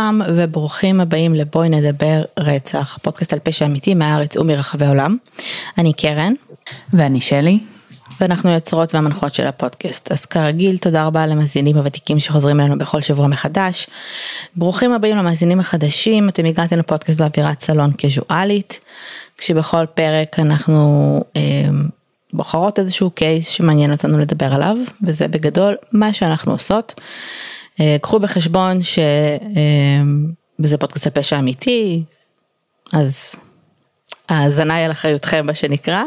לכולם 0.00 0.22
וברוכים 0.36 1.00
הבאים 1.00 1.34
לבואי 1.34 1.68
נדבר 1.68 2.22
רצח, 2.38 2.98
פודקאסט 3.02 3.32
על 3.32 3.38
פשע 3.42 3.66
אמיתי 3.66 3.94
מהארץ 3.94 4.36
ומרחבי 4.36 4.84
העולם. 4.84 5.16
אני 5.78 5.92
קרן. 5.92 6.32
ואני 6.92 7.20
שלי. 7.20 7.58
ואנחנו 8.20 8.50
יוצרות 8.50 8.94
והמנחות 8.94 9.34
של 9.34 9.46
הפודקאסט. 9.46 10.12
אז 10.12 10.26
כרגיל 10.26 10.78
תודה 10.78 11.06
רבה 11.06 11.26
למאזינים 11.26 11.76
הוותיקים 11.76 12.20
שחוזרים 12.20 12.60
אלינו 12.60 12.78
בכל 12.78 13.00
שבוע 13.00 13.26
מחדש. 13.26 13.86
ברוכים 14.56 14.92
הבאים 14.92 15.16
למאזינים 15.16 15.60
החדשים, 15.60 16.28
אתם 16.28 16.44
הגעתם 16.44 16.78
לפודקאסט 16.78 17.20
באווירת 17.20 17.60
סלון 17.60 17.92
קזואלית, 17.92 18.80
כשבכל 19.38 19.86
פרק 19.86 20.38
אנחנו 20.38 21.20
אה, 21.36 21.42
בוחרות 22.32 22.78
איזשהו 22.78 23.10
קייס 23.10 23.48
שמעניין 23.48 23.92
אותנו 23.92 24.18
לדבר 24.18 24.54
עליו, 24.54 24.76
וזה 25.02 25.28
בגדול 25.28 25.74
מה 25.92 26.12
שאנחנו 26.12 26.52
עושות. 26.52 26.94
אה, 27.80 27.96
קחו 28.00 28.20
בחשבון 28.20 28.78
שזה 28.82 30.78
פודקאסט 30.78 31.06
על 31.06 31.12
פשע 31.12 31.38
אמיתי, 31.38 32.02
אז 32.92 33.34
ההאזנה 34.28 34.74
היא 34.74 34.84
על 34.84 34.90
אחריותכם 34.90 35.46
מה 35.46 35.54
שנקרא. 35.54 36.02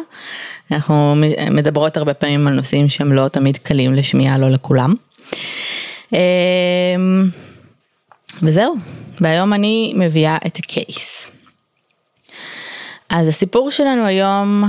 אנחנו 0.71 1.15
מדברות 1.51 1.97
הרבה 1.97 2.13
פעמים 2.13 2.47
על 2.47 2.53
נושאים 2.53 2.89
שהם 2.89 3.13
לא 3.13 3.27
תמיד 3.27 3.57
קלים 3.57 3.93
לשמיעה, 3.93 4.37
לא 4.37 4.49
לכולם. 4.49 4.95
אה, 6.13 6.19
וזהו, 8.41 8.75
והיום 9.21 9.53
אני 9.53 9.93
מביאה 9.95 10.37
את 10.47 10.57
הקייס. 10.57 11.27
אז 13.09 13.27
הסיפור 13.27 13.71
שלנו 13.71 14.05
היום 14.05 14.63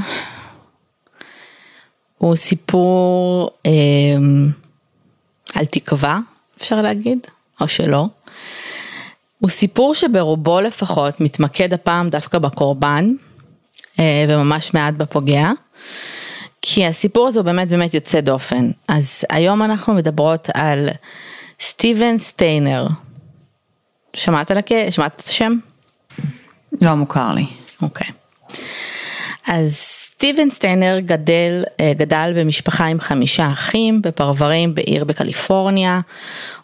הוא 2.18 2.36
סיפור 2.36 3.50
אה, 3.66 3.72
על 5.54 5.64
תקווה, 5.64 6.18
אפשר 6.64 6.82
להגיד, 6.82 7.18
או 7.60 7.68
שלא. 7.68 8.06
הוא 9.38 9.50
סיפור 9.50 9.94
שברובו 9.94 10.60
לפחות 10.60 11.20
מתמקד 11.20 11.72
הפעם 11.74 12.10
דווקא 12.10 12.38
בקורבן, 12.38 13.12
אה, 13.98 14.24
וממש 14.28 14.74
מעט 14.74 14.94
בפוגע. 14.94 15.50
כי 16.62 16.86
הסיפור 16.86 17.28
הזה 17.28 17.38
הוא 17.38 17.44
באמת 17.44 17.68
באמת 17.68 17.94
יוצא 17.94 18.20
דופן. 18.20 18.70
אז 18.88 19.24
היום 19.30 19.62
אנחנו 19.62 19.94
מדברות 19.94 20.48
על 20.54 20.88
סטיבן 21.60 22.18
סטיינר. 22.18 22.86
שמעת 24.16 24.50
על 24.50 24.58
הכ... 24.58 24.72
שמעת 24.90 25.20
את 25.20 25.28
השם? 25.28 25.52
לא 26.82 26.94
מוכר 26.94 27.34
לי. 27.34 27.46
אוקיי. 27.82 28.08
אז 29.46 29.93
סטיבן 30.24 30.50
סטיינר 30.50 30.98
גדל, 30.98 31.64
אה, 31.80 31.92
גדל 31.96 32.32
במשפחה 32.36 32.86
עם 32.86 33.00
חמישה 33.00 33.48
אחים 33.52 34.02
בפרברים 34.02 34.74
בעיר 34.74 35.04
בקליפורניה. 35.04 36.00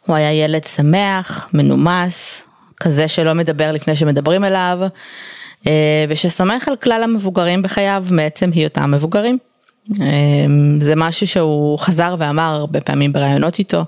הוא 0.07 0.17
היה 0.17 0.33
ילד 0.33 0.65
שמח, 0.65 1.49
מנומס, 1.55 2.43
כזה 2.77 3.09
שלא 3.09 3.35
מדבר 3.35 3.73
לפני 3.73 3.97
שמדברים 3.97 4.45
אליו, 4.45 4.79
אה, 5.67 6.05
ושסומך 6.09 6.69
על 6.69 6.77
כלל 6.77 7.03
המבוגרים 7.03 7.63
בחייו 7.63 8.05
מעצם 8.11 8.51
היותם 8.55 8.91
מבוגרים. 8.91 9.39
אה, 10.01 10.07
זה 10.81 10.97
משהו 10.97 11.27
שהוא 11.27 11.79
חזר 11.79 12.17
ואמר 12.19 12.55
הרבה 12.55 12.81
פעמים 12.81 13.13
בראיונות 13.13 13.59
איתו, 13.59 13.85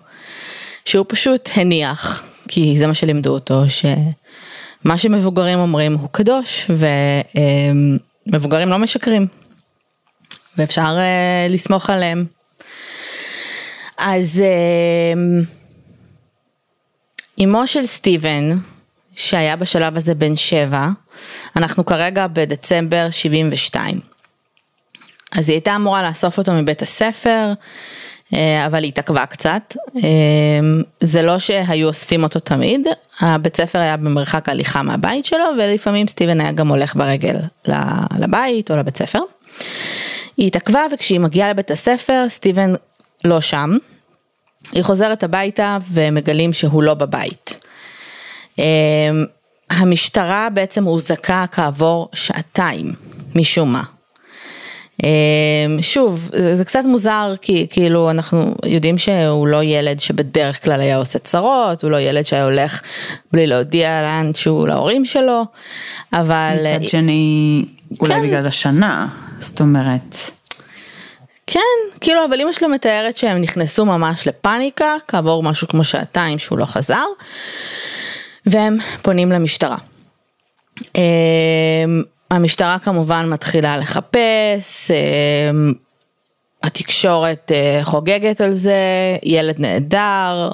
שהוא 0.84 1.06
פשוט 1.08 1.48
הניח, 1.54 2.22
כי 2.48 2.74
זה 2.78 2.86
מה 2.86 2.94
שלימדו 2.94 3.30
אותו, 3.30 3.62
שמה 3.68 4.98
שמבוגרים 4.98 5.58
אומרים 5.58 5.94
הוא 5.94 6.08
קדוש, 6.12 6.70
ומבוגרים 8.26 8.68
לא 8.68 8.78
משקרים. 8.78 9.41
ואפשר 10.58 10.96
uh, 10.96 11.52
לסמוך 11.52 11.90
עליהם. 11.90 12.24
אז 13.98 14.42
uh, 14.42 15.46
אמו 17.44 17.66
של 17.66 17.86
סטיבן, 17.86 18.56
שהיה 19.14 19.56
בשלב 19.56 19.96
הזה 19.96 20.14
בן 20.14 20.36
שבע, 20.36 20.86
אנחנו 21.56 21.86
כרגע 21.86 22.26
בדצמבר 22.26 23.06
72. 23.10 24.00
אז 25.32 25.48
היא 25.48 25.54
הייתה 25.54 25.76
אמורה 25.76 26.02
לאסוף 26.02 26.38
אותו 26.38 26.52
מבית 26.52 26.82
הספר, 26.82 27.52
אה, 28.34 28.66
אבל 28.66 28.82
היא 28.82 28.88
התעכבה 28.88 29.26
קצת. 29.26 29.76
זה 31.00 31.22
לא 31.22 31.38
שהיו 31.38 31.88
אוספים 31.88 32.22
אותו 32.22 32.40
תמיד, 32.40 32.86
הבית 33.20 33.56
ספר 33.56 33.78
היה 33.78 33.96
במרחק 33.96 34.48
הליכה 34.48 34.82
מהבית 34.82 35.24
שלו, 35.24 35.44
ולפעמים 35.58 36.08
סטיבן 36.08 36.40
היה 36.40 36.52
גם 36.52 36.68
הולך 36.68 36.96
ברגל 36.96 37.36
לבית 38.18 38.70
או 38.70 38.76
לבית 38.76 38.96
ספר. 38.96 39.20
היא 40.42 40.46
התעכבה 40.46 40.86
וכשהיא 40.92 41.20
מגיעה 41.20 41.50
לבית 41.50 41.70
הספר 41.70 42.24
סטיבן 42.28 42.74
לא 43.24 43.40
שם. 43.40 43.76
היא 44.72 44.82
חוזרת 44.82 45.22
הביתה 45.22 45.78
ומגלים 45.92 46.52
שהוא 46.52 46.82
לא 46.82 46.94
בבית. 46.94 47.66
אמ, 48.58 48.64
המשטרה 49.70 50.48
בעצם 50.54 50.84
הוזעקה 50.84 51.44
כעבור 51.52 52.08
שעתיים 52.14 52.92
משום 53.34 53.72
מה. 53.72 53.82
אמ, 55.02 55.08
שוב, 55.80 56.30
זה 56.54 56.64
קצת 56.64 56.82
מוזר 56.86 57.34
כי 57.42 57.66
כאילו 57.70 58.10
אנחנו 58.10 58.54
יודעים 58.66 58.98
שהוא 58.98 59.46
לא 59.46 59.64
ילד 59.64 60.00
שבדרך 60.00 60.64
כלל 60.64 60.80
היה 60.80 60.96
עושה 60.96 61.18
צרות, 61.18 61.82
הוא 61.82 61.90
לא 61.90 62.00
ילד 62.00 62.26
שהיה 62.26 62.44
הולך 62.44 62.80
בלי 63.32 63.46
להודיע 63.46 64.02
לאן 64.02 64.30
שהוא 64.34 64.68
להורים 64.68 65.04
שלו, 65.04 65.44
אבל... 66.12 66.56
מצד 66.60 66.88
שני, 66.88 67.64
אולי 68.00 68.14
כן. 68.14 68.22
בגלל 68.22 68.46
השנה. 68.46 69.08
זאת 69.42 69.60
אומרת. 69.60 70.16
כן, 71.46 71.60
כאילו 72.00 72.24
אבל 72.24 72.40
אמא 72.40 72.52
שלו 72.52 72.68
מתארת 72.68 73.16
שהם 73.16 73.40
נכנסו 73.40 73.86
ממש 73.86 74.26
לפאניקה 74.26 74.94
כעבור 75.08 75.42
משהו 75.42 75.68
כמו 75.68 75.84
שעתיים 75.84 76.38
שהוא 76.38 76.58
לא 76.58 76.64
חזר 76.64 77.04
והם 78.46 78.78
פונים 79.02 79.32
למשטרה. 79.32 79.76
אמ, 80.94 82.02
המשטרה 82.30 82.78
כמובן 82.78 83.28
מתחילה 83.28 83.76
לחפש, 83.76 84.90
אמ, 84.90 85.72
התקשורת 86.62 87.52
אה, 87.54 87.80
חוגגת 87.82 88.40
על 88.40 88.52
זה, 88.52 88.76
ילד 89.22 89.54
נהדר, 89.58 90.50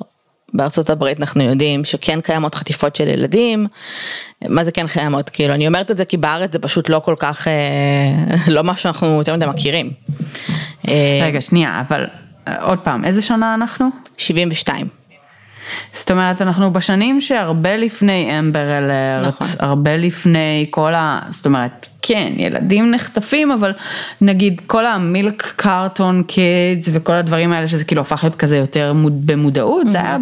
בארצות 0.54 0.90
הברית 0.90 1.20
אנחנו 1.20 1.42
יודעים 1.42 1.84
שכן 1.84 2.20
קיימות 2.20 2.54
חטיפות 2.54 2.96
של 2.96 3.08
ילדים, 3.08 3.66
מה 4.48 4.64
זה 4.64 4.72
כן 4.72 4.86
קיימות, 4.86 5.30
כאילו 5.30 5.54
אני 5.54 5.66
אומרת 5.66 5.90
את 5.90 5.96
זה 5.96 6.04
כי 6.04 6.16
בארץ 6.16 6.52
זה 6.52 6.58
פשוט 6.58 6.88
לא 6.88 7.00
כל 7.04 7.14
כך, 7.18 7.48
אה, 7.48 8.36
לא 8.54 8.64
מה 8.64 8.76
שאנחנו 8.76 9.18
יותר 9.18 9.36
מדי 9.36 9.46
מכירים. 9.46 9.90
אה, 10.88 11.20
רגע 11.22 11.40
שנייה, 11.40 11.82
אבל 11.88 12.06
עוד 12.60 12.78
פעם, 12.78 13.04
איזה 13.04 13.22
שנה 13.22 13.54
אנחנו? 13.54 13.88
72. 14.16 14.97
זאת 15.92 16.10
אומרת 16.10 16.42
אנחנו 16.42 16.72
בשנים 16.72 17.20
שהרבה 17.20 17.76
לפני 17.76 18.38
Amber 18.38 18.78
Alert, 18.78 19.42
נכון. 19.42 19.46
הרבה 19.58 19.96
לפני 19.96 20.66
כל 20.70 20.94
ה... 20.94 21.20
זאת 21.30 21.46
אומרת, 21.46 21.86
כן, 22.02 22.32
ילדים 22.36 22.90
נחטפים, 22.90 23.50
אבל 23.50 23.72
נגיד 24.20 24.60
כל 24.66 24.86
ה 24.86 25.00
milk 25.00 25.52
carton 25.56 26.22
kids 26.22 26.88
וכל 26.92 27.12
הדברים 27.12 27.52
האלה 27.52 27.68
שזה 27.68 27.84
כאילו 27.84 28.00
הפך 28.00 28.20
להיות 28.22 28.36
כזה 28.36 28.56
יותר 28.56 28.92
מוד, 28.92 29.26
במודעות, 29.26 29.86
mm-hmm. 29.86 29.90
זה 29.90 30.00
היה 30.00 30.18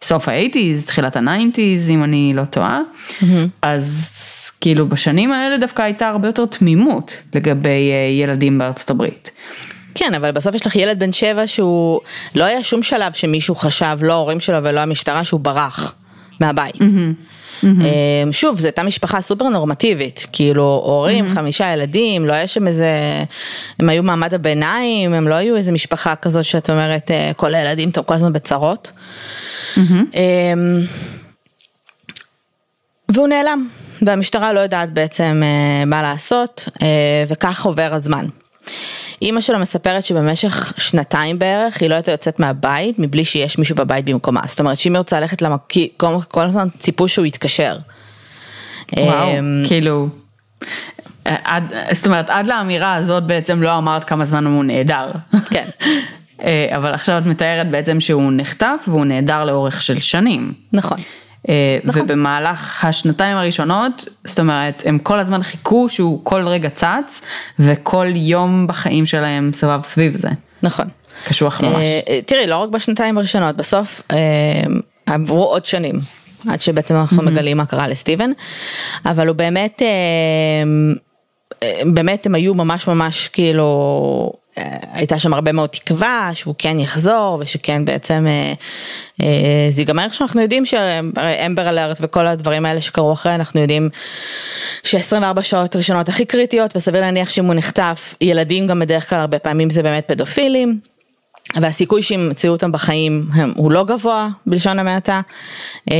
בסוף 0.00 0.28
ה 0.28 0.34
eighties, 0.34 0.86
תחילת 0.86 1.16
ה 1.16 1.23
nineties, 1.23 1.90
אם 1.90 2.04
אני 2.04 2.32
לא 2.36 2.44
טועה, 2.44 2.80
mm-hmm. 2.80 3.24
אז 3.62 4.18
כאילו 4.60 4.88
בשנים 4.88 5.32
האלה 5.32 5.58
דווקא 5.58 5.82
הייתה 5.82 6.08
הרבה 6.08 6.28
יותר 6.28 6.46
תמימות 6.46 7.12
לגבי 7.34 7.90
אה, 7.92 8.10
ילדים 8.10 8.58
בארצות 8.58 8.90
הברית. 8.90 9.30
כן, 9.94 10.14
אבל 10.14 10.30
בסוף 10.30 10.54
יש 10.54 10.66
לך 10.66 10.76
ילד 10.76 10.98
בן 10.98 11.12
שבע 11.12 11.46
שהוא, 11.46 12.00
לא 12.34 12.44
היה 12.44 12.62
שום 12.62 12.82
שלב 12.82 13.12
שמישהו 13.12 13.54
חשב, 13.54 13.98
לא 14.02 14.12
ההורים 14.12 14.40
שלו 14.40 14.58
ולא 14.62 14.80
המשטרה, 14.80 15.24
שהוא 15.24 15.40
ברח 15.40 15.94
מהבית. 16.40 16.74
Mm-hmm. 16.74 17.32
Mm-hmm. 17.62 18.32
שוב, 18.32 18.58
זו 18.58 18.66
הייתה 18.66 18.82
משפחה 18.82 19.20
סופר 19.20 19.48
נורמטיבית, 19.48 20.26
כאילו 20.32 20.82
הורים, 20.84 21.26
mm-hmm. 21.26 21.34
חמישה 21.34 21.72
ילדים, 21.72 22.26
לא 22.26 22.32
היה 22.32 22.46
שם 22.46 22.66
איזה, 22.66 22.90
הם 23.78 23.88
היו 23.88 24.02
מעמד 24.02 24.34
הביניים, 24.34 25.14
הם 25.14 25.28
לא 25.28 25.34
היו 25.34 25.56
איזה 25.56 25.72
משפחה 25.72 26.16
כזאת 26.16 26.44
שאת 26.44 26.70
אומרת, 26.70 27.10
אה, 27.10 27.30
כל 27.36 27.54
הילדים 27.54 27.90
כל 28.06 28.14
הזמן 28.14 28.32
בצרות. 28.32 28.90
Mm-hmm. 29.74 30.16
והוא 33.08 33.28
נעלם, 33.28 33.68
והמשטרה 34.02 34.52
לא 34.52 34.60
יודעת 34.60 34.92
בעצם 34.92 35.42
אה, 35.44 35.84
מה 35.84 36.02
לעשות, 36.02 36.68
וכך 37.28 37.64
עובר 37.64 37.94
הזמן. 37.94 38.26
אימא 39.22 39.40
שלו 39.40 39.58
מספרת 39.58 40.04
שבמשך 40.04 40.72
שנתיים 40.78 41.38
בערך 41.38 41.80
היא 41.80 41.90
לא 41.90 41.94
הייתה 41.94 42.10
יוצאת 42.10 42.40
מהבית 42.40 42.98
מבלי 42.98 43.24
שיש 43.24 43.58
מישהו 43.58 43.76
בבית 43.76 44.04
במקומה. 44.04 44.40
זאת 44.46 44.60
אומרת 44.60 44.78
שאם 44.78 44.92
היא 44.92 44.98
רוצה 44.98 45.20
ללכת 45.20 45.42
למקום, 45.42 46.20
כל 46.28 46.46
הזמן 46.46 46.68
ציפו 46.78 47.08
שהוא 47.08 47.26
יתקשר. 47.26 47.76
וואו, 48.96 49.38
אמ, 49.38 49.62
כאילו, 49.66 50.08
עד, 51.24 51.64
זאת 51.92 52.06
אומרת 52.06 52.30
עד 52.30 52.46
לאמירה 52.46 52.94
הזאת 52.94 53.22
בעצם 53.22 53.62
לא 53.62 53.78
אמרת 53.78 54.04
כמה 54.04 54.24
זמן 54.24 54.46
הוא 54.46 54.64
נהדר. 54.64 55.10
כן. 55.50 55.68
אה, 56.44 56.66
אבל 56.76 56.94
עכשיו 56.94 57.18
את 57.18 57.26
מתארת 57.26 57.70
בעצם 57.70 58.00
שהוא 58.00 58.32
נחטף 58.36 58.84
והוא 58.88 59.04
נהדר 59.04 59.44
לאורך 59.44 59.82
של 59.82 60.00
שנים. 60.00 60.52
נכון. 60.72 60.98
אה, 61.48 61.78
נכון. 61.84 62.02
ובמהלך 62.02 62.84
השנתיים 62.84 63.36
הראשונות, 63.36 64.04
זאת 64.24 64.40
אומרת, 64.40 64.82
הם 64.86 64.98
כל 64.98 65.18
הזמן 65.18 65.42
חיכו 65.42 65.88
שהוא 65.88 66.20
כל 66.24 66.48
רגע 66.48 66.68
צץ, 66.70 67.22
וכל 67.58 68.06
יום 68.14 68.66
בחיים 68.66 69.06
שלהם 69.06 69.50
סבב 69.52 69.82
סביב 69.82 70.16
זה. 70.16 70.28
נכון. 70.62 70.86
קשוח 71.24 71.60
ממש. 71.60 71.86
אה, 72.08 72.20
תראי, 72.26 72.46
לא 72.46 72.56
רק 72.56 72.68
בשנתיים 72.68 73.18
הראשונות, 73.18 73.56
בסוף 73.56 74.02
עברו 75.06 75.44
עוד 75.44 75.64
שנים. 75.64 76.00
עד 76.48 76.60
שבעצם 76.60 76.96
אנחנו 76.96 77.22
mm-hmm. 77.22 77.26
מגלים 77.26 77.56
מה 77.56 77.66
קרה 77.66 77.88
לסטיבן, 77.88 78.30
אבל 79.06 79.28
הוא 79.28 79.36
באמת, 79.36 79.82
באמת 81.86 82.26
הם 82.26 82.34
היו 82.34 82.54
ממש 82.54 82.86
ממש 82.86 83.28
כאילו 83.28 84.32
הייתה 84.92 85.18
שם 85.18 85.34
הרבה 85.34 85.52
מאוד 85.52 85.68
תקווה 85.68 86.30
שהוא 86.34 86.54
כן 86.58 86.80
יחזור 86.80 87.38
ושכן 87.40 87.84
בעצם 87.84 88.26
אה, 88.26 88.52
אה, 89.22 89.70
זה 89.70 89.80
ייגמר 89.80 90.04
איך 90.04 90.14
שאנחנו 90.14 90.40
יודעים 90.40 90.66
שאמבר 90.66 91.68
אלרט 91.68 91.98
וכל 92.00 92.26
הדברים 92.26 92.66
האלה 92.66 92.80
שקרו 92.80 93.12
אחרי 93.12 93.34
אנחנו 93.34 93.60
יודעים 93.60 93.88
ש-24 94.84 95.42
שעות 95.42 95.76
ראשונות 95.76 96.08
הכי 96.08 96.24
קריטיות 96.24 96.76
וסביר 96.76 97.00
להניח 97.00 97.30
שאם 97.30 97.44
הוא 97.44 97.54
נחטף 97.54 98.14
ילדים 98.20 98.66
גם 98.66 98.80
בדרך 98.80 99.10
כלל 99.10 99.18
הרבה 99.18 99.38
פעמים 99.38 99.70
זה 99.70 99.82
באמת 99.82 100.04
פדופילים. 100.06 100.78
והסיכוי 101.60 102.02
שימצאו 102.02 102.50
אותם 102.50 102.72
בחיים 102.72 103.26
הם, 103.32 103.52
הוא 103.56 103.72
לא 103.72 103.84
גבוה 103.84 104.28
בלשון 104.46 104.78
המעטה 104.78 105.20
אה, 105.90 105.96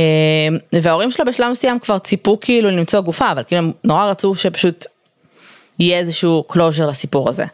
וההורים 0.81 1.11
שלו 1.11 1.25
בשלב 1.25 1.51
מסוים 1.51 1.79
כבר 1.79 1.99
ציפו 1.99 2.39
כאילו 2.41 2.69
למצוא 2.69 2.99
גופה 2.99 3.31
אבל 3.31 3.43
כאילו 3.47 3.61
הם 3.63 3.71
נורא 3.83 4.05
רצו 4.05 4.35
שפשוט 4.35 4.85
יהיה 5.79 5.99
איזשהו 5.99 6.43
closure 6.51 6.85
לסיפור 6.87 7.29
הזה. 7.29 7.45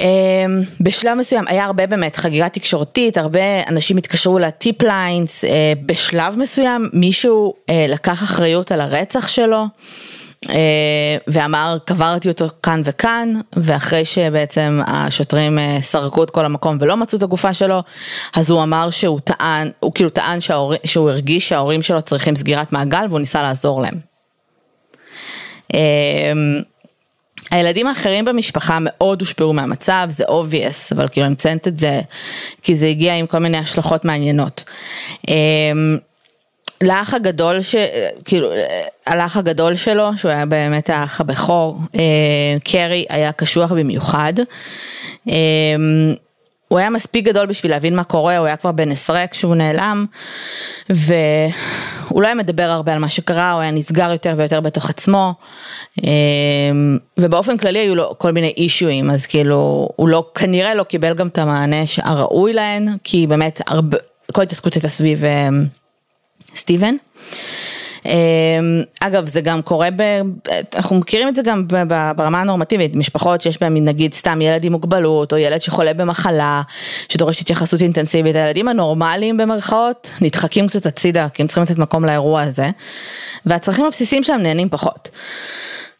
אמ, 0.00 0.62
בשלב 0.80 1.18
מסוים 1.18 1.44
היה 1.48 1.64
הרבה 1.64 1.86
באמת 1.86 2.16
חגיגה 2.16 2.48
תקשורתית, 2.48 3.18
הרבה 3.18 3.68
אנשים 3.68 3.96
התקשרו 3.96 4.38
לטיפ 4.38 4.82
ליינס, 4.82 5.44
אה, 5.44 5.72
בשלב 5.86 6.38
מסוים 6.38 6.88
מישהו 6.92 7.54
אה, 7.70 7.86
לקח 7.88 8.22
אחריות 8.22 8.72
על 8.72 8.80
הרצח 8.80 9.28
שלו. 9.28 9.64
אה, 10.50 11.16
ואמר 11.26 11.78
קברתי 11.84 12.28
אותו 12.28 12.46
כאן 12.62 12.80
וכאן 12.84 13.40
ואחרי 13.56 14.04
שבעצם 14.04 14.80
השוטרים 14.86 15.58
סרקו 15.80 16.24
את 16.24 16.30
כל 16.30 16.44
המקום 16.44 16.78
ולא 16.80 16.96
מצאו 16.96 17.18
את 17.18 17.22
הגופה 17.22 17.54
שלו 17.54 17.82
אז 18.36 18.50
הוא 18.50 18.62
אמר 18.62 18.90
שהוא 18.90 19.20
טען, 19.20 19.70
הוא 19.80 19.92
כאילו 19.94 20.10
טען 20.10 20.40
שההור, 20.40 20.74
שהוא 20.84 21.10
הרגיש 21.10 21.48
שההורים 21.48 21.82
שלו 21.82 22.02
צריכים 22.02 22.36
סגירת 22.36 22.72
מעגל 22.72 23.06
והוא 23.08 23.20
ניסה 23.20 23.42
לעזור 23.42 23.82
להם. 23.82 23.94
אמ, 27.40 27.58
הילדים 27.58 27.86
האחרים 27.86 28.24
במשפחה 28.24 28.78
מאוד 28.80 29.20
הושפעו 29.20 29.52
מהמצב, 29.52 30.06
זה 30.10 30.24
obvious, 30.24 30.94
אבל 30.96 31.08
כאילו 31.08 31.26
אני 31.26 31.32
מציינת 31.32 31.68
את 31.68 31.78
זה 31.78 32.00
כי 32.62 32.76
זה 32.76 32.86
הגיע 32.86 33.14
עם 33.14 33.26
כל 33.26 33.38
מיני 33.38 33.58
השלכות 33.58 34.04
מעניינות. 34.04 34.64
אמ, 35.28 35.98
לאח 36.82 37.14
הגדול, 37.14 37.62
ש... 37.62 37.74
כאילו, 38.24 38.50
על 39.06 39.20
האח 39.20 39.36
הגדול 39.36 39.76
שלו, 39.76 40.10
שהוא 40.16 40.30
היה 40.30 40.46
באמת 40.46 40.90
האח 40.90 41.20
הבכור, 41.20 41.78
אה, 41.94 42.00
קרי 42.64 43.06
היה 43.08 43.32
קשוח 43.32 43.72
במיוחד. 43.72 44.32
הוא 46.68 46.78
היה 46.78 46.90
מספיק 46.90 47.24
גדול 47.24 47.46
בשביל 47.46 47.72
להבין 47.72 47.96
מה 47.96 48.04
קורה, 48.04 48.36
הוא 48.38 48.46
היה 48.46 48.56
כבר 48.56 48.72
בן 48.72 48.92
עשרה 48.92 49.26
כשהוא 49.26 49.54
נעלם, 49.54 50.06
והוא 50.90 52.22
לא 52.22 52.26
היה 52.26 52.34
מדבר 52.34 52.62
הרבה 52.62 52.92
על 52.92 52.98
מה 52.98 53.08
שקרה, 53.08 53.52
הוא 53.52 53.60
היה 53.60 53.70
נסגר 53.70 54.12
יותר 54.12 54.34
ויותר 54.36 54.60
בתוך 54.60 54.90
עצמו, 54.90 55.34
אמ, 56.02 56.98
ובאופן 57.18 57.56
כללי 57.56 57.78
היו 57.78 57.94
לו 57.94 58.14
כל 58.18 58.32
מיני 58.32 58.52
אישויים, 58.56 59.10
אז 59.10 59.26
כאילו, 59.26 59.88
הוא 59.96 60.08
לא, 60.08 60.30
כנראה 60.34 60.74
לא 60.74 60.82
קיבל 60.82 61.14
גם 61.14 61.28
את 61.28 61.38
המענה 61.38 61.82
הראוי 62.02 62.52
להן, 62.52 62.96
כי 63.04 63.26
באמת 63.26 63.60
הרבה, 63.66 63.98
כל 64.32 64.42
התעסקות 64.42 64.74
הייתה 64.74 64.88
סביב 64.88 65.24
אמ, 65.24 65.66
סטיבן. 66.56 66.94
אמ, 68.06 68.82
אגב 69.00 69.26
זה 69.26 69.40
גם 69.40 69.62
קורה, 69.62 69.88
ב, 69.96 70.02
אנחנו 70.74 70.96
מכירים 70.96 71.28
את 71.28 71.34
זה 71.34 71.42
גם 71.42 71.66
ברמה 72.16 72.40
הנורמטיבית, 72.40 72.96
משפחות 72.96 73.40
שיש 73.40 73.60
בהן 73.60 73.88
נגיד 73.88 74.14
סתם 74.14 74.42
ילד 74.42 74.64
עם 74.64 74.72
מוגבלות 74.72 75.32
או 75.32 75.38
ילד 75.38 75.62
שחולה 75.62 75.94
במחלה 75.94 76.62
שדורש 77.08 77.40
התייחסות 77.40 77.80
אינטנסיבית, 77.80 78.36
הילדים 78.36 78.68
הנורמליים 78.68 79.36
במרכאות 79.36 80.10
נדחקים 80.20 80.66
קצת 80.66 80.86
הצידה 80.86 81.28
כי 81.28 81.42
הם 81.42 81.48
צריכים 81.48 81.64
לתת 81.64 81.78
מקום 81.78 82.04
לאירוע 82.04 82.42
הזה 82.42 82.70
והצרכים 83.46 83.84
הבסיסיים 83.84 84.22
שלהם 84.22 84.42
נהנים 84.42 84.68
פחות. 84.68 85.08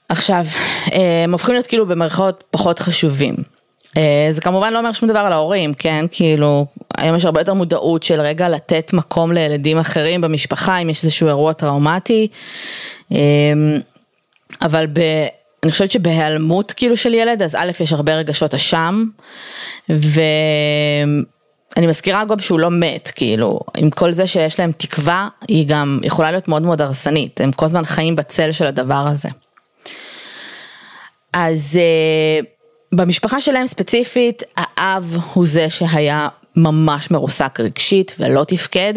עכשיו, 0.08 0.46
הם 0.86 1.32
הופכים 1.32 1.54
להיות 1.54 1.66
כאילו 1.66 1.86
במרכאות 1.86 2.44
פחות 2.50 2.78
חשובים. 2.78 3.34
אה, 3.96 4.28
זה 4.30 4.40
כמובן 4.40 4.72
לא 4.72 4.78
אומר 4.78 4.92
שום 4.92 5.08
דבר 5.08 5.18
על 5.18 5.32
ההורים, 5.32 5.74
כן? 5.74 6.04
כאילו, 6.10 6.66
היום 6.98 7.16
יש 7.16 7.24
הרבה 7.24 7.40
יותר 7.40 7.54
מודעות 7.54 8.02
של 8.02 8.20
רגע 8.20 8.48
לתת 8.48 8.90
מקום 8.92 9.32
לילדים 9.32 9.78
אחרים 9.78 10.20
במשפחה, 10.20 10.78
אם 10.78 10.90
יש 10.90 11.04
איזשהו 11.04 11.28
אירוע 11.28 11.52
טראומטי. 11.52 12.28
אה, 13.12 13.18
אבל 14.62 14.86
ב... 14.86 15.00
אני 15.64 15.72
חושבת 15.72 15.90
שבהיעלמות 15.90 16.72
כאילו 16.72 16.96
של 16.96 17.14
ילד, 17.14 17.42
אז 17.42 17.54
א', 17.54 17.70
יש 17.80 17.92
הרבה 17.92 18.14
רגשות 18.14 18.54
אשם, 18.54 19.04
ואני 19.88 20.06
מזכירה 21.86 22.24
גם 22.24 22.38
שהוא 22.38 22.60
לא 22.60 22.70
מת, 22.70 23.10
כאילו, 23.14 23.60
עם 23.76 23.90
כל 23.90 24.12
זה 24.12 24.26
שיש 24.26 24.60
להם 24.60 24.72
תקווה, 24.72 25.28
היא 25.48 25.66
גם 25.68 26.00
יכולה 26.02 26.30
להיות 26.30 26.48
מאוד 26.48 26.62
מאוד 26.62 26.80
הרסנית, 26.80 27.40
הם 27.40 27.52
כל 27.52 27.66
הזמן 27.66 27.84
חיים 27.84 28.16
בצל 28.16 28.52
של 28.52 28.66
הדבר 28.66 29.04
הזה. 29.06 29.28
אז 31.32 31.78
אה, 31.80 32.40
במשפחה 32.92 33.40
שלהם 33.40 33.66
ספציפית, 33.66 34.42
האב 34.56 35.16
הוא 35.32 35.46
זה 35.46 35.70
שהיה 35.70 36.28
ממש 36.56 37.10
מרוסק 37.10 37.60
רגשית 37.60 38.14
ולא 38.18 38.44
תפקד, 38.44 38.94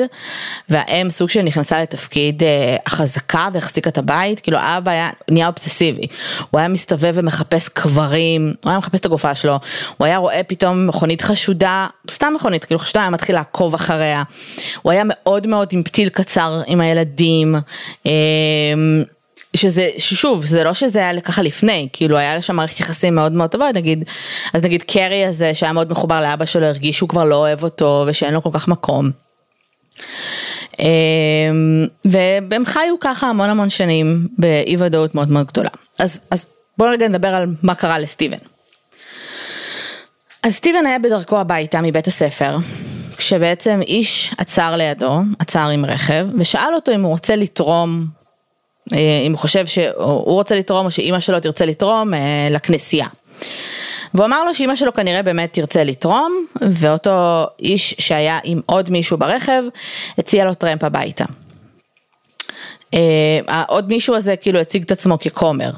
והאם 0.70 1.10
סוג 1.10 1.30
של 1.30 1.42
נכנסה 1.42 1.82
לתפקיד 1.82 2.44
אה, 2.44 2.76
החזקה 2.86 3.48
והחזיקה 3.54 3.90
את 3.90 3.98
הבית, 3.98 4.40
כאילו 4.40 4.58
האבא 4.58 4.92
היה 4.92 5.10
נהיה 5.32 5.48
אובססיבי, 5.48 6.08
הוא 6.50 6.60
היה 6.60 6.68
מסתובב 6.68 7.12
ומחפש 7.16 7.70
קברים, 7.70 8.54
הוא 8.64 8.70
היה 8.70 8.80
מחפש 8.80 9.00
את 9.00 9.06
הגופה 9.06 9.36
שלו, 9.36 9.60
הוא 9.98 10.06
היה 10.06 10.18
רואה 10.18 10.42
פתאום 10.44 10.88
מכונית 10.88 11.22
חשודה, 11.22 11.88
סתם 12.12 12.34
מכונית, 12.36 12.66
כאילו 12.66 12.80
חשודה, 12.80 13.02
היה 13.02 13.10
מתחיל 13.10 13.36
לעקוב 13.36 13.74
אחריה, 13.74 14.24
הוא 14.82 14.92
היה 14.92 15.04
מאוד 15.06 15.48
מאוד 15.48 15.70
עם 15.72 15.84
פתיל 15.84 16.10
קצר 16.10 16.62
עם 16.68 16.82
הילדים, 16.82 17.56
אה, 18.06 18.12
שזה, 19.58 19.90
ששוב, 19.98 20.46
זה 20.46 20.64
לא 20.64 20.74
שזה 20.74 21.00
היה 21.00 21.22
ככה 21.22 21.42
לפני, 21.42 21.88
כאילו 21.94 22.18
היה 22.18 22.42
שם 22.42 22.56
מערכת 22.56 22.80
יחסים 22.80 23.16
מאוד 23.16 23.32
מאוד 23.32 23.50
טובה, 23.50 23.70
נגיד, 23.74 24.04
אז 24.54 24.64
נגיד 24.64 24.84
קרי 24.84 25.26
הזה 25.26 25.54
שהיה 25.54 25.74
מאוד 25.74 25.92
מחובר 25.92 26.22
לאבא 26.22 26.46
שלו, 26.46 26.66
הרגיש 26.66 26.98
שהוא 26.98 27.10
כבר 27.10 27.24
לא 27.24 27.36
אוהב 27.36 27.64
אותו 27.64 28.04
ושאין 28.08 28.34
לו 28.34 28.44
כל 28.44 28.50
כך 28.54 28.68
מקום. 28.68 29.12
אמ, 30.80 31.86
והם 32.50 32.66
חיו 32.66 32.96
ככה 33.00 33.28
המון 33.28 33.50
המון 33.50 33.70
שנים 33.70 34.28
באי 34.38 34.76
ודאות 34.80 35.16
מאוד 35.16 35.32
מאוד 35.32 35.48
גדולה. 35.48 35.70
אז, 36.00 36.20
אז 36.32 36.46
בואו 36.78 36.92
רגע 36.92 37.08
נדבר 37.08 37.28
על 37.28 37.46
מה 37.64 37.76
קרה 37.76 38.00
לסטיבן. 38.00 38.38
אז 40.44 40.54
סטיבן 40.54 40.86
היה 40.86 41.00
בדרכו 41.00 41.40
הביתה 41.40 41.82
מבית 41.82 42.08
הספר, 42.08 42.58
כשבעצם 43.18 43.80
איש 43.82 44.34
עצר 44.38 44.76
לידו, 44.76 45.22
עצר 45.40 45.70
עם 45.70 45.86
רכב, 45.86 46.28
ושאל 46.40 46.76
אותו 46.76 46.92
אם 46.92 47.02
הוא 47.02 47.12
רוצה 47.12 47.36
לתרום 47.36 48.17
אם 49.26 49.32
הוא 49.32 49.40
חושב 49.40 49.66
שהוא 49.66 50.34
רוצה 50.34 50.56
לתרום 50.56 50.86
או 50.86 50.92
שאימא 50.92 51.20
שלו 51.20 51.40
תרצה 51.40 51.66
לתרום 51.66 52.14
אה, 52.14 52.48
לכנסייה. 52.52 53.08
והוא 54.14 54.26
אמר 54.26 54.44
לו 54.44 54.56
שאימא 54.56 54.76
שלו 54.76 54.94
כנראה 54.94 55.24
באמת 55.24 55.54
תרצה 55.54 55.84
לתרום, 55.84 56.46
ואותו 56.62 57.46
איש 57.60 57.96
שהיה 58.00 58.40
עם 58.44 58.62
עוד 58.66 58.90
מישהו 58.90 59.18
ברכב, 59.18 59.64
הציע 60.18 60.46
לו 60.46 60.54
טרמפ 60.54 60.84
הביתה. 60.84 61.26
אה, 62.94 63.64
עוד 63.68 63.88
מישהו 63.88 64.16
הזה 64.16 64.36
כאילו 64.36 64.60
הציג 64.60 64.84
את 64.84 64.92
עצמו 64.92 65.20
ככומר. 65.20 65.72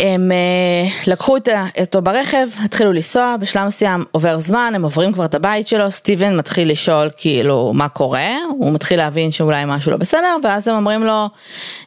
הם 0.00 0.30
uh, 0.30 1.10
לקחו 1.10 1.36
אותו 1.80 2.02
ברכב, 2.02 2.48
התחילו 2.64 2.92
לנסוע, 2.92 3.36
בשלב 3.40 3.66
מסוים 3.66 4.04
עובר 4.12 4.38
זמן, 4.38 4.72
הם 4.74 4.82
עוברים 4.82 5.12
כבר 5.12 5.24
את 5.24 5.34
הבית 5.34 5.68
שלו, 5.68 5.90
סטיבן 5.90 6.36
מתחיל 6.36 6.70
לשאול 6.70 7.10
כאילו 7.16 7.72
מה 7.74 7.88
קורה, 7.88 8.28
הוא 8.50 8.72
מתחיל 8.72 8.98
להבין 8.98 9.30
שאולי 9.30 9.62
משהו 9.66 9.90
לא 9.90 9.96
בסדר, 9.96 10.36
ואז 10.44 10.68
הם 10.68 10.76
אומרים 10.76 11.04
לו, 11.04 11.26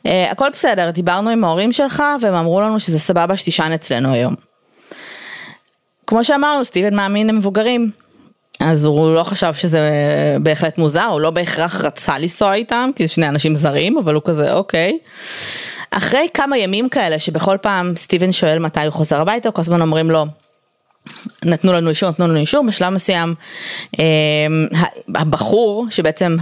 uh, 0.07 0.09
הכל 0.31 0.49
בסדר, 0.53 0.89
דיברנו 0.89 1.29
עם 1.29 1.43
ההורים 1.43 1.71
שלך 1.71 2.03
והם 2.21 2.33
אמרו 2.33 2.61
לנו 2.61 2.79
שזה 2.79 2.99
סבבה 2.99 3.37
שתישן 3.37 3.71
אצלנו 3.75 4.13
היום. 4.13 4.35
כמו 6.07 6.23
שאמרנו, 6.23 6.65
סטיבן 6.65 6.95
מאמין 6.95 7.27
למבוגרים, 7.27 7.91
אז 8.59 8.85
הוא 8.85 9.15
לא 9.15 9.23
חשב 9.23 9.53
שזה 9.53 9.89
בהחלט 10.41 10.77
מוזר, 10.77 11.03
הוא 11.03 11.21
לא 11.21 11.29
בהכרח 11.29 11.81
רצה 11.81 12.19
לנסוע 12.19 12.53
איתם, 12.53 12.89
כי 12.95 13.07
שני 13.07 13.27
אנשים 13.27 13.55
זרים, 13.55 13.97
אבל 13.97 14.13
הוא 14.13 14.21
כזה 14.25 14.53
אוקיי. 14.53 14.97
אחרי 15.91 16.27
כמה 16.33 16.57
ימים 16.57 16.89
כאלה 16.89 17.19
שבכל 17.19 17.57
פעם 17.61 17.95
סטיבן 17.95 18.31
שואל 18.31 18.59
מתי 18.59 18.83
הוא 18.85 18.93
חוזר 18.93 19.21
הביתה, 19.21 19.51
כל 19.51 19.61
הזמן 19.61 19.81
אומרים 19.81 20.11
לו, 20.11 20.25
נתנו 21.45 21.73
לנו 21.73 21.89
אישור, 21.89 22.09
נתנו 22.09 22.27
לנו 22.27 22.39
אישור, 22.39 22.65
בשלב 22.67 22.93
מסוים. 22.93 23.35
אמ, 23.99 24.03
הבחור 25.15 25.85
שבעצם 25.89 26.37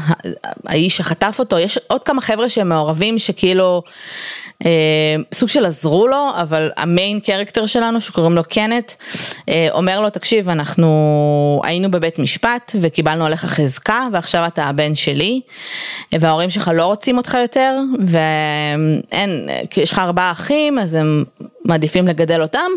האיש 0.66 0.98
שחטף 0.98 1.36
אותו, 1.40 1.60
יש 1.60 1.80
עוד 1.88 2.04
כמה 2.04 2.22
חבר'ה 2.22 2.50
שהם 2.50 2.70
מעורבים 2.70 3.20
שכאילו 3.20 3.84
אה, 4.66 5.16
סוג 5.34 5.50
של 5.50 5.66
עזרו 5.66 6.08
לו, 6.08 6.30
אבל 6.36 6.70
המיין 6.78 7.20
קרקטר 7.20 7.66
שלנו 7.66 8.02
שקוראים 8.02 8.36
לו 8.36 8.44
קנט, 8.44 8.92
אה, 9.50 9.68
אומר 9.72 10.02
לו 10.02 10.10
תקשיב 10.10 10.50
אנחנו 10.50 11.62
היינו 11.64 11.92
בבית 11.92 12.20
משפט 12.20 12.76
וקיבלנו 12.82 13.26
עליך 13.26 13.46
חזקה 13.46 14.08
ועכשיו 14.12 14.46
אתה 14.48 14.64
הבן 14.64 14.96
שלי 14.96 15.42
וההורים 16.12 16.50
שלך 16.50 16.72
לא 16.74 16.86
רוצים 16.86 17.18
אותך 17.18 17.38
יותר 17.42 17.80
ואין, 18.08 19.50
יש 19.78 19.92
לך 19.92 20.00
ארבעה 20.00 20.32
אחים 20.32 20.80
אז 20.80 20.94
הם 20.94 21.24
מעדיפים 21.66 22.08
לגדל 22.08 22.42
אותם 22.42 22.72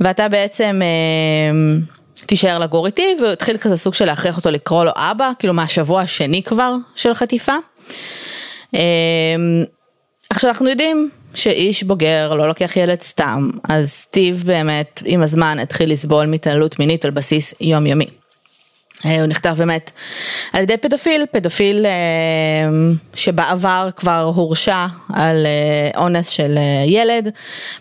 ואתה 0.00 0.28
בעצם 0.28 0.80
אה, 0.82 1.78
תישאר 2.26 2.58
לגור 2.58 2.86
איתי, 2.86 3.14
והוא 3.18 3.30
התחיל 3.30 3.58
כזה 3.58 3.76
סוג 3.76 3.94
של 3.94 4.04
להכריח 4.04 4.36
אותו 4.36 4.50
לקרוא 4.50 4.84
לו 4.84 4.90
אבא, 4.96 5.30
כאילו 5.38 5.54
מהשבוע 5.54 6.00
השני 6.00 6.42
כבר 6.42 6.74
של 6.94 7.14
חטיפה. 7.14 7.54
אמ, 8.74 8.80
עכשיו 10.30 10.50
אנחנו 10.50 10.68
יודעים 10.68 11.10
שאיש 11.34 11.82
בוגר 11.82 12.34
לא 12.34 12.48
לוקח 12.48 12.76
ילד 12.76 13.00
סתם, 13.00 13.50
אז 13.68 13.90
סטיב 13.90 14.42
באמת 14.46 15.02
עם 15.04 15.22
הזמן 15.22 15.58
התחיל 15.58 15.92
לסבול 15.92 16.26
מתעללות 16.26 16.78
מינית 16.78 17.04
על 17.04 17.10
בסיס 17.10 17.54
יומיומי. 17.60 18.17
אה, 19.04 19.18
הוא 19.18 19.26
נכתב 19.26 19.54
באמת 19.58 19.90
על 20.52 20.62
ידי 20.62 20.76
פדופיל, 20.76 21.26
פדופיל 21.32 21.86
אה, 21.86 21.90
שבעבר 23.14 23.88
כבר 23.96 24.20
הורשע 24.34 24.86
על 25.14 25.46
אה, 25.46 26.00
אונס 26.00 26.28
של 26.28 26.58
ילד, 26.86 27.28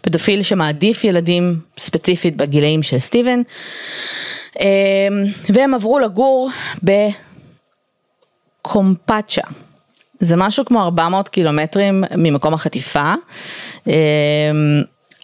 פדופיל 0.01 0.43
שמעדיף 0.43 1.03
ילדים 1.03 1.59
ספציפית 1.77 2.35
בגילאים 2.35 2.83
של 2.83 2.99
סטיבן, 2.99 3.41
והם 5.49 5.73
עברו 5.73 5.99
לגור 5.99 6.49
בקומפצ'ה. 8.63 9.41
זה 10.19 10.35
משהו 10.35 10.65
כמו 10.65 10.83
400 10.83 11.29
קילומטרים 11.29 12.03
ממקום 12.17 12.53
החטיפה. 12.53 13.13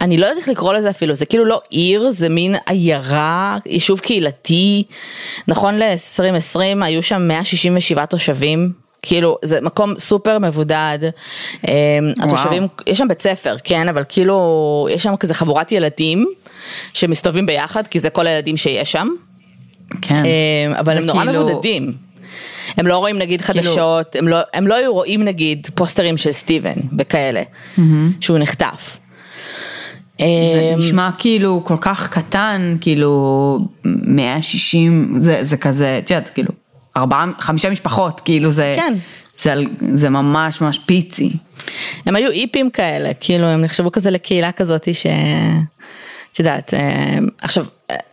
אני 0.04 0.18
לא 0.18 0.26
יודעת 0.26 0.38
איך 0.38 0.50
לקרוא 0.50 0.74
לזה 0.74 0.90
אפילו, 0.90 1.16
זה 1.16 1.26
כאילו 1.26 1.46
לא 1.46 1.62
עיר, 1.70 2.12
זה 2.12 2.30
מין 2.30 2.56
עיירה, 2.66 3.58
יישוב 3.66 4.00
קהילתי. 4.00 4.84
נכון 5.48 5.80
ל-2020 5.80 6.60
היו 6.82 7.04
שם 7.04 7.28
167 7.28 8.06
תושבים, 8.06 8.72
כאילו 9.02 9.38
זה 9.42 9.62
מקום 9.62 10.00
סופר 10.00 10.40
מבודד. 10.40 11.00
אמ, 11.68 11.74
התושבים, 12.20 12.68
יש 12.88 12.98
שם 12.98 13.08
בית 13.08 13.22
ספר, 13.22 13.56
כן, 13.64 13.90
אבל 13.90 14.04
כאילו 14.10 14.88
יש 14.92 15.04
שם 15.04 15.16
כזה 15.16 15.34
חבורת 15.34 15.72
ילדים 15.72 16.26
שמסתובבים 16.94 17.46
ביחד, 17.46 17.88
כי 17.88 18.00
זה 18.00 18.10
כל 18.10 18.28
הילדים 18.28 18.58
שיש 18.58 18.92
שם. 18.92 19.08
כן. 20.02 20.16
אמ, 20.16 20.74
אבל 20.74 20.98
הם 20.98 21.06
נורא 21.06 21.26
כאילו... 21.26 21.48
מבודדים. 21.48 21.94
הם 22.78 22.88
לא 22.88 22.98
רואים 22.98 23.18
נגיד 23.18 23.42
כאילו... 23.42 23.64
חדשות, 23.64 24.16
הם 24.16 24.28
לא, 24.28 24.38
הם 24.54 24.68
לא 24.68 24.76
היו 24.76 24.94
רואים 24.94 25.24
נגיד 25.24 25.68
פוסטרים 25.76 26.18
של 26.18 26.32
סטיבן 26.32 26.76
וכאלה, 26.98 27.42
mm-hmm. 27.42 27.82
שהוא 28.22 28.40
נחטף. 28.40 28.98
זה 30.54 30.72
אמ, 30.74 30.80
נשמע 30.80 31.10
כאילו 31.18 31.62
כל 31.64 31.78
כך 31.82 32.10
קטן, 32.10 32.76
כאילו 32.82 33.60
160, 33.86 35.14
זה, 35.20 35.40
זה 35.42 35.58
כזה, 35.58 36.00
את 36.04 36.12
יודעת, 36.12 36.30
כאילו, 36.30 36.50
ארבעה, 36.98 37.26
חמישה 37.40 37.70
משפחות, 37.70 38.22
כאילו 38.26 38.50
זה, 38.50 38.74
כן. 38.78 38.94
זה, 39.38 39.54
זה 39.94 40.10
ממש 40.10 40.62
ממש 40.62 40.80
פיצי. 40.80 41.34
הם 42.06 42.16
היו 42.16 42.32
איפים 42.32 42.70
כאלה, 42.70 43.12
כאילו 43.20 43.46
הם 43.46 43.62
נחשבו 43.62 43.92
כזה 43.92 44.12
לקהילה 44.12 44.52
כזאת 44.52 44.88
ש... 44.94 45.06
את 46.32 46.40
יודעת, 46.40 46.74
אמ, 46.74 47.28
עכשיו, 47.42 47.66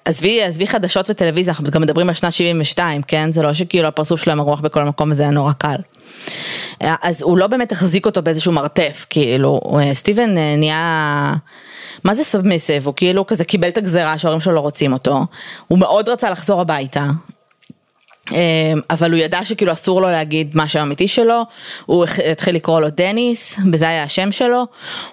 עזבי, 0.04 0.42
עזבי 0.42 0.66
חדשות 0.66 1.10
וטלוויזיה, 1.10 1.52
אנחנו 1.52 1.70
גם 1.70 1.82
מדברים 1.82 2.08
על 2.08 2.14
שנת 2.14 2.32
72, 2.32 3.02
כן? 3.02 3.32
זה 3.32 3.42
לא 3.42 3.54
שכאילו 3.54 3.88
הפרצוף 3.88 4.22
שלו 4.22 4.36
מרוח 4.36 4.60
בכל 4.60 4.84
מקום 4.84 5.10
וזה 5.10 5.22
היה 5.22 5.32
נורא 5.32 5.52
קל. 5.52 5.76
אז 6.80 7.22
הוא 7.22 7.38
לא 7.38 7.46
באמת 7.46 7.72
החזיק 7.72 8.06
אותו 8.06 8.22
באיזשהו 8.22 8.52
מרתף, 8.52 9.06
כאילו, 9.10 9.60
סטיבן 9.92 10.38
אה, 10.38 10.56
נהיה... 10.56 11.34
מה 12.04 12.14
זה 12.14 12.24
סאבמיסיב? 12.24 12.86
הוא 12.86 12.94
כאילו 12.96 13.26
כזה 13.26 13.44
קיבל 13.44 13.68
את 13.68 13.78
הגזרה 13.78 14.18
שההורים 14.18 14.40
שלו 14.40 14.52
לא 14.52 14.60
רוצים 14.60 14.92
אותו, 14.92 15.26
הוא 15.68 15.78
מאוד 15.78 16.08
רצה 16.08 16.30
לחזור 16.30 16.60
הביתה. 16.60 17.04
אמ, 18.32 18.80
אבל 18.90 19.10
הוא 19.10 19.18
ידע 19.18 19.44
שכאילו 19.44 19.72
אסור 19.72 20.02
לו 20.02 20.10
להגיד 20.10 20.50
מה 20.54 20.62
השם 20.62 20.78
האמיתי 20.78 21.08
שלו, 21.08 21.42
הוא 21.86 22.04
התחיל 22.30 22.54
לקרוא 22.54 22.80
לו 22.80 22.90
דניס, 22.90 23.58
וזה 23.72 23.88
היה 23.88 24.02
השם 24.02 24.32
שלו, 24.32 24.56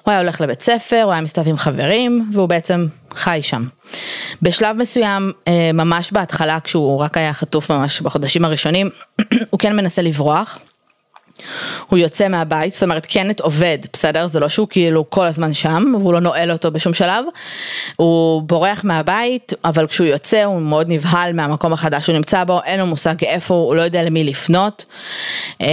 הוא 0.04 0.12
היה 0.12 0.18
הולך 0.18 0.42
לבית 0.42 0.62
ספר, 0.62 1.02
הוא 1.04 1.12
היה 1.12 1.22
מסתובב 1.22 1.48
עם 1.48 1.58
חברים, 1.58 2.30
והוא 2.34 2.50
בעצם 2.50 2.88
חי 3.14 3.40
שם. 3.42 3.68
בשלב 4.42 4.76
מסוים, 4.76 5.32
אה, 5.48 5.72
ממש 5.74 6.12
בהתחלה, 6.12 6.60
כשהוא 6.60 7.00
רק 7.00 7.18
היה 7.18 7.34
חטוף 7.34 7.72
ממש 7.72 8.02
בחודשים 8.02 8.46
הראשונים, 8.46 8.90
הוא 9.52 9.60
כן 9.60 9.76
מנסה 9.76 10.02
לברוח. 10.02 10.60
הוא 11.88 12.00
יוצא 12.00 12.28
מהבית, 12.28 12.74
זאת 12.74 12.84
אומרת 12.84 13.06
קנט 13.06 13.40
עובד, 13.40 13.78
בסדר? 13.94 14.28
זה 14.28 14.40
לא 14.40 14.50
שהוא 14.50 14.68
כאילו 14.70 15.10
כל 15.10 15.26
הזמן 15.26 15.54
שם, 15.54 15.94
והוא 16.00 16.14
לא 16.14 16.20
נועל 16.20 16.52
אותו 16.52 16.72
בשום 16.72 16.94
שלב. 16.94 17.26
הוא 17.96 18.42
בורח 18.42 18.82
מהבית, 18.84 19.54
אבל 19.64 19.88
כשהוא 19.88 20.08
יוצא 20.08 20.44
הוא 20.44 20.62
מאוד 20.62 20.88
נבהל 20.90 21.34
מהמקום 21.34 21.74
החדש 21.74 22.04
שהוא 22.04 22.16
נמצא 22.16 22.44
בו, 22.44 22.62
אין 22.64 22.80
לו 22.80 22.86
מושג 22.86 23.24
איפה 23.24 23.54
הוא, 23.54 23.66
הוא 23.66 23.76
לא 23.76 23.82
יודע 23.82 24.04
למי 24.04 24.24
לפנות. 24.24 24.86
אמ, 25.62 25.68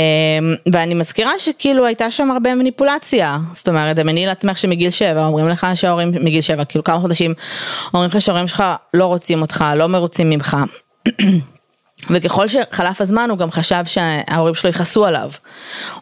ואני 0.72 0.94
מזכירה 0.94 1.32
שכאילו 1.38 1.86
הייתה 1.86 2.10
שם 2.10 2.30
הרבה 2.30 2.54
מניפולציה, 2.54 3.38
זאת 3.52 3.68
אומרת, 3.68 3.96
דמייני 3.96 4.26
לעצמך 4.26 4.58
שמגיל 4.58 4.90
שבע 4.90 5.24
אומרים 5.24 5.48
לך 5.48 5.66
שההורים 5.74 6.12
מגיל 6.20 6.40
שבע, 6.40 6.64
כאילו 6.64 6.84
כמה 6.84 7.00
חודשים, 7.00 7.34
אומרים 7.94 8.10
לך 8.10 8.20
שההורים 8.20 8.48
שלך 8.48 8.64
לא 8.94 9.06
רוצים 9.06 9.42
אותך, 9.42 9.64
לא 9.76 9.86
מרוצים 9.86 10.30
ממך. 10.30 10.56
וככל 12.10 12.48
שחלף 12.48 13.00
הזמן 13.00 13.30
הוא 13.30 13.38
גם 13.38 13.50
חשב 13.50 13.84
שההורים 13.84 14.54
שלו 14.54 14.70
יכעסו 14.70 15.06
עליו, 15.06 15.30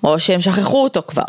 או 0.05 0.19
שהם 0.21 0.41
שכחו 0.41 0.83
אותו 0.83 1.03
כבר. 1.07 1.23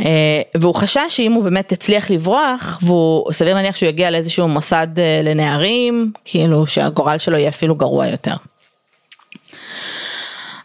אה, 0.00 0.42
והוא 0.56 0.74
חשש 0.74 1.00
שאם 1.08 1.32
הוא 1.32 1.44
באמת 1.44 1.72
יצליח 1.72 2.10
לברוח, 2.10 2.78
והוא 2.82 3.32
סביר 3.32 3.54
להניח 3.54 3.76
שהוא 3.76 3.88
יגיע 3.88 4.10
לאיזשהו 4.10 4.48
מוסד 4.48 4.98
אה, 4.98 5.20
לנערים, 5.24 6.12
כאילו 6.24 6.66
שהגורל 6.66 7.18
שלו 7.18 7.36
יהיה 7.36 7.48
אפילו 7.48 7.74
גרוע 7.74 8.06
יותר. 8.06 8.34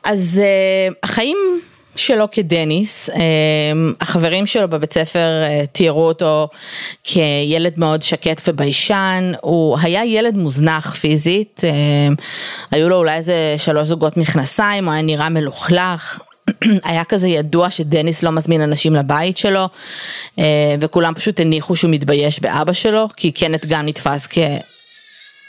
אז 0.04 0.42
אה, 0.44 0.94
החיים 1.04 1.62
שלו 1.96 2.32
כדניס, 2.32 3.10
אמ, 3.10 3.94
החברים 4.02 4.48
שלו 4.48 4.70
בבית 4.70 4.94
ספר 4.94 5.44
אה, 5.44 5.66
תיארו 5.72 6.08
אותו 6.08 6.48
כילד 7.04 7.74
מאוד 7.78 8.02
שקט 8.02 8.42
וביישן, 8.48 9.32
הוא 9.42 9.78
היה 9.82 10.06
ילד 10.06 10.36
מוזנח 10.36 10.96
פיזית, 10.96 11.62
אמ, 11.64 12.16
היו 12.72 12.90
לו 12.90 12.98
אולי 12.98 13.16
איזה 13.16 13.56
שלוש 13.58 13.88
זוגות 13.88 14.18
מכנסיים, 14.18 14.86
הוא 14.86 14.94
היה 14.94 15.02
נראה 15.02 15.30
מלוכלך. 15.30 16.20
היה 16.84 17.04
כזה 17.04 17.28
ידוע 17.28 17.70
שדניס 17.70 18.24
לא 18.24 18.32
מזמין 18.32 18.62
אנשים 18.62 18.96
לבית 18.96 19.38
שלו 19.38 19.68
אה, 20.40 20.76
וכולם 20.80 21.14
פשוט 21.14 21.40
הניחו 21.40 21.76
שהוא 21.76 21.92
מתבייש 21.92 22.40
באבא 22.40 22.74
שלו 22.74 23.08
כי 23.18 23.32
קנט 23.32 23.66
גם 23.66 23.86
נתפס 23.86 24.28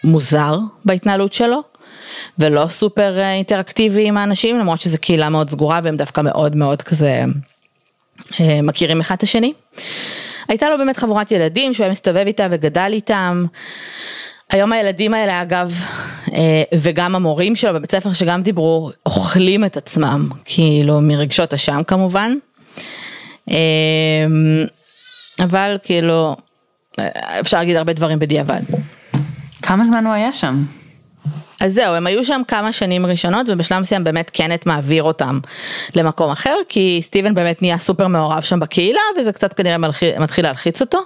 כמוזר 0.05 0.59
בהתנהלות 0.85 1.33
שלו. 1.33 1.72
ולא 2.39 2.67
סופר 2.69 3.19
אה, 3.19 3.33
אינטראקטיבי 3.33 4.09
עם 4.09 4.17
האנשים, 4.17 4.59
למרות 4.59 4.81
שזו 4.81 4.99
קהילה 5.01 5.29
מאוד 5.29 5.51
סגורה 5.51 5.81
והם 5.83 5.97
דווקא 5.97 6.21
מאוד 6.21 6.57
מאוד 6.57 6.83
כזה 6.83 7.25
אה, 8.41 8.63
מכירים 8.63 9.01
אחד 9.01 9.15
את 9.15 9.23
השני. 9.23 9.53
הייתה 10.49 10.69
לו 10.69 10.79
באמת 10.79 10.97
חבורת 10.97 11.33
ילדים 11.33 11.75
שהוא 11.75 11.85
היה 11.85 11.93
מסתובב 11.93 12.25
איתה 12.27 12.47
וגדל 12.51 12.91
איתם. 12.93 13.45
היום 14.51 14.73
הילדים 14.73 15.15
האלה 15.15 15.43
אגב, 15.43 15.75
אה, 16.35 16.63
וגם 16.75 17.15
המורים 17.15 17.57
שלו 17.57 17.75
בבית 17.75 17.91
ספר 17.91 18.13
שגם 18.13 18.43
דיברו, 18.43 18.91
אוכלים 19.07 19.65
את 19.65 19.77
עצמם, 19.77 20.29
כאילו 20.45 21.01
מרגשות 21.01 21.55
אשם 21.55 21.83
כמובן. 21.87 22.35
אבל 25.41 25.77
כאילו, 25.83 26.37
אפשר 27.41 27.57
להגיד 27.57 27.77
הרבה 27.77 27.93
דברים 27.93 28.19
בדיעבד. 28.19 28.61
כמה 29.63 29.87
זמן 29.87 30.07
הוא 30.07 30.15
היה 30.15 30.33
שם? 30.33 30.65
אז 31.63 31.75
זהו, 31.75 31.95
הם 31.95 32.07
היו 32.07 32.25
שם 32.25 32.43
כמה 32.49 32.73
שנים 32.73 33.07
ראשונות 33.07 33.47
ובשלב 33.49 33.79
מסוים 33.79 34.05
באמת 34.05 34.31
קנט 34.31 34.67
מעביר 34.67 35.03
אותם 35.03 35.39
למקום 35.95 36.31
אחר, 36.31 36.55
כי 36.69 37.01
סטיבן 37.03 37.35
באמת 37.35 37.63
נהיה 37.63 37.79
סופר 37.79 38.07
מעורב 38.07 38.43
שם 38.43 38.61
בקהילה 38.61 39.01
וזה 39.19 39.33
קצת 39.33 39.53
כנראה 39.53 39.77
מתחיל 40.19 40.45
להלחיץ 40.45 40.81
אותו. 40.81 40.99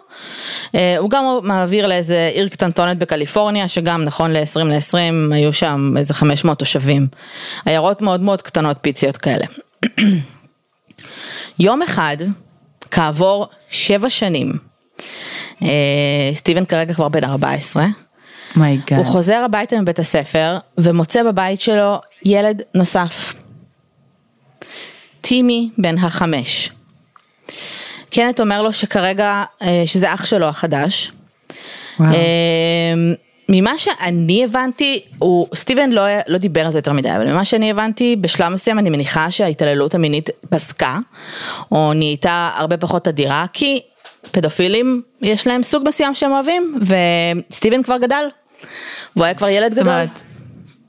אה, 0.75 0.99
הוא 0.99 1.11
גם 1.11 1.25
מעביר 1.43 1.87
לאיזה 1.87 2.31
עיר 2.35 2.49
קטנטונת 2.49 2.99
בקליפורניה, 2.99 3.69
שגם 3.69 4.05
נכון 4.05 4.33
ל-20 4.33 4.65
ל-20 4.65 5.35
היו 5.35 5.53
שם 5.53 5.95
איזה 5.97 6.15
500 6.15 6.59
תושבים. 6.59 7.07
עיירות 7.67 8.03
מאוד 8.03 8.21
מאוד 8.21 8.43
קטנות 8.43 8.77
פיציות 8.81 9.17
כאלה. 9.17 9.45
יום 11.59 11.83
אחד, 11.83 12.17
כעבור 12.91 13.47
שבע 13.71 14.11
שנים, 14.11 14.53
אה, 15.63 16.31
סטיבן 16.35 16.65
כרגע 16.65 16.95
כבר 16.95 17.09
בן 17.09 17.25
14, 17.25 17.87
Oh 18.55 18.59
הוא 18.97 19.05
חוזר 19.05 19.43
הביתה 19.45 19.81
מבית 19.81 19.99
הספר 19.99 20.59
ומוצא 20.79 21.23
בבית 21.23 21.61
שלו 21.61 22.01
ילד 22.25 22.63
נוסף. 22.75 23.35
טימי 25.21 25.71
בן 25.79 25.99
החמש. 25.99 26.71
קנט 28.11 28.41
אומר 28.41 28.63
לו 28.63 28.73
שכרגע, 28.73 29.45
אה, 29.63 29.83
שזה 29.87 30.15
אח 30.15 30.25
שלו 30.25 30.47
החדש. 30.47 31.13
וואו. 32.01 32.13
אה, 32.13 32.95
ממה 33.49 33.79
שאני 33.79 34.45
הבנתי, 34.45 35.03
הוא, 35.19 35.47
סטיבן 35.55 35.91
לא, 35.91 36.03
לא 36.29 36.39
דיבר 36.39 36.67
על 36.67 36.73
זה 36.73 36.79
יותר 36.79 36.93
מדי, 36.93 37.17
אבל 37.17 37.33
ממה 37.33 37.45
שאני 37.45 37.71
הבנתי, 37.71 38.17
בשלב 38.17 38.53
מסוים 38.53 38.79
אני 38.79 38.91
מניחה 38.91 39.31
שההתעללות 39.31 39.95
המינית 39.95 40.31
פסקה, 40.51 40.99
או 41.73 41.93
נהייתה 41.93 42.51
הרבה 42.57 42.77
פחות 42.77 43.09
אדירה, 43.09 43.47
כי 43.53 43.81
פדופילים 44.31 45.03
יש 45.23 45.47
להם 45.47 45.63
סוג 45.63 45.83
מסוים 45.89 46.15
שהם 46.15 46.33
אוהבים, 46.33 46.79
וסטיבן 47.51 47.83
כבר 47.83 47.99
גדל, 47.99 48.25
והוא 49.17 49.25
היה 49.25 49.35
כבר 49.35 49.49
ילד 49.49 49.75
גדול. 49.75 49.89
אומרת, 49.89 50.23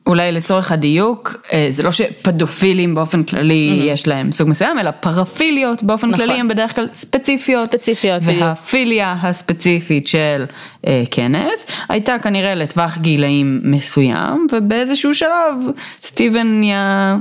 אולי 0.07 0.31
לצורך 0.31 0.71
הדיוק, 0.71 1.35
אה, 1.53 1.67
זה 1.69 1.83
לא 1.83 1.91
שפדופילים 1.91 2.95
באופן 2.95 3.23
כללי 3.23 3.79
mm-hmm. 3.79 3.83
יש 3.83 4.07
להם 4.07 4.31
סוג 4.31 4.49
מסוים, 4.49 4.79
אלא 4.79 4.91
פרפיליות 4.91 5.83
באופן 5.83 6.09
נכון. 6.09 6.25
כללי 6.25 6.39
הם 6.39 6.47
בדרך 6.47 6.75
כלל 6.75 6.87
ספציפיות. 6.93 7.71
ספציפיות, 7.71 8.21
בדיוק. 8.21 8.41
והפיליה 8.41 9.15
הספציפית 9.21 10.07
של 10.07 10.45
אה, 10.87 11.03
קנט 11.09 11.59
הייתה 11.89 12.15
כנראה 12.23 12.55
לטווח 12.55 12.97
גילאים 12.97 13.61
מסוים, 13.63 14.47
ובאיזשהו 14.51 15.13
שלב 15.13 15.53
סטיבן 16.01 16.47
נהיה 16.47 17.17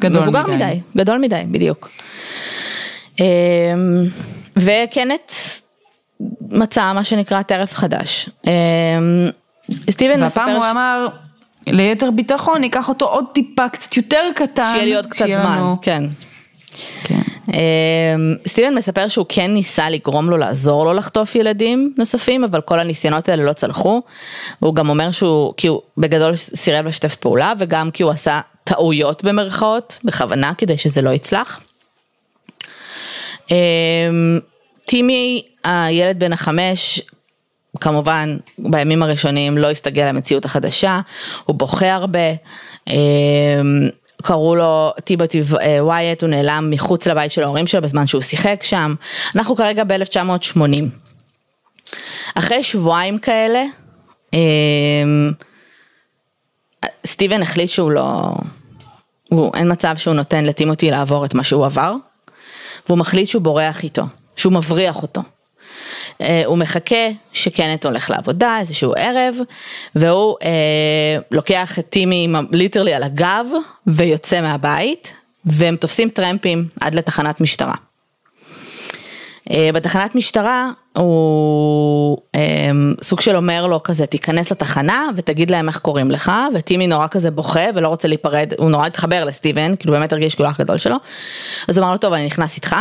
גדול 0.00 0.22
מבוגר 0.22 0.42
מדי. 0.42 0.54
מבוגר 0.54 0.66
מדי, 0.66 0.80
גדול 0.96 1.18
מדי, 1.18 1.42
בדיוק. 1.50 1.90
אה, 3.20 3.26
וקנט 4.56 5.32
מצא 6.54 6.92
מה 6.92 7.04
שנקרא 7.04 7.42
טרף 7.42 7.74
חדש. 7.74 8.28
אה, 8.46 8.52
סטיבן 9.90 10.24
מספר... 10.24 10.40
והפעם 10.40 10.56
הוא 10.56 10.70
אמר... 10.70 11.08
ליתר 11.66 12.10
ביטחון 12.10 12.60
ניקח 12.60 12.88
אותו 12.88 13.06
עוד 13.06 13.24
טיפה 13.32 13.68
קצת 13.68 13.96
יותר 13.96 14.22
קטן. 14.34 14.70
שיהיה 14.72 14.84
לי 14.84 14.96
עוד 14.96 15.06
קצת 15.06 15.26
זמן, 15.26 15.58
לנו... 15.58 15.76
כן. 15.82 16.02
כן. 17.04 17.20
אמ, 17.48 18.34
סטיבן 18.46 18.74
מספר 18.74 19.08
שהוא 19.08 19.26
כן 19.28 19.54
ניסה 19.54 19.90
לגרום 19.90 20.30
לו 20.30 20.36
לעזור 20.36 20.84
לו 20.84 20.92
לחטוף 20.92 21.34
ילדים 21.34 21.94
נוספים, 21.98 22.44
אבל 22.44 22.60
כל 22.60 22.80
הניסיונות 22.80 23.28
האלה 23.28 23.42
לא 23.42 23.52
צלחו. 23.52 24.02
הוא 24.60 24.74
גם 24.74 24.88
אומר 24.88 25.10
שהוא, 25.10 25.54
כי 25.56 25.66
הוא 25.66 25.80
בגדול 25.98 26.36
סירב 26.36 26.86
לשתף 26.86 27.16
פעולה, 27.16 27.52
וגם 27.58 27.90
כי 27.90 28.02
הוא 28.02 28.12
עשה 28.12 28.40
טעויות 28.64 29.24
במרכאות, 29.24 29.98
בכוונה, 30.04 30.52
כדי 30.58 30.78
שזה 30.78 31.02
לא 31.02 31.10
יצלח. 31.10 31.60
טימי, 34.84 35.42
הילד 35.64 36.18
בן 36.18 36.32
החמש, 36.32 37.00
כמובן 37.80 38.36
בימים 38.58 39.02
הראשונים 39.02 39.58
לא 39.58 39.70
הסתגל 39.70 40.08
למציאות 40.08 40.44
החדשה, 40.44 41.00
הוא 41.44 41.56
בוכה 41.56 41.94
הרבה, 41.94 42.18
אמ, 42.86 43.88
קראו 44.22 44.54
לו 44.54 44.92
טיבוטי 45.04 45.42
אה, 45.60 45.84
ווייט, 45.84 46.22
הוא 46.22 46.30
נעלם 46.30 46.70
מחוץ 46.70 47.06
לבית 47.06 47.32
של 47.32 47.42
ההורים 47.42 47.66
שלו 47.66 47.82
בזמן 47.82 48.06
שהוא 48.06 48.22
שיחק 48.22 48.60
שם, 48.62 48.94
אנחנו 49.36 49.56
כרגע 49.56 49.84
ב-1980. 49.84 50.60
אחרי 52.34 52.62
שבועיים 52.62 53.18
כאלה, 53.18 53.64
אמ, 54.32 55.32
סטיבן 57.06 57.42
החליט 57.42 57.70
שהוא 57.70 57.90
לא, 57.90 58.30
הוא, 59.28 59.50
אין 59.54 59.72
מצב 59.72 59.96
שהוא 59.96 60.14
נותן 60.14 60.44
לטימותי 60.44 60.90
לעבור 60.90 61.24
את 61.24 61.34
מה 61.34 61.44
שהוא 61.44 61.66
עבר, 61.66 61.94
והוא 62.86 62.98
מחליט 62.98 63.28
שהוא 63.28 63.42
בורח 63.42 63.82
איתו, 63.82 64.02
שהוא 64.36 64.52
מבריח 64.52 65.02
אותו. 65.02 65.22
אה, 66.20 66.42
הוא 66.46 66.58
מחכה 66.58 67.08
שקנט 67.32 67.86
הולך 67.86 68.10
לעבודה, 68.10 68.56
איזשהו 68.60 68.92
ערב, 68.96 69.36
והוא 69.94 70.36
אה, 70.42 71.18
לוקח 71.30 71.78
את 71.78 71.88
טימי 71.88 72.28
ליטרלי 72.52 72.94
על 72.94 73.02
הגב 73.02 73.46
ויוצא 73.86 74.40
מהבית, 74.40 75.12
והם 75.44 75.76
תופסים 75.76 76.08
טרמפים 76.08 76.68
עד 76.80 76.94
לתחנת 76.94 77.40
משטרה. 77.40 77.74
אה, 79.50 79.70
בתחנת 79.74 80.14
משטרה 80.14 80.70
הוא 80.96 82.18
אה, 82.34 82.70
סוג 83.02 83.20
של 83.20 83.36
אומר 83.36 83.66
לו 83.66 83.82
כזה 83.82 84.06
תיכנס 84.06 84.50
לתחנה 84.50 85.06
ותגיד 85.16 85.50
להם 85.50 85.68
איך 85.68 85.78
קוראים 85.78 86.10
לך 86.10 86.32
וטימי 86.54 86.86
נורא 86.86 87.06
כזה 87.10 87.30
בוכה 87.30 87.64
ולא 87.74 87.88
רוצה 87.88 88.08
להיפרד 88.08 88.52
הוא 88.58 88.70
נורא 88.70 88.86
התחבר 88.86 89.24
לסטיבן 89.24 89.76
כאילו 89.76 89.94
באמת 89.94 90.12
הרגיש 90.12 90.34
כאילו 90.34 90.48
אח 90.48 90.58
גדול 90.60 90.78
שלו 90.78 90.96
אז 91.68 91.78
הוא 91.78 91.84
אמר 91.84 91.92
לו 91.92 91.98
טוב 91.98 92.12
אני 92.12 92.26
נכנס 92.26 92.56
איתך 92.56 92.76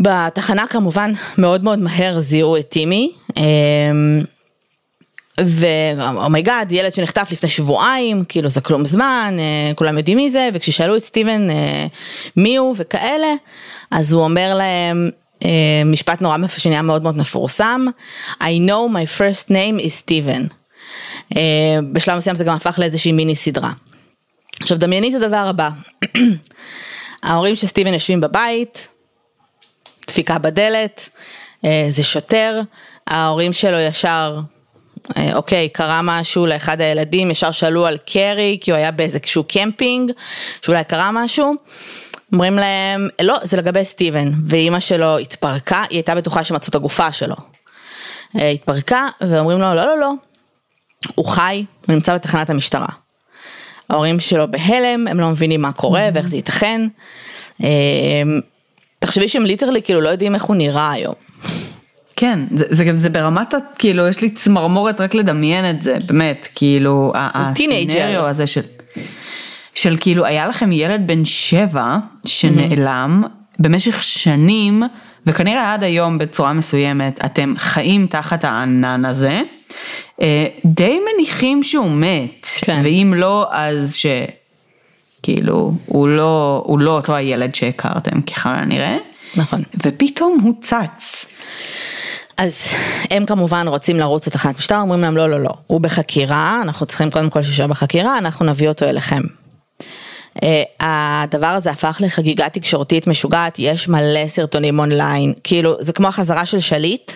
בתחנה 0.00 0.66
כמובן 0.66 1.12
מאוד 1.38 1.64
מאוד 1.64 1.78
מהר 1.78 2.20
זיהו 2.20 2.56
את 2.56 2.68
טימי. 2.68 3.12
אמ, 3.36 4.20
ו 5.40 5.56
oh 5.56 5.89
my 5.89 6.22
god 6.22 6.72
ילד 6.72 6.92
שנחטף 6.92 7.28
לפני 7.32 7.50
שבועיים 7.50 8.24
כאילו 8.28 8.50
זה 8.50 8.60
כלום 8.60 8.86
זמן 8.86 9.36
אה, 9.38 9.74
כולם 9.74 9.98
יודעים 9.98 10.16
מי 10.16 10.30
זה 10.30 10.48
וכששאלו 10.54 10.96
את 10.96 11.02
סטיבן 11.02 11.50
אה, 11.50 11.86
מי 12.36 12.56
הוא 12.56 12.74
וכאלה 12.78 13.34
אז 13.90 14.12
הוא 14.12 14.22
אומר 14.22 14.54
להם 14.54 15.10
אה, 15.44 15.82
משפט 15.84 16.20
נורא 16.20 16.36
שנהיה 16.58 16.82
מאוד 16.82 17.02
מאוד 17.02 17.16
מפורסם 17.16 17.86
I 18.40 18.42
know 18.42 18.92
my 18.92 19.18
first 19.18 19.50
name 19.50 19.84
is 19.84 20.04
Steven 20.04 20.54
בשלב 21.92 22.18
מסוים 22.18 22.36
זה 22.36 22.44
גם 22.44 22.54
הפך 22.54 22.78
לאיזושהי 22.78 23.12
מיני 23.12 23.36
סדרה. 23.36 23.72
עכשיו 24.60 24.78
דמייני 24.78 25.16
את 25.16 25.22
הדבר 25.22 25.36
הבא 25.36 25.70
ההורים 27.22 27.56
של 27.56 27.66
סטיבן 27.66 27.94
יושבים 27.94 28.20
בבית 28.20 28.88
דפיקה 30.14 30.38
בדלת, 30.38 31.08
אה, 31.64 31.86
זה 31.90 32.02
שוטר, 32.02 32.60
ההורים 33.06 33.52
שלו 33.52 33.78
ישר, 33.78 34.40
אה, 35.16 35.30
אוקיי, 35.34 35.68
קרה 35.68 36.00
משהו 36.02 36.46
לאחד 36.46 36.80
הילדים, 36.80 37.30
ישר 37.30 37.50
שאלו 37.50 37.86
על 37.86 37.98
קרי, 38.06 38.58
כי 38.60 38.70
הוא 38.70 38.78
היה 38.78 38.90
באיזשהו 38.90 39.44
קמפינג, 39.44 40.12
שאולי 40.62 40.84
קרה 40.84 41.10
משהו. 41.12 41.54
אומרים 42.32 42.56
להם, 42.56 43.08
לא, 43.22 43.36
זה 43.42 43.56
לגבי 43.56 43.84
סטיבן, 43.84 44.32
ואימא 44.46 44.80
שלו 44.80 45.18
התפרקה, 45.18 45.84
היא 45.90 45.96
הייתה 45.96 46.14
בטוחה 46.14 46.44
שמצאו 46.44 46.70
את 46.70 46.74
הגופה 46.74 47.12
שלו. 47.12 47.36
אה, 48.38 48.48
התפרקה, 48.48 49.08
ואומרים 49.20 49.58
לו, 49.58 49.74
לא, 49.74 49.86
לא, 49.86 49.98
לא, 50.00 50.12
הוא 51.14 51.26
חי, 51.26 51.64
הוא 51.86 51.94
נמצא 51.94 52.14
בתחנת 52.14 52.50
המשטרה. 52.50 52.88
ההורים 53.90 54.20
שלו 54.20 54.50
בהלם, 54.50 55.08
הם 55.08 55.20
לא 55.20 55.30
מבינים 55.30 55.62
מה 55.62 55.72
קורה 55.72 56.08
ואיך 56.14 56.28
זה 56.28 56.36
ייתכן. 56.36 56.88
תחשבי 59.04 59.28
שהם 59.28 59.46
ליטרלי 59.46 59.82
כאילו 59.82 60.00
לא 60.00 60.08
יודעים 60.08 60.34
איך 60.34 60.44
הוא 60.44 60.56
נראה 60.56 60.90
היום. 60.90 61.14
כן, 62.16 62.38
זה, 62.54 62.64
זה, 62.68 62.94
זה 62.94 63.10
ברמת, 63.10 63.54
כאילו, 63.78 64.08
יש 64.08 64.20
לי 64.20 64.30
צמרמורת 64.30 65.00
רק 65.00 65.14
לדמיין 65.14 65.70
את 65.70 65.82
זה, 65.82 65.96
באמת, 66.06 66.48
כאילו, 66.54 67.12
הסצנריו 67.14 68.26
הזה 68.26 68.46
של, 68.46 68.60
של 69.74 69.96
כאילו, 70.00 70.24
היה 70.24 70.48
לכם 70.48 70.72
ילד 70.72 71.06
בן 71.06 71.24
שבע 71.24 71.96
שנעלם 72.26 73.22
mm-hmm. 73.24 73.56
במשך 73.58 74.02
שנים, 74.02 74.82
וכנראה 75.26 75.74
עד 75.74 75.84
היום 75.84 76.18
בצורה 76.18 76.52
מסוימת, 76.52 77.24
אתם 77.24 77.54
חיים 77.58 78.06
תחת 78.06 78.44
הענן 78.44 79.04
הזה, 79.04 79.42
אה, 80.20 80.46
די 80.64 80.98
מניחים 81.12 81.62
שהוא 81.62 81.90
מת, 81.90 82.46
כן. 82.60 82.80
ואם 82.84 83.14
לא, 83.16 83.46
אז 83.50 83.94
ש... 83.94 84.06
כאילו, 85.24 85.72
הוא 85.86 86.08
לא, 86.08 86.62
הוא 86.66 86.78
לא 86.78 86.90
אותו 86.90 87.14
הילד 87.14 87.54
שהכרתם 87.54 88.22
ככל 88.22 88.48
הנראה. 88.48 88.96
נכון. 89.36 89.62
ופתאום 89.84 90.38
הוא 90.42 90.54
צץ. 90.60 91.26
אז 92.36 92.68
הם 93.10 93.26
כמובן 93.26 93.68
רוצים 93.68 93.98
לרוץ 93.98 94.26
לתחנת 94.26 94.56
משטרה, 94.56 94.80
אומרים 94.80 95.00
להם 95.00 95.16
לא, 95.16 95.30
לא, 95.30 95.40
לא, 95.40 95.50
הוא 95.66 95.80
בחקירה, 95.80 96.58
אנחנו 96.62 96.86
צריכים 96.86 97.10
קודם 97.10 97.30
כל 97.30 97.42
שישאר 97.42 97.66
בחקירה, 97.66 98.18
אנחנו 98.18 98.46
נביא 98.46 98.68
אותו 98.68 98.86
אליכם. 98.86 99.20
Uh, 100.38 100.44
הדבר 100.80 101.46
הזה 101.46 101.70
הפך 101.70 101.96
לחגיגה 102.00 102.48
תקשורתית 102.48 103.06
משוגעת, 103.06 103.54
יש 103.58 103.88
מלא 103.88 104.28
סרטונים 104.28 104.78
אונליין, 104.78 105.32
כאילו 105.44 105.76
זה 105.80 105.92
כמו 105.92 106.08
החזרה 106.08 106.46
של 106.46 106.60
שליט, 106.60 107.12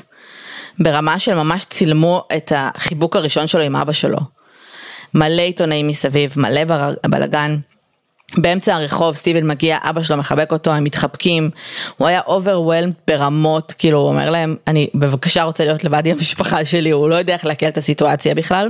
ברמה 0.79 1.19
של 1.19 1.35
ממש 1.35 1.65
צילמו 1.65 2.25
את 2.37 2.53
החיבוק 2.57 3.17
הראשון 3.17 3.47
שלו 3.47 3.63
עם 3.63 3.77
אבא 3.77 3.93
שלו. 3.93 4.19
מלא 5.15 5.43
עיתונאים 5.43 5.89
מסביב, 5.89 6.35
מלא 6.37 6.61
בלאגן. 7.07 7.57
באמצע 8.37 8.75
הרחוב 8.75 9.17
סטיבן 9.17 9.47
מגיע, 9.47 9.79
אבא 9.83 10.03
שלו 10.03 10.17
מחבק 10.17 10.53
אותו, 10.53 10.73
הם 10.73 10.85
מתחבקים, 10.85 11.51
הוא 11.97 12.09
היה 12.09 12.21
overwhelmed 12.27 12.93
ברמות, 13.07 13.75
כאילו 13.79 13.99
הוא 13.99 14.09
אומר 14.09 14.31
להם, 14.31 14.57
אני 14.67 14.89
בבקשה 14.95 15.43
רוצה 15.43 15.65
להיות 15.65 15.85
לבד 15.85 16.07
עם 16.07 16.17
המשפחה 16.17 16.65
שלי, 16.65 16.91
הוא 16.91 17.09
לא 17.09 17.15
יודע 17.15 17.33
איך 17.35 17.45
לעכל 17.45 17.69
את 17.69 17.79
הסיטואציה 17.79 18.35
בכלל. 18.35 18.69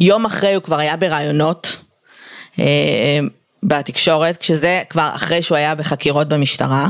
יום 0.00 0.24
אחרי 0.24 0.54
הוא 0.54 0.62
כבר 0.62 0.78
היה 0.78 0.96
בראיונות 0.96 1.76
אה, 2.58 3.20
בתקשורת, 3.62 4.36
כשזה 4.36 4.82
כבר 4.88 5.10
אחרי 5.14 5.42
שהוא 5.42 5.56
היה 5.56 5.74
בחקירות 5.74 6.28
במשטרה. 6.28 6.86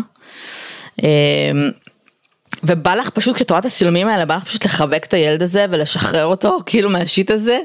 אה, 1.04 1.08
ובא 2.64 2.94
לך 2.94 3.10
פשוט, 3.10 3.36
כשאת 3.36 3.50
רואה 3.50 3.60
את 3.60 3.66
הצילומים 3.66 4.08
האלה, 4.08 4.24
בא 4.24 4.36
לך 4.36 4.44
פשוט 4.44 4.64
לחבק 4.64 5.04
את 5.04 5.14
הילד 5.14 5.42
הזה 5.42 5.66
ולשחרר 5.70 6.24
אותו, 6.24 6.58
כאילו 6.66 6.90
מהשיט 6.90 7.30
הזה. 7.30 7.58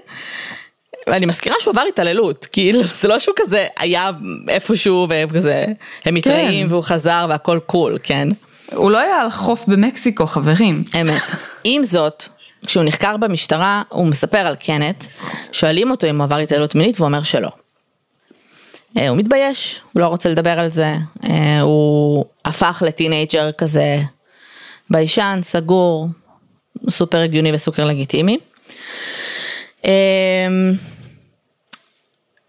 אני 1.07 1.25
מזכירה 1.25 1.55
שהוא 1.59 1.71
עבר 1.71 1.83
התעללות, 1.89 2.45
כאילו 2.51 2.79
זה 3.01 3.07
לא 3.07 3.19
שהוא 3.19 3.35
כזה 3.37 3.67
היה 3.79 4.11
איפשהו 4.49 5.05
והם 5.09 5.29
כזה, 5.29 5.65
הם 6.05 6.15
מתראים 6.15 6.67
כן. 6.67 6.73
והוא 6.73 6.83
חזר 6.83 7.25
והכל 7.29 7.59
קול, 7.65 7.97
כן? 8.03 8.27
הוא 8.75 8.91
לא 8.91 8.97
היה 8.97 9.21
על 9.21 9.31
חוף 9.31 9.65
במקסיקו 9.67 10.27
חברים. 10.27 10.83
אמת. 11.01 11.21
עם 11.63 11.83
זאת, 11.83 12.23
כשהוא 12.65 12.83
נחקר 12.83 13.17
במשטרה 13.17 13.81
הוא 13.89 14.07
מספר 14.07 14.37
על 14.37 14.55
קנט, 14.55 15.05
שואלים 15.51 15.91
אותו 15.91 16.07
אם 16.07 16.17
הוא 16.17 16.23
עבר 16.23 16.37
התעללות 16.37 16.75
מינית 16.75 16.95
והוא 16.99 17.07
אומר 17.07 17.23
שלא. 17.23 17.49
אה, 18.97 19.09
הוא 19.09 19.17
מתבייש, 19.17 19.81
הוא 19.93 20.01
לא 20.01 20.07
רוצה 20.07 20.29
לדבר 20.29 20.59
על 20.59 20.71
זה, 20.71 20.95
אה, 21.29 21.61
הוא 21.61 22.25
הפך 22.45 22.83
ל 22.85 22.93
teenager 22.93 23.51
כזה 23.51 23.99
ביישן, 24.89 25.39
סגור, 25.43 26.07
סופר 26.89 27.21
הגיוני 27.21 27.53
וסופר 27.53 27.85
לגיטימי. 27.85 28.37
אמ, 29.85 29.91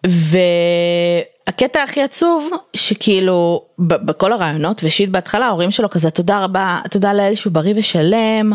והקטע 0.06 1.82
הכי 1.82 2.02
עצוב 2.02 2.50
שכאילו 2.76 3.62
בכל 3.78 4.32
הראיונות 4.32 4.80
ו 4.84 4.89
shit 4.89 5.10
בהתחלה 5.10 5.46
ההורים 5.46 5.70
שלו 5.70 5.90
כזה 5.90 6.10
תודה 6.10 6.44
רבה 6.44 6.80
תודה 6.90 7.12
לאל 7.12 7.34
שהוא 7.34 7.52
בריא 7.52 7.74
ושלם 7.76 8.52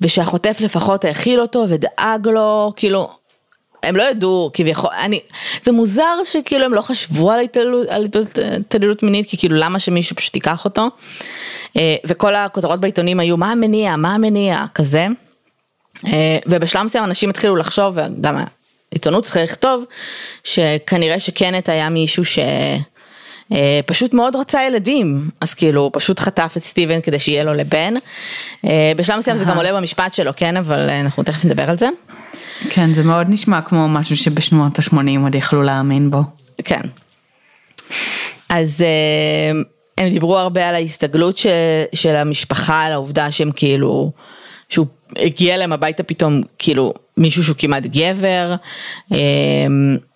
ושהחוטף 0.00 0.58
לפחות 0.60 1.04
האכיל 1.04 1.40
אותו 1.40 1.64
ודאג 1.68 2.28
לו 2.28 2.72
כאילו 2.76 3.10
הם 3.82 3.96
לא 3.96 4.02
ידעו 4.02 4.50
כביכול, 4.54 4.90
אני, 5.00 5.20
זה 5.62 5.72
מוזר 5.72 6.24
שכאילו 6.24 6.64
הם 6.64 6.74
לא 6.74 6.80
חשבו 6.80 7.30
על 7.30 7.40
התעללות, 7.40 7.88
על 7.88 8.08
התעללות 8.60 9.02
מינית, 9.02 9.28
כי 9.28 9.36
כאילו 9.38 9.56
למה 9.56 9.78
שמישהו 9.78 10.16
פשוט 10.16 10.34
ייקח 10.34 10.64
אותו, 10.64 10.88
אה, 11.76 11.96
וכל 12.06 12.34
הכותרות 12.34 12.80
בעיתונים 12.80 13.20
היו 13.20 13.36
מה 13.36 13.52
המניע, 13.52 13.96
מה 13.96 14.14
המניע, 14.14 14.64
כזה, 14.74 15.06
אה, 16.06 16.38
ובשלב 16.46 16.82
מסוים 16.82 17.04
אנשים 17.04 17.30
התחילו 17.30 17.56
לחשוב, 17.56 17.98
וגם 17.98 18.44
העיתונות 18.92 19.24
צריכה 19.24 19.42
לכתוב, 19.42 19.84
שכנראה 20.44 21.20
שקנט 21.20 21.68
היה 21.68 21.88
מישהו 21.88 22.24
ש... 22.24 22.38
אה, 23.52 23.80
פשוט 23.86 24.14
מאוד 24.14 24.36
רצה 24.36 24.62
ילדים, 24.62 25.30
אז 25.40 25.54
כאילו 25.54 25.80
הוא 25.80 25.90
פשוט 25.94 26.20
חטף 26.20 26.54
את 26.56 26.62
סטיבן 26.62 27.00
כדי 27.00 27.18
שיהיה 27.18 27.44
לו 27.44 27.54
לבן. 27.54 27.94
אה, 28.64 28.92
בשלב 28.96 29.18
מסוים 29.18 29.36
זה 29.36 29.44
גם 29.44 29.56
עולה 29.56 29.72
במשפט 29.72 30.14
שלו, 30.14 30.32
כן, 30.36 30.56
אבל 30.56 30.88
אה, 30.88 31.00
אנחנו 31.00 31.22
תכף 31.22 31.44
נדבר 31.44 31.70
על 31.70 31.78
זה. 31.78 31.88
כן, 32.70 32.92
זה 32.92 33.02
מאוד 33.02 33.26
נשמע 33.30 33.60
כמו 33.60 33.88
משהו 33.88 34.16
שבשנות 34.16 34.78
ה-80 34.78 35.20
עוד 35.22 35.34
יכלו 35.34 35.62
להאמין 35.62 36.10
בו. 36.10 36.22
כן. 36.64 36.80
אז 38.48 38.84
הם 39.98 40.08
דיברו 40.08 40.38
הרבה 40.38 40.68
על 40.68 40.74
ההסתגלות 40.74 41.38
של, 41.38 41.48
של 41.94 42.16
המשפחה, 42.16 42.82
על 42.82 42.92
העובדה 42.92 43.30
שהם 43.30 43.50
כאילו, 43.52 44.12
שהוא 44.68 44.86
הגיע 45.16 45.56
להם 45.56 45.72
הביתה 45.72 46.02
פתאום 46.02 46.42
כאילו 46.58 46.94
מישהו 47.16 47.44
שהוא 47.44 47.56
כמעט 47.58 47.82
גבר 47.82 48.54
אמ, 49.12 49.16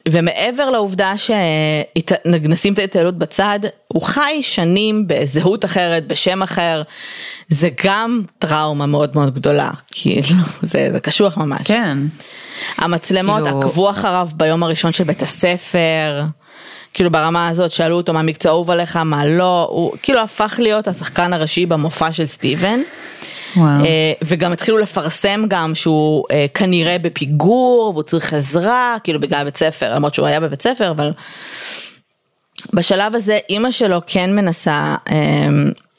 ומעבר 0.08 0.70
לעובדה 0.70 1.12
שנשים 1.16 2.72
את 2.72 2.78
ההתעללות 2.78 3.18
בצד 3.18 3.60
הוא 3.88 4.02
חי 4.02 4.38
שנים 4.42 5.04
בזהות 5.06 5.64
אחרת 5.64 6.06
בשם 6.06 6.42
אחר 6.42 6.82
זה 7.48 7.68
גם 7.84 8.22
טראומה 8.38 8.86
מאוד 8.86 9.10
מאוד 9.14 9.34
גדולה 9.34 9.70
כאילו 9.90 10.38
זה, 10.62 10.88
זה 10.92 11.00
קשוח 11.00 11.36
ממש. 11.36 11.60
כן. 11.64 11.98
המצלמות 12.78 13.42
כאילו... 13.42 13.60
עקבו 13.60 13.90
אחריו 13.90 14.28
ביום 14.34 14.62
הראשון 14.62 14.92
של 14.92 15.04
בית 15.04 15.22
הספר. 15.22 16.22
כאילו 16.94 17.10
ברמה 17.10 17.48
הזאת 17.48 17.70
שאלו 17.72 17.96
אותו 17.96 18.12
מה 18.12 18.22
מקצוע 18.22 18.52
אהוב 18.52 18.70
עליך 18.70 18.96
מה 18.96 19.26
לא 19.26 19.68
הוא 19.70 19.92
כאילו 20.02 20.20
הפך 20.20 20.54
להיות 20.58 20.88
השחקן 20.88 21.32
הראשי 21.32 21.66
במופע 21.66 22.12
של 22.12 22.26
סטיבן. 22.26 22.80
וואו. 23.56 23.84
אה, 23.84 24.12
וגם 24.24 24.52
התחילו 24.52 24.78
לפרסם 24.78 25.44
גם 25.48 25.74
שהוא 25.74 26.24
אה, 26.30 26.46
כנראה 26.54 26.98
בפיגור 26.98 27.90
והוא 27.94 28.02
צריך 28.02 28.32
עזרה 28.32 28.96
כאילו 29.04 29.20
בגלל 29.20 29.44
בית 29.44 29.56
ספר 29.56 29.94
למרות 29.94 30.14
שהוא 30.14 30.26
היה 30.26 30.40
בבית 30.40 30.62
ספר 30.62 30.90
אבל 30.90 31.12
בשלב 32.72 33.14
הזה 33.14 33.38
אימא 33.48 33.70
שלו 33.70 34.00
כן 34.06 34.36
מנסה 34.36 34.94
אה, 35.10 35.48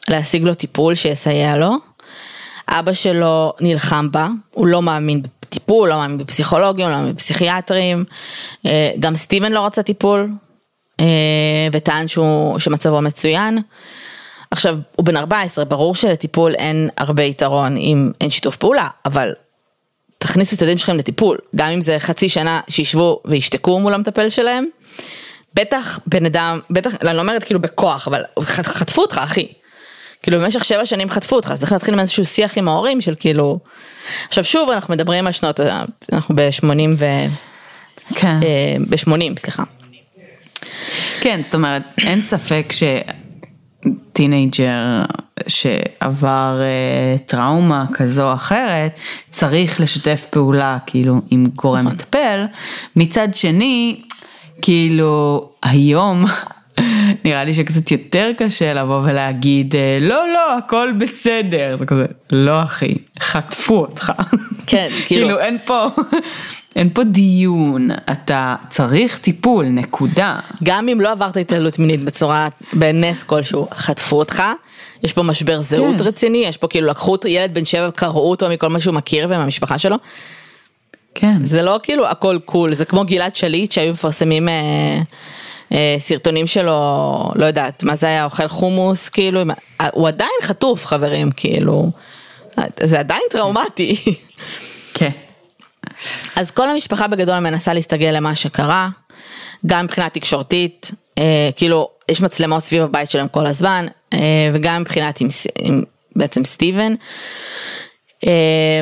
להשיג 0.07 0.43
לו 0.43 0.53
טיפול 0.53 0.95
שיסייע 0.95 1.55
לו. 1.55 1.71
אבא 2.69 2.93
שלו 2.93 3.53
נלחם 3.61 4.11
בה 4.11 4.27
הוא 4.51 4.67
לא 4.67 4.81
מאמין 4.81 5.21
בטיפול 5.21 5.89
לא 5.89 5.97
מאמין 5.97 6.17
בפסיכולוגים 6.17 6.89
לא 6.89 6.95
מאמין 6.95 7.13
בפסיכיאטרים 7.13 8.05
גם 8.99 9.15
סטיבן 9.15 9.51
לא 9.51 9.65
רצה 9.65 9.83
טיפול 9.83 10.29
וטען 11.73 12.07
שהוא, 12.07 12.59
שמצבו 12.59 13.01
מצוין. 13.01 13.61
עכשיו, 14.51 14.77
הוא 14.95 15.05
בן 15.05 15.17
14, 15.17 15.65
ברור 15.65 15.95
שלטיפול 15.95 16.55
אין 16.55 16.89
הרבה 16.97 17.23
יתרון 17.23 17.77
אם 17.77 18.11
אין 18.21 18.29
שיתוף 18.29 18.55
פעולה, 18.55 18.87
אבל 19.05 19.33
תכניסו 20.17 20.55
את 20.55 20.61
הילדים 20.61 20.77
שלכם 20.77 20.97
לטיפול, 20.97 21.37
גם 21.55 21.69
אם 21.69 21.81
זה 21.81 21.99
חצי 21.99 22.29
שנה 22.29 22.59
שישבו 22.69 23.21
וישתקו 23.25 23.79
מול 23.79 23.93
המטפל 23.93 24.29
שלהם, 24.29 24.65
בטח 25.53 25.99
בן 26.07 26.25
אדם, 26.25 26.59
בטח, 26.69 26.95
אני 27.01 27.15
לא 27.15 27.21
אומרת 27.21 27.43
כאילו 27.43 27.61
בכוח, 27.61 28.07
אבל 28.07 28.23
חטפו 28.41 29.01
אותך 29.01 29.21
אחי. 29.23 29.47
כאילו 30.23 30.41
במשך 30.41 30.65
שבע 30.65 30.85
שנים 30.85 31.09
חטפו 31.09 31.35
אותך, 31.35 31.51
אז 31.51 31.59
צריך 31.59 31.71
להתחיל 31.71 31.93
עם 31.93 31.99
איזשהו 31.99 32.25
שיח 32.25 32.57
עם 32.57 32.67
ההורים 32.67 33.01
של 33.01 33.15
כאילו, 33.19 33.59
עכשיו 34.27 34.43
שוב 34.43 34.69
אנחנו 34.69 34.93
מדברים 34.93 35.27
על 35.27 35.33
שנות, 35.33 35.59
אנחנו 36.13 36.35
ב-80 36.35 36.67
ו... 36.97 37.05
כן. 38.15 38.39
אה, 38.43 38.75
ב-80, 38.89 39.39
סליחה. 39.39 39.63
כן, 41.21 41.41
זאת 41.43 41.55
אומרת, 41.55 41.81
אין 41.97 42.21
ספק 42.21 42.65
ש... 42.71 42.83
teenager 44.13 45.03
שעבר 45.47 46.59
uh, 46.59 47.21
טראומה 47.29 47.85
כזו 47.93 48.29
או 48.29 48.33
אחרת, 48.33 48.99
צריך 49.29 49.81
לשתף 49.81 50.25
פעולה 50.29 50.77
כאילו 50.85 51.21
עם 51.29 51.45
גורם 51.55 51.79
נכון. 51.79 51.93
מטפל. 51.93 52.45
מצד 52.95 53.27
שני, 53.33 54.01
כאילו 54.61 55.49
היום 55.63 56.25
נראה 57.25 57.43
לי 57.43 57.53
שקצת 57.53 57.91
יותר 57.91 58.31
קשה 58.37 58.73
לבוא 58.73 59.01
ולהגיד 59.03 59.75
אה, 59.75 59.97
לא 60.01 60.27
לא 60.33 60.57
הכל 60.57 60.91
בסדר 60.97 61.75
זה 61.79 61.85
כזה 61.85 62.05
לא 62.31 62.63
אחי 62.63 62.95
חטפו 63.19 63.75
אותך 63.75 64.11
כן 64.67 64.87
כאילו, 65.07 65.27
כאילו 65.27 65.39
אין 65.39 65.57
פה 65.65 65.87
אין 66.77 66.89
פה 66.93 67.03
דיון 67.03 67.89
אתה 68.11 68.55
צריך 68.69 69.17
טיפול 69.17 69.65
נקודה 69.65 70.39
גם 70.63 70.89
אם 70.89 71.01
לא 71.01 71.11
עברת 71.11 71.37
התעללות 71.37 71.79
מינית 71.79 72.03
בצורה 72.03 72.47
בנס 72.73 73.23
כלשהו 73.23 73.67
חטפו 73.73 74.19
אותך 74.19 74.43
יש 75.03 75.13
פה 75.13 75.23
משבר 75.23 75.61
זהות 75.61 75.97
כן. 75.97 76.03
רציני 76.03 76.37
יש 76.37 76.57
פה 76.57 76.67
כאילו 76.67 76.87
לקחו 76.87 77.17
ילד 77.27 77.53
בן 77.53 77.65
שבע 77.65 77.91
קראו 77.91 78.29
אותו 78.29 78.49
מכל 78.49 78.67
מה 78.67 78.79
שהוא 78.79 78.95
מכיר 78.95 79.27
ומהמשפחה 79.29 79.77
שלו. 79.77 79.95
כן 81.15 81.45
זה 81.45 81.61
לא 81.61 81.79
כאילו 81.83 82.07
הכל 82.07 82.37
קול 82.45 82.75
זה 82.75 82.85
כמו 82.85 83.05
גלעד 83.05 83.35
שליט 83.35 83.71
שהיו 83.71 83.93
מפרסמים. 83.93 84.49
אה, 84.49 85.01
אה, 85.71 85.95
סרטונים 85.99 86.47
שלו, 86.47 87.31
לא 87.35 87.45
יודעת, 87.45 87.83
מה 87.83 87.95
זה 87.95 88.07
היה, 88.07 88.25
אוכל 88.25 88.47
חומוס, 88.47 89.09
כאילו, 89.09 89.41
הוא 89.93 90.07
עדיין 90.07 90.29
חטוף 90.43 90.85
חברים, 90.85 91.31
כאילו, 91.31 91.91
זה 92.83 92.99
עדיין 92.99 93.21
טראומטי. 93.31 93.95
כן. 94.93 95.09
אז 96.35 96.51
כל 96.51 96.69
המשפחה 96.69 97.07
בגדול 97.07 97.39
מנסה 97.39 97.73
להסתגל 97.73 98.11
למה 98.11 98.35
שקרה, 98.35 98.89
גם 99.65 99.85
מבחינה 99.85 100.09
תקשורתית, 100.09 100.91
אה, 101.17 101.49
כאילו, 101.55 101.89
יש 102.11 102.21
מצלמות 102.21 102.63
סביב 102.63 102.83
הבית 102.83 103.11
שלהם 103.11 103.27
כל 103.27 103.47
הזמן, 103.47 103.85
אה, 104.13 104.19
וגם 104.53 104.81
מבחינת 104.81 105.21
עם, 105.21 105.27
עם 105.59 105.83
בעצם 106.15 106.43
סטיבן. 106.43 106.95
אה, 108.27 108.81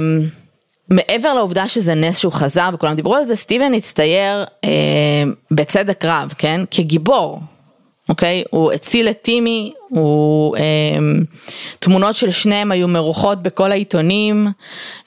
מעבר 0.89 1.34
לעובדה 1.34 1.68
שזה 1.68 1.96
נס 1.96 2.18
שהוא 2.18 2.34
חזר 2.34 2.70
וכולם 2.74 2.96
דיברו 2.96 3.15
על 3.15 3.26
זה, 3.26 3.36
סטיבן 3.36 3.74
הצטייר 3.74 4.46
אה, 4.63 4.70
בצדק 5.52 6.06
רב, 6.06 6.34
כן? 6.38 6.62
כגיבור, 6.72 7.39
אוקיי? 8.10 8.44
הוא 8.50 8.72
הציל 8.72 9.10
את 9.10 9.22
טימי, 9.22 9.74
הוא, 9.89 10.58
אה, 10.58 10.63
תמונות 11.80 12.15
של 12.15 12.32
שניהם 12.32 12.72
היו 12.72 12.88
מרוחות 12.88 13.44
בכל 13.44 13.72
העיתונים, 13.72 14.48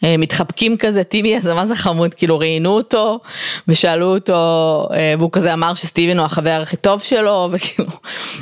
אה, 0.04 0.16
מתחבקים 0.16 0.76
כזה, 0.76 1.04
טימי 1.04 1.36
אז 1.36 1.46
מה 1.46 1.66
זה 1.66 1.74
חמוד, 1.74 2.14
כאילו 2.14 2.38
ראיינו 2.38 2.70
אותו 2.70 3.20
ושאלו 3.68 4.14
אותו, 4.14 4.88
אה, 4.92 5.14
והוא 5.18 5.32
כזה 5.32 5.52
אמר 5.52 5.74
שסטיבן 5.74 6.18
הוא 6.18 6.26
החבר 6.26 6.60
הכי 6.62 6.76
טוב 6.76 7.02
שלו, 7.02 7.48
וכאילו, 7.52 7.88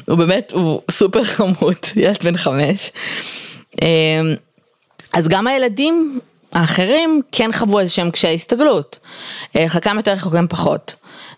הוא 0.08 0.18
באמת, 0.18 0.52
הוא 0.54 0.80
סופר 0.90 1.24
חמוד, 1.24 1.76
ילד 1.96 2.22
בן 2.22 2.36
חמש. 2.36 2.90
אה, 3.82 4.20
אז 5.12 5.28
גם 5.28 5.46
הילדים 5.46 6.20
האחרים 6.52 7.20
כן 7.32 7.52
חוו 7.52 7.78
איזה 7.78 7.90
שהם 7.90 8.10
קשיי 8.10 8.34
הסתגלות, 8.34 8.98
אה, 9.56 9.68
חלקם 9.68 9.96
יותר 9.96 10.16
חלקם 10.16 10.46
פחות. 10.48 10.94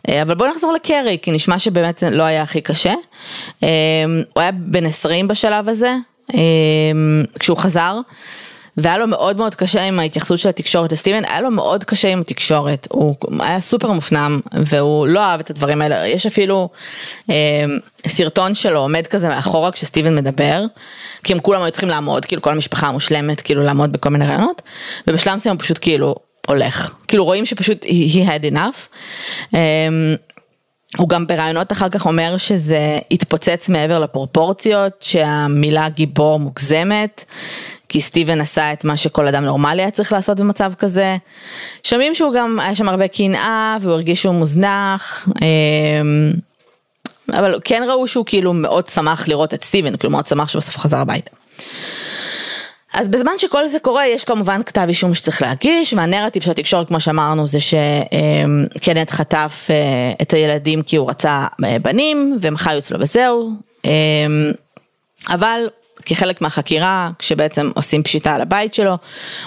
אה, 0.08 0.22
אבל 0.22 0.34
בוא 0.34 0.46
נחזור 0.46 0.72
לקרי, 0.72 1.18
כי 1.22 1.30
נשמע 1.30 1.58
שבאמת 1.58 2.02
לא 2.10 2.22
היה 2.22 2.42
הכי 2.42 2.60
קשה. 2.60 2.94
אה, 3.62 3.68
הוא 4.34 4.40
היה 4.40 4.50
בן 4.52 4.86
20 4.86 5.28
בשלב 5.28 5.68
הזה, 5.68 5.94
כשהוא 7.38 7.56
חזר. 7.56 8.00
והיה 8.78 8.98
לו 8.98 9.06
מאוד 9.06 9.36
מאוד 9.36 9.54
קשה 9.54 9.82
עם 9.82 9.98
ההתייחסות 9.98 10.38
של 10.38 10.48
התקשורת 10.48 10.92
לסטיבן, 10.92 11.24
היה 11.24 11.40
לו 11.40 11.50
מאוד 11.50 11.84
קשה 11.84 12.08
עם 12.08 12.20
התקשורת, 12.20 12.86
הוא 12.90 13.14
היה 13.40 13.60
סופר 13.60 13.92
מופנם 13.92 14.40
והוא 14.52 15.06
לא 15.06 15.20
אהב 15.20 15.40
את 15.40 15.50
הדברים 15.50 15.82
האלה, 15.82 16.06
יש 16.06 16.26
אפילו 16.26 16.68
אה, 17.30 17.64
סרטון 18.06 18.54
שלו 18.54 18.80
עומד 18.80 19.06
כזה 19.06 19.28
מאחורה 19.28 19.72
כשסטיבן 19.72 20.14
מדבר, 20.14 20.64
כי 21.24 21.32
הם 21.32 21.40
כולם 21.40 21.62
היו 21.62 21.70
צריכים 21.70 21.88
לעמוד, 21.88 22.24
כאילו 22.24 22.42
כל 22.42 22.50
המשפחה 22.50 22.86
המושלמת, 22.86 23.40
כאילו 23.40 23.62
לעמוד 23.62 23.92
בכל 23.92 24.08
מיני 24.08 24.26
רעיונות, 24.26 24.62
ובשלב 25.06 25.36
מסוים 25.36 25.54
הוא 25.54 25.62
פשוט 25.62 25.78
כאילו 25.80 26.14
הולך, 26.48 26.90
כאילו 27.08 27.24
רואים 27.24 27.46
שפשוט 27.46 27.84
he 27.84 28.28
had 28.28 28.52
enough. 28.52 28.96
אה, 29.54 29.88
הוא 30.96 31.08
גם 31.08 31.26
ברעיונות 31.26 31.72
אחר 31.72 31.88
כך 31.88 32.06
אומר 32.06 32.36
שזה 32.36 32.98
התפוצץ 33.10 33.68
מעבר 33.68 33.98
לפרופורציות, 33.98 34.92
שהמילה 35.00 35.88
גיבור 35.88 36.38
מוגזמת, 36.38 37.24
כי 37.88 38.00
סטיבן 38.00 38.40
עשה 38.40 38.72
את 38.72 38.84
מה 38.84 38.96
שכל 38.96 39.28
אדם 39.28 39.44
נורמלי 39.44 39.82
היה 39.82 39.90
צריך 39.90 40.12
לעשות 40.12 40.40
במצב 40.40 40.72
כזה. 40.78 41.16
שומעים 41.82 42.14
שהוא 42.14 42.34
גם, 42.34 42.60
היה 42.60 42.74
שם 42.74 42.88
הרבה 42.88 43.08
קנאה 43.08 43.76
והוא 43.80 43.92
הרגיש 43.92 44.22
שהוא 44.22 44.34
מוזנח. 44.34 45.28
אמ, 45.42 46.32
אבל 47.32 47.60
כן 47.64 47.82
ראו 47.88 48.08
שהוא 48.08 48.24
כאילו 48.26 48.52
מאוד 48.52 48.86
שמח 48.86 49.28
לראות 49.28 49.54
את 49.54 49.64
סטיבן, 49.64 49.96
כאילו 49.96 50.10
מאוד 50.10 50.26
שמח 50.26 50.48
שבסוף 50.48 50.76
חזר 50.76 50.96
הביתה. 50.98 51.30
אז 52.98 53.08
בזמן 53.08 53.32
שכל 53.38 53.66
זה 53.66 53.78
קורה 53.78 54.06
יש 54.06 54.24
כמובן 54.24 54.62
כתב 54.62 54.84
אישום 54.88 55.14
שצריך 55.14 55.42
להגיש 55.42 55.94
והנרטיב 55.94 56.42
של 56.42 56.50
התקשורת 56.50 56.88
כמו 56.88 57.00
שאמרנו 57.00 57.46
זה 57.46 57.58
שקנט 57.60 59.10
חטף 59.10 59.66
אה, 59.70 60.12
את 60.22 60.32
הילדים 60.32 60.82
כי 60.82 60.96
הוא 60.96 61.10
רצה 61.10 61.46
אה, 61.64 61.78
בנים 61.78 62.38
והם 62.40 62.56
חיו 62.56 62.78
אצלו 62.78 63.00
וזהו. 63.00 63.52
אמ, 63.84 63.90
אבל 65.28 65.68
כחלק 66.04 66.40
מהחקירה, 66.40 67.10
כשבעצם 67.18 67.70
עושים 67.74 68.02
פשיטה 68.02 68.34
על 68.34 68.40
הבית 68.40 68.74
שלו, 68.74 68.94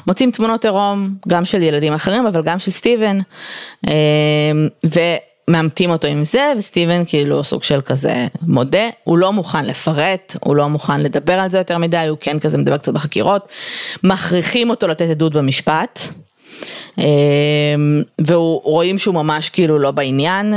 מוצאים 0.07 0.31
תמונות 0.31 0.65
עירום, 0.65 1.09
גם 1.27 1.45
של 1.45 1.61
ילדים 1.61 1.93
אחרים, 1.93 2.27
אבל 2.27 2.41
גם 2.41 2.59
של 2.59 2.71
סטיבן, 2.71 3.19
אה, 3.87 3.91
ומאמתים 5.47 5.89
אותו 5.89 6.07
עם 6.07 6.23
זה, 6.23 6.53
וסטיבן 6.57 7.03
כאילו 7.05 7.43
סוג 7.43 7.63
של 7.63 7.81
כזה 7.81 8.27
מודה, 8.41 8.89
הוא 9.03 9.17
לא 9.17 9.33
מוכן 9.33 9.65
לפרט, 9.65 10.35
הוא 10.39 10.55
לא 10.55 10.69
מוכן 10.69 11.01
לדבר 11.01 11.33
על 11.33 11.49
זה 11.49 11.57
יותר 11.57 11.77
מדי, 11.77 12.05
הוא 12.09 12.17
כן 12.21 12.39
כזה 12.39 12.57
מדבר 12.57 12.77
קצת 12.77 12.93
בחקירות, 12.93 13.47
מכריחים 14.03 14.69
אותו 14.69 14.87
לתת 14.87 15.09
עדות 15.09 15.33
במשפט. 15.33 15.99
ורואים 18.27 18.97
שהוא 18.97 19.15
ממש 19.15 19.49
כאילו 19.49 19.79
לא 19.79 19.91
בעניין, 19.91 20.53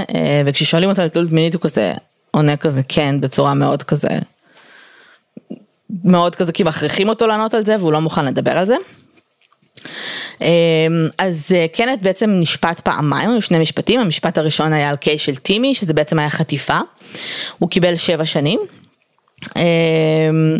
וכששואלים 0.46 0.90
אותו 0.90 1.02
על 1.02 1.06
התעללות 1.06 1.32
מינית 1.32 1.54
הוא 1.54 1.62
כזה 1.62 1.92
עונה 2.30 2.56
כזה 2.56 2.80
כן 2.88 3.20
בצורה 3.20 3.54
מאוד 3.54 3.82
כזה 3.82 4.08
מאוד 6.04 6.36
כזה 6.36 6.52
כי 6.52 6.64
מכריחים 6.64 7.08
אותו 7.08 7.26
לענות 7.26 7.54
על 7.54 7.64
זה 7.64 7.76
והוא 7.78 7.92
לא 7.92 8.00
מוכן 8.00 8.24
לדבר 8.24 8.58
על 8.58 8.66
זה. 8.66 8.76
אמ, 10.40 10.46
אז 11.18 11.52
אה, 11.54 11.66
קנט 11.72 12.02
בעצם 12.02 12.30
נשפט 12.30 12.80
פעמיים, 12.80 13.30
היו 13.30 13.42
שני 13.42 13.58
משפטים, 13.58 14.00
המשפט 14.00 14.38
הראשון 14.38 14.72
היה 14.72 14.90
על 14.90 14.96
קייס 14.96 15.22
של 15.22 15.36
טימי, 15.36 15.74
שזה 15.74 15.94
בעצם 15.94 16.18
היה 16.18 16.30
חטיפה, 16.30 16.78
הוא 17.58 17.70
קיבל 17.70 17.96
שבע 17.96 18.24
שנים. 18.24 18.60
אמ, 19.56 20.58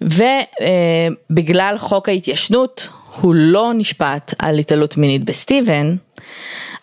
ובגלל 0.00 1.74
חוק 1.78 2.08
ההתיישנות 2.08 2.88
הוא 3.20 3.34
לא 3.34 3.72
נשפט 3.74 4.34
על 4.38 4.58
התעלות 4.58 4.96
מינית 4.96 5.24
בסטיבן, 5.24 5.96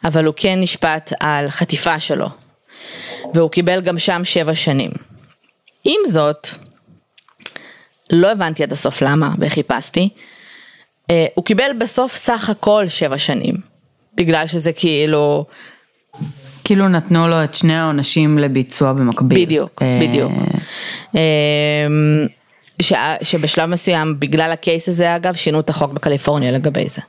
אבל 0.04 0.26
הוא 0.26 0.34
כן 0.38 0.60
נשפט 0.62 1.14
על 1.20 1.50
חטיפה 1.50 2.00
שלו, 2.00 2.28
והוא 3.34 3.50
קיבל 3.50 3.82
גם 3.82 4.00
שם 4.00 4.22
שבע 4.24 4.56
שנים. 4.56 4.92
עם 5.84 6.00
זאת, 6.10 6.48
לא 8.12 8.32
הבנתי 8.32 8.64
עד 8.64 8.72
הסוף 8.72 9.02
למה, 9.02 9.32
וחיפשתי. 9.40 10.10
אה, 11.12 11.26
הוא 11.36 11.45
קיבל 11.45 11.71
בסוף 11.80 12.15
סך 12.15 12.50
הכל 12.50 12.88
שבע 12.88 13.17
שנים, 13.17 13.56
בגלל 14.15 14.47
שזה 14.47 14.74
כאילו... 14.74 15.45
כאילו 16.63 16.89
נתנו 16.89 17.28
לו 17.28 17.43
את 17.43 17.56
שני 17.56 17.76
העונשים 17.76 18.38
לביצוע 18.38 18.93
במקביל. 18.93 19.45
בדיוק, 19.45 19.82
אה... 19.82 20.00
בדיוק. 20.02 20.32
אה, 21.15 21.88
ש... 22.82 22.93
שבשלב 23.21 23.69
מסוים, 23.69 24.19
בגלל 24.19 24.52
הקייס 24.52 24.89
הזה 24.89 25.15
אגב, 25.15 25.36
שינו 25.36 25.60
את 25.60 25.69
החוק 25.69 25.91
בקליפורניה 25.91 26.52
לגבי 26.52 26.86
זה. 26.88 27.02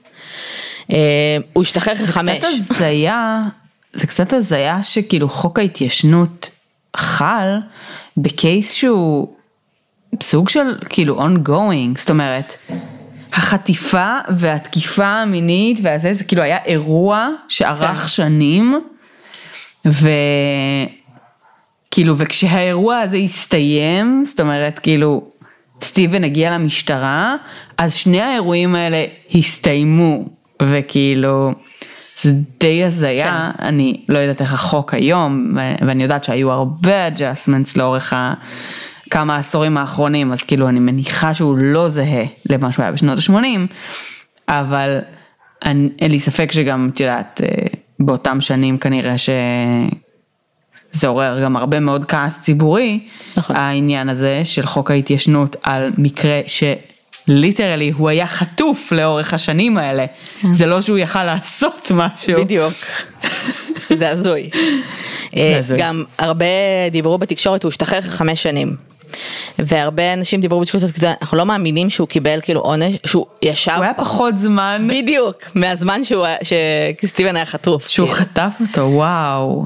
אה, 0.92 1.36
הוא 1.52 1.62
השתחרר 1.62 1.92
אחרי 1.92 2.06
חמש. 2.06 2.28
זה 2.28 2.38
קצת 2.38 2.70
הזיה, 2.70 3.42
זה 3.92 4.06
קצת 4.06 4.32
הזיה 4.32 4.82
שכאילו 4.82 5.28
חוק 5.28 5.58
ההתיישנות 5.58 6.50
חל 6.96 7.56
בקייס 8.16 8.72
שהוא 8.72 9.28
סוג 10.22 10.48
של 10.48 10.78
כאילו 10.88 11.26
ongoing, 11.26 11.98
זאת 11.98 12.10
אומרת, 12.10 12.56
החטיפה 13.32 14.18
והתקיפה 14.36 15.06
המינית 15.06 15.78
והזה, 15.82 16.14
זה 16.14 16.24
כאילו 16.24 16.42
היה 16.42 16.58
אירוע 16.64 17.28
שארך 17.48 18.00
כן. 18.00 18.08
שנים, 18.08 18.80
וכאילו, 19.84 20.08
וכשהאירוע 22.18 22.98
הזה 22.98 23.16
הסתיים, 23.16 24.24
זאת 24.24 24.40
אומרת, 24.40 24.78
כאילו, 24.78 25.24
סטיבן 25.82 26.24
הגיע 26.24 26.54
למשטרה, 26.54 27.36
אז 27.78 27.94
שני 27.94 28.20
האירועים 28.20 28.74
האלה 28.74 29.04
הסתיימו, 29.34 30.24
וכאילו, 30.62 31.52
זה 32.22 32.30
די 32.60 32.84
הזיה, 32.84 33.50
כן. 33.58 33.64
אני 33.66 34.04
לא 34.08 34.18
יודעת 34.18 34.40
איך 34.40 34.54
החוק 34.54 34.94
היום, 34.94 35.54
ואני 35.86 36.02
יודעת 36.02 36.24
שהיו 36.24 36.52
הרבה 36.52 37.08
adjustments 37.08 37.72
לאורך 37.76 38.12
ה... 38.12 38.34
כמה 39.12 39.36
עשורים 39.36 39.78
האחרונים, 39.78 40.32
אז 40.32 40.42
כאילו 40.42 40.68
אני 40.68 40.80
מניחה 40.80 41.34
שהוא 41.34 41.56
לא 41.56 41.88
זהה 41.88 42.24
למה 42.50 42.72
שהוא 42.72 42.82
היה 42.82 42.92
בשנות 42.92 43.18
ה-80, 43.18 43.74
אבל 44.48 44.98
אני, 45.64 45.88
אין 46.00 46.10
לי 46.10 46.20
ספק 46.20 46.52
שגם, 46.52 46.90
את 46.94 47.00
יודעת, 47.00 47.40
אה, 47.44 47.66
באותם 48.00 48.40
שנים 48.40 48.78
כנראה 48.78 49.14
שזה 49.18 51.06
עורר 51.06 51.42
גם 51.42 51.56
הרבה 51.56 51.80
מאוד 51.80 52.04
כעס 52.04 52.40
ציבורי, 52.40 53.00
נכון. 53.36 53.56
העניין 53.56 54.08
הזה 54.08 54.40
של 54.44 54.66
חוק 54.66 54.90
ההתיישנות 54.90 55.56
על 55.62 55.92
מקרה 55.98 56.40
ש... 56.46 56.62
ליטרלי 57.28 57.90
הוא 57.90 58.08
היה 58.08 58.26
חטוף 58.26 58.92
לאורך 58.92 59.34
השנים 59.34 59.78
האלה, 59.78 60.06
כן. 60.40 60.52
זה 60.52 60.66
לא 60.66 60.80
שהוא 60.80 60.98
יכל 60.98 61.24
לעשות 61.24 61.90
משהו. 61.94 62.40
בדיוק, 62.40 62.72
זה 63.98 64.08
הזוי. 64.08 64.50
אה, 65.36 65.60
גם 65.78 66.04
הרבה 66.18 66.46
דיברו 66.90 67.18
בתקשורת, 67.18 67.62
הוא 67.62 67.68
השתחרר 67.68 68.00
חמש 68.00 68.42
שנים. 68.42 68.91
והרבה 69.58 70.12
אנשים 70.12 70.40
דיברו 70.40 70.62
כזה, 70.72 71.12
אנחנו 71.22 71.38
לא 71.38 71.46
מאמינים 71.46 71.90
שהוא 71.90 72.08
קיבל 72.08 72.40
כאילו 72.42 72.60
עונש, 72.60 72.96
שהוא 73.06 73.26
ישב... 73.42 73.72
הוא 73.76 73.84
היה 73.84 73.94
פחות 73.94 74.38
זמן. 74.38 74.88
בדיוק, 74.90 75.36
מהזמן 75.54 76.04
שהוא, 76.04 76.26
שסטיבן 77.02 77.36
היה 77.36 77.46
חטוף. 77.46 77.88
שהוא 77.88 78.08
כאילו. 78.08 78.20
חטף 78.20 78.52
אותו, 78.60 78.80
וואו. 78.80 79.64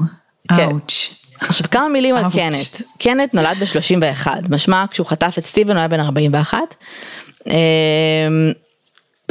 כן. 0.57 0.63
אאוץ'. 0.63 1.13
עכשיו 1.39 1.69
כמה 1.71 1.89
מילים 1.89 2.15
על 2.15 2.23
קנט. 2.33 2.81
קנט 2.99 3.33
נולד 3.33 3.57
ב-31, 3.59 4.27
משמע 4.49 4.83
כשהוא 4.91 5.07
חטף 5.07 5.35
את 5.37 5.45
סטיבן 5.45 5.71
הוא 5.71 5.79
היה 5.79 5.87
בן 5.87 5.99
41. 5.99 6.57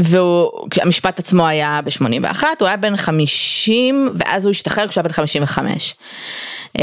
והמשפט 0.01 1.19
עצמו 1.19 1.47
היה 1.47 1.81
ב-81, 1.85 2.43
הוא 2.61 2.69
היה 2.69 2.77
בן 2.77 2.97
50 2.97 4.13
ואז 4.15 4.45
הוא 4.45 4.51
השתחרר 4.51 4.89
כשהוא 4.89 5.01
היה 5.03 5.09
בן 5.09 5.13
55. 5.13 5.95
אמ, 6.79 6.83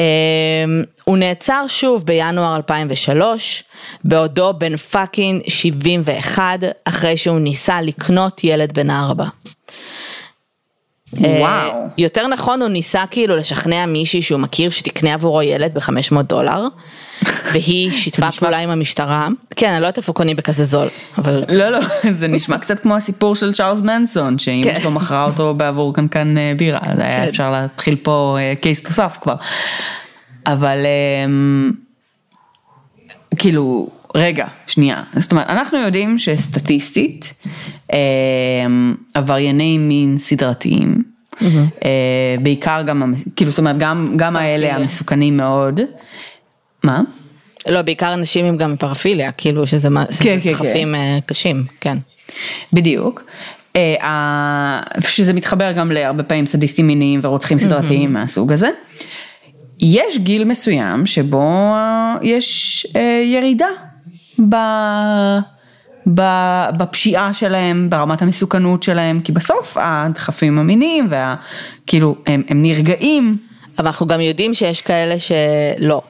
הוא 1.03 1.17
נעצר 1.17 1.65
שוב 1.67 2.05
בינואר 2.05 2.55
2003, 2.55 3.63
בעודו 4.03 4.53
בן 4.57 4.77
fucking 4.77 5.41
71, 5.47 6.59
אחרי 6.85 7.17
שהוא 7.17 7.39
ניסה 7.39 7.81
לקנות 7.81 8.43
ילד 8.43 8.73
בן 8.73 8.89
ארבע. 8.89 9.25
אה, 11.23 11.35
וואו. 11.39 11.87
יותר 11.97 12.27
נכון 12.27 12.61
הוא 12.61 12.69
ניסה 12.69 13.03
כאילו 13.11 13.35
לשכנע 13.35 13.85
מישהי 13.85 14.21
שהוא 14.21 14.39
מכיר 14.39 14.69
שתקנה 14.69 15.13
עבורו 15.13 15.41
ילד 15.41 15.73
ב-500 15.73 16.21
דולר. 16.21 16.67
והיא 17.53 17.91
שיתפה 17.91 18.31
פעולה 18.31 18.57
עם 18.57 18.69
המשטרה. 18.69 19.27
כן, 19.55 19.71
אני 19.71 19.81
לא 19.81 19.85
יודעת 19.85 19.97
איפה 19.97 20.13
קונים 20.13 20.35
בכזה 20.35 20.65
זול, 20.65 20.87
אבל... 21.17 21.43
לא, 21.49 21.69
לא, 21.69 21.79
זה 22.19 22.27
נשמע 22.27 22.57
קצת 22.57 22.79
כמו 22.79 22.95
הסיפור 22.95 23.35
של 23.35 23.53
צ'ארלס 23.53 23.81
מנסון, 23.81 24.39
שאמא 24.39 24.63
כן. 24.63 24.81
שלו 24.81 24.91
מכרה 24.91 25.25
אותו 25.25 25.53
בעבור 25.53 25.93
קנקן 25.93 26.37
אה, 26.37 26.51
בירה, 26.57 26.79
אז 26.81 26.99
היה 26.99 27.23
כן. 27.23 27.27
אפשר 27.27 27.51
להתחיל 27.51 27.95
פה 27.95 28.37
קייס 28.61 28.79
אה, 28.79 28.83
נוסף 28.89 29.17
כבר. 29.21 29.35
אבל 30.45 30.77
אמ, 31.25 31.71
כאילו, 33.37 33.89
רגע, 34.15 34.45
שנייה. 34.67 35.03
זאת 35.15 35.31
אומרת, 35.31 35.49
אנחנו 35.49 35.77
יודעים 35.77 36.17
שסטטיסטית, 36.17 37.33
אמ, 37.93 38.95
עברייני 39.13 39.77
מין 39.77 40.17
סדרתיים, 40.17 41.03
mm-hmm. 41.33 41.45
בעיקר 42.41 42.81
גם, 42.85 43.13
כאילו, 43.35 43.51
זאת 43.51 43.59
אומרת, 43.59 43.77
גם, 43.77 44.13
גם 44.15 44.35
האלה 44.35 44.75
המסוכנים 44.75 45.37
מאוד. 45.37 45.79
מה? 46.83 47.01
לא, 47.69 47.81
בעיקר 47.81 48.13
אנשים 48.13 48.45
עם 48.45 48.57
גם 48.57 48.75
פרפיליה, 48.79 49.31
כאילו 49.31 49.67
שזה 49.67 49.87
כן, 50.19 50.39
כן, 50.43 50.51
דחפים 50.51 50.87
כן. 50.87 50.95
אה, 50.95 51.19
קשים, 51.25 51.63
כן. 51.81 51.97
בדיוק. 52.73 53.23
אה, 53.75 54.79
שזה 54.99 55.33
מתחבר 55.33 55.71
גם 55.71 55.91
להרבה 55.91 56.23
פעמים 56.23 56.45
סדיסטים 56.45 56.87
מיניים 56.87 57.19
ורוצחים 57.23 57.57
סדרתיים 57.57 58.09
mm-hmm. 58.09 58.13
מהסוג 58.13 58.51
הזה. 58.51 58.69
יש 59.79 60.17
גיל 60.17 60.43
מסוים 60.43 61.05
שבו 61.05 61.73
יש 62.21 62.87
ירידה 63.25 63.67
ב... 64.49 64.55
בפשיעה 66.77 67.33
שלהם, 67.33 67.89
ברמת 67.89 68.21
המסוכנות 68.21 68.83
שלהם, 68.83 69.21
כי 69.21 69.31
בסוף 69.31 69.77
הדחפים 69.79 70.59
המיניים 70.59 71.07
והכאילו 71.09 72.15
הם, 72.25 72.43
הם 72.49 72.61
נרגעים. 72.61 73.37
אבל 73.77 73.87
אנחנו 73.87 74.07
גם 74.07 74.21
יודעים 74.21 74.53
שיש 74.53 74.81
כאלה 74.81 75.15
שלא. 75.19 76.01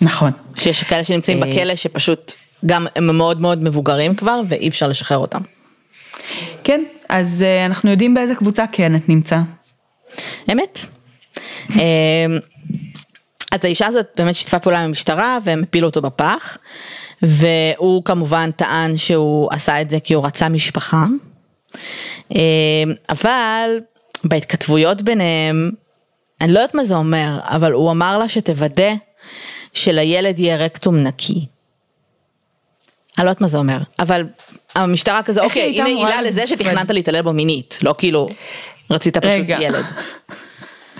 נכון. 0.00 0.32
שיש 0.56 0.84
כאלה 0.84 1.04
שנמצאים 1.04 1.42
אה, 1.42 1.48
בכלא 1.48 1.74
שפשוט 1.74 2.32
גם 2.66 2.86
הם 2.96 3.16
מאוד 3.16 3.40
מאוד 3.40 3.62
מבוגרים 3.62 4.14
כבר 4.14 4.40
ואי 4.48 4.68
אפשר 4.68 4.88
לשחרר 4.88 5.18
אותם. 5.18 5.40
כן, 6.64 6.82
אז 7.08 7.42
אה, 7.42 7.66
אנחנו 7.66 7.90
יודעים 7.90 8.14
באיזה 8.14 8.34
קבוצה 8.34 8.64
כן 8.72 8.96
את 8.96 9.08
נמצא. 9.08 9.40
אמת. 10.52 10.78
אה, 11.78 12.26
אז 13.52 13.64
האישה 13.64 13.86
הזאת 13.86 14.06
באמת 14.16 14.36
שיתפה 14.36 14.58
פעולה 14.58 14.78
עם 14.78 14.84
המשטרה 14.84 15.38
והם 15.44 15.62
הפילו 15.62 15.86
אותו 15.88 16.02
בפח. 16.02 16.58
והוא 17.22 18.04
כמובן 18.04 18.50
טען 18.50 18.96
שהוא 18.96 19.48
עשה 19.52 19.80
את 19.80 19.90
זה 19.90 20.00
כי 20.00 20.14
הוא 20.14 20.26
רצה 20.26 20.48
משפחה. 20.48 21.06
אבל 23.10 23.78
בהתכתבויות 24.24 25.02
ביניהם, 25.02 25.70
אני 26.40 26.52
לא 26.52 26.58
יודעת 26.58 26.74
מה 26.74 26.84
זה 26.84 26.94
אומר, 26.94 27.38
אבל 27.42 27.72
הוא 27.72 27.90
אמר 27.90 28.18
לה 28.18 28.28
שתוודא 28.28 28.92
שלילד 29.74 30.38
יהיה 30.38 30.56
רקטום 30.56 30.96
נקי. 30.96 31.46
אני 33.18 33.24
לא 33.24 33.30
יודעת 33.30 33.40
מה 33.40 33.48
זה 33.48 33.58
אומר, 33.58 33.78
אבל 33.98 34.26
המשטרה 34.74 35.22
כזה, 35.22 35.40
אוקיי, 35.40 35.80
הנה 35.80 35.88
עילה 35.88 36.22
לזה 36.22 36.46
שתכננת 36.46 36.90
להתעלל 36.90 37.22
בו 37.22 37.32
מינית, 37.32 37.78
לא 37.82 37.94
כאילו 37.98 38.28
רצית 38.90 39.16
פשוט 39.16 39.26
רגע. 39.30 39.58
ילד. 39.60 39.84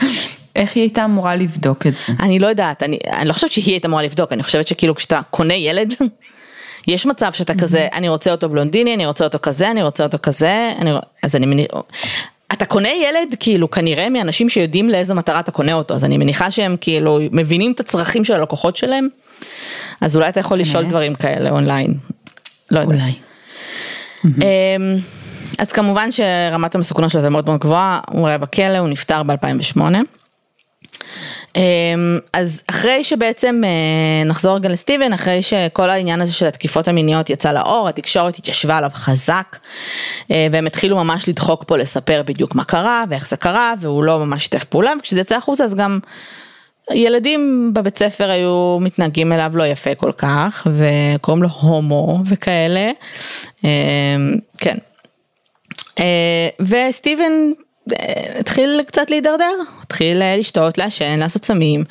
איך 0.56 0.76
היא 0.76 0.82
הייתה 0.82 1.04
אמורה 1.04 1.36
לבדוק 1.36 1.86
את 1.86 1.92
זה? 2.00 2.12
אני 2.20 2.38
לא 2.38 2.46
יודעת, 2.46 2.82
אני, 2.82 2.98
אני 3.12 3.28
לא 3.28 3.32
חושבת 3.32 3.50
שהיא 3.50 3.72
הייתה 3.74 3.88
אמורה 3.88 4.02
לבדוק, 4.02 4.32
אני 4.32 4.42
חושבת 4.42 4.66
שכאילו 4.66 4.94
כשאתה 4.94 5.20
קונה 5.30 5.54
ילד, 5.54 5.94
יש 6.86 7.06
מצב 7.06 7.32
שאתה 7.32 7.54
כזה, 7.54 7.88
אני 7.92 8.08
רוצה 8.08 8.32
אותו 8.32 8.48
בלונדיני, 8.48 8.94
אני 8.94 9.06
רוצה 9.06 9.24
אותו 9.24 9.38
כזה, 9.42 9.70
אני 9.70 9.82
רוצה 9.82 10.04
אותו 10.04 10.18
כזה, 10.22 10.72
אני, 10.78 10.90
אז 11.22 11.36
אני 11.36 11.66
אתה 12.60 12.68
קונה 12.68 12.88
ילד 12.88 13.34
כאילו 13.40 13.70
כנראה 13.70 14.10
מאנשים 14.10 14.48
שיודעים 14.48 14.90
לאיזה 14.90 15.14
מטרה 15.14 15.40
אתה 15.40 15.50
קונה 15.50 15.72
אותו, 15.72 15.94
אז 15.94 16.04
אני 16.04 16.18
מניחה 16.18 16.50
שהם 16.50 16.76
כאילו 16.80 17.18
מבינים 17.32 17.72
את 17.72 17.80
הצרכים 17.80 18.24
של 18.24 18.34
הלקוחות 18.34 18.76
שלהם, 18.76 19.08
אז 20.00 20.16
אולי 20.16 20.28
אתה 20.28 20.40
יכול 20.40 20.58
לשאול 20.58 20.84
דברים 20.84 21.14
כאלה 21.14 21.50
אונליין. 21.50 21.94
לא 22.70 22.80
יודע. 22.80 22.94
אולי. 22.94 23.12
אמ, 24.24 24.96
אז 25.58 25.72
כמובן 25.72 26.12
שרמת 26.12 26.74
המסוכנות 26.74 27.10
שלו 27.10 27.20
זה 27.20 27.28
מאוד 27.30 27.46
מאוד 27.46 27.60
גבוהה, 27.60 28.00
הוא 28.10 28.28
היה 28.28 28.38
בכלא, 28.38 28.78
הוא 28.78 28.88
נפטר 28.88 29.22
ב-2008. 29.22 29.80
אז 32.32 32.62
אחרי 32.66 33.04
שבעצם 33.04 33.60
אה, 33.64 34.24
נחזור 34.24 34.56
רגע 34.56 34.68
לסטיבן, 34.68 35.12
אחרי 35.12 35.42
שכל 35.42 35.90
העניין 35.90 36.20
הזה 36.20 36.32
של 36.32 36.46
התקיפות 36.46 36.88
המיניות 36.88 37.30
יצא 37.30 37.52
לאור, 37.52 37.88
התקשורת 37.88 38.36
התיישבה 38.36 38.76
עליו 38.76 38.90
חזק, 38.94 39.58
אה, 40.30 40.46
והם 40.52 40.66
התחילו 40.66 40.96
ממש 40.96 41.28
לדחוק 41.28 41.64
פה 41.66 41.76
לספר 41.76 42.22
בדיוק 42.26 42.54
מה 42.54 42.64
קרה 42.64 43.04
ואיך 43.08 43.28
זה 43.28 43.36
קרה, 43.36 43.74
והוא 43.80 44.04
לא 44.04 44.18
ממש 44.18 44.42
שיתף 44.42 44.64
פעולה, 44.64 44.92
וכשזה 44.98 45.20
יצא 45.20 45.36
החוצה 45.36 45.64
אז 45.64 45.74
גם 45.74 45.98
ילדים 46.92 47.70
בבית 47.74 47.98
ספר 47.98 48.30
היו 48.30 48.78
מתנהגים 48.80 49.32
אליו 49.32 49.52
לא 49.54 49.66
יפה 49.66 49.94
כל 49.94 50.12
כך, 50.12 50.66
וקוראים 50.76 51.42
לו 51.42 51.48
הומו 51.48 52.18
וכאלה, 52.26 52.90
אה, 53.64 54.16
כן. 54.58 54.76
וסטיבן 56.60 57.32
התחיל 58.38 58.80
קצת 58.86 59.10
להידרדר, 59.10 59.52
התחיל 59.82 60.22
לשתות, 60.38 60.78
לעשן, 60.78 61.18
לעשות 61.18 61.44
סמים, 61.44 61.84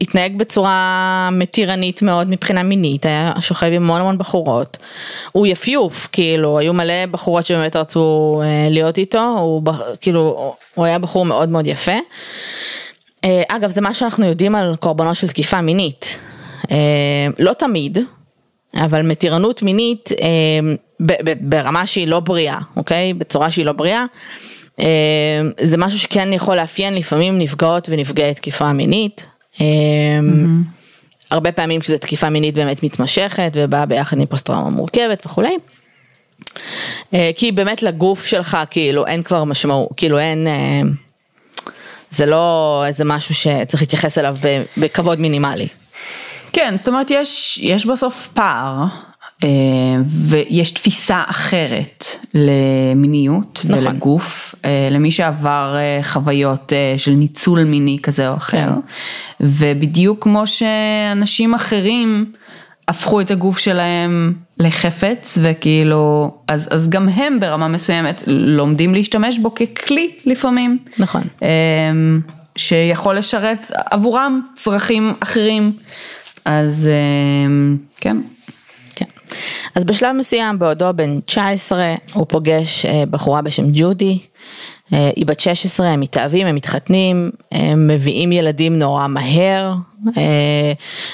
התנהג 0.00 0.38
בצורה 0.38 1.28
מתירנית 1.32 2.02
מאוד 2.02 2.30
מבחינה 2.30 2.62
מינית, 2.62 3.06
היה 3.06 3.32
שוכב 3.40 3.66
עם 3.66 3.82
המון 3.82 4.00
המון 4.00 4.18
בחורות, 4.18 4.76
הוא 5.32 5.46
יפיוף, 5.46 6.08
כאילו, 6.12 6.58
היו 6.58 6.74
מלא 6.74 7.06
בחורות 7.10 7.46
שבאמת 7.46 7.76
רצו 7.76 8.42
להיות 8.70 8.98
איתו, 8.98 9.36
הוא 9.38 9.62
כאילו, 10.00 10.54
הוא 10.74 10.84
היה 10.84 10.98
בחור 10.98 11.24
מאוד 11.24 11.48
מאוד 11.48 11.66
יפה. 11.66 11.98
אגב, 13.48 13.70
זה 13.70 13.80
מה 13.80 13.94
שאנחנו 13.94 14.26
יודעים 14.26 14.54
על 14.54 14.76
קורבנות 14.76 15.16
של 15.16 15.28
תקיפה 15.28 15.60
מינית, 15.60 16.18
לא 17.38 17.52
תמיד, 17.52 17.98
אבל 18.76 19.02
מתירנות 19.02 19.62
מינית 19.62 20.10
ברמה 21.40 21.86
שהיא 21.86 22.08
לא 22.08 22.20
בריאה, 22.20 22.58
אוקיי? 22.76 23.14
בצורה 23.14 23.50
שהיא 23.50 23.66
לא 23.66 23.72
בריאה. 23.72 24.04
זה 25.60 25.76
משהו 25.76 25.98
שכן 25.98 26.32
יכול 26.32 26.56
לאפיין 26.56 26.94
לפעמים 26.94 27.38
נפגעות 27.38 27.88
ונפגעי 27.88 28.34
תקיפה 28.34 28.72
מינית. 28.72 29.26
Mm-hmm. 29.54 29.60
הרבה 31.30 31.52
פעמים 31.52 31.80
כשזו 31.80 31.98
תקיפה 31.98 32.30
מינית 32.30 32.54
באמת 32.54 32.82
מתמשכת 32.82 33.52
ובאה 33.54 33.86
ביחד 33.86 34.18
עם 34.18 34.26
פוסט 34.26 34.46
טראומה 34.46 34.70
מורכבת 34.70 35.26
וכולי. 35.26 35.56
כי 37.36 37.52
באמת 37.52 37.82
לגוף 37.82 38.26
שלך 38.26 38.58
כאילו 38.70 39.06
אין 39.06 39.22
כבר 39.22 39.44
משמעות, 39.44 39.88
כאילו 39.96 40.18
אין, 40.18 40.46
זה 42.10 42.26
לא 42.26 42.84
איזה 42.86 43.04
משהו 43.04 43.34
שצריך 43.34 43.82
להתייחס 43.82 44.18
אליו 44.18 44.36
בכבוד 44.76 45.20
מינימלי. 45.20 45.68
כן, 46.52 46.76
זאת 46.76 46.88
אומרת 46.88 47.10
יש, 47.10 47.58
יש 47.62 47.86
בסוף 47.86 48.28
פער 48.34 48.74
אה, 48.82 48.86
ויש 50.06 50.70
תפיסה 50.70 51.22
אחרת 51.26 52.04
למיניות 52.34 53.60
נכון. 53.64 53.86
ולגוף, 53.86 54.54
אה, 54.64 54.88
למי 54.90 55.10
שעבר 55.10 55.74
אה, 55.76 56.02
חוויות 56.02 56.72
של 56.96 57.10
ניצול 57.10 57.64
מיני 57.64 57.98
כזה 58.02 58.28
או 58.28 58.36
אחר, 58.36 58.68
כן. 58.68 58.80
ובדיוק 59.40 60.22
כמו 60.22 60.46
שאנשים 60.46 61.54
אחרים 61.54 62.32
הפכו 62.88 63.20
את 63.20 63.30
הגוף 63.30 63.58
שלהם 63.58 64.32
לחפץ 64.58 65.38
וכאילו, 65.42 66.34
אז, 66.48 66.68
אז 66.70 66.90
גם 66.90 67.08
הם 67.08 67.40
ברמה 67.40 67.68
מסוימת 67.68 68.22
לומדים 68.26 68.94
להשתמש 68.94 69.38
בו 69.38 69.54
ככלי 69.54 70.10
לפעמים. 70.26 70.78
נכון. 70.98 71.22
שיכול 72.56 73.18
לשרת 73.18 73.70
עבורם 73.90 74.40
צרכים 74.54 75.12
אחרים. 75.20 75.72
אז 76.44 76.88
כן. 78.00 78.16
אז 79.74 79.84
בשלב 79.84 80.16
מסוים 80.16 80.58
בעודו 80.58 80.90
בן 80.96 81.20
19 81.20 81.94
הוא 82.12 82.26
פוגש 82.28 82.86
אה, 82.86 83.02
בחורה 83.10 83.42
בשם 83.42 83.64
ג'ודי, 83.72 84.18
אה, 84.92 85.10
היא 85.16 85.26
בת 85.26 85.40
16, 85.40 85.88
הם 85.88 86.00
מתאהבים, 86.00 86.46
הם 86.46 86.54
מתחתנים, 86.54 87.30
הם 87.52 87.88
מביאים 87.88 88.32
ילדים 88.32 88.78
נורא 88.78 89.06
מהר, 89.06 89.74
אה, 90.16 90.72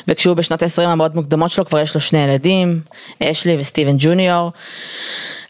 וכשהוא 0.09 0.37
בשנות 0.37 0.63
ה-20 0.63 0.83
המאוד 0.83 1.15
מוקדמות 1.15 1.51
שלו 1.51 1.65
כבר 1.65 1.79
יש 1.79 1.95
לו 1.95 2.01
שני 2.01 2.19
ילדים, 2.19 2.81
אשלי 3.23 3.57
וסטיבן 3.61 3.97
ג'וניור. 3.99 4.53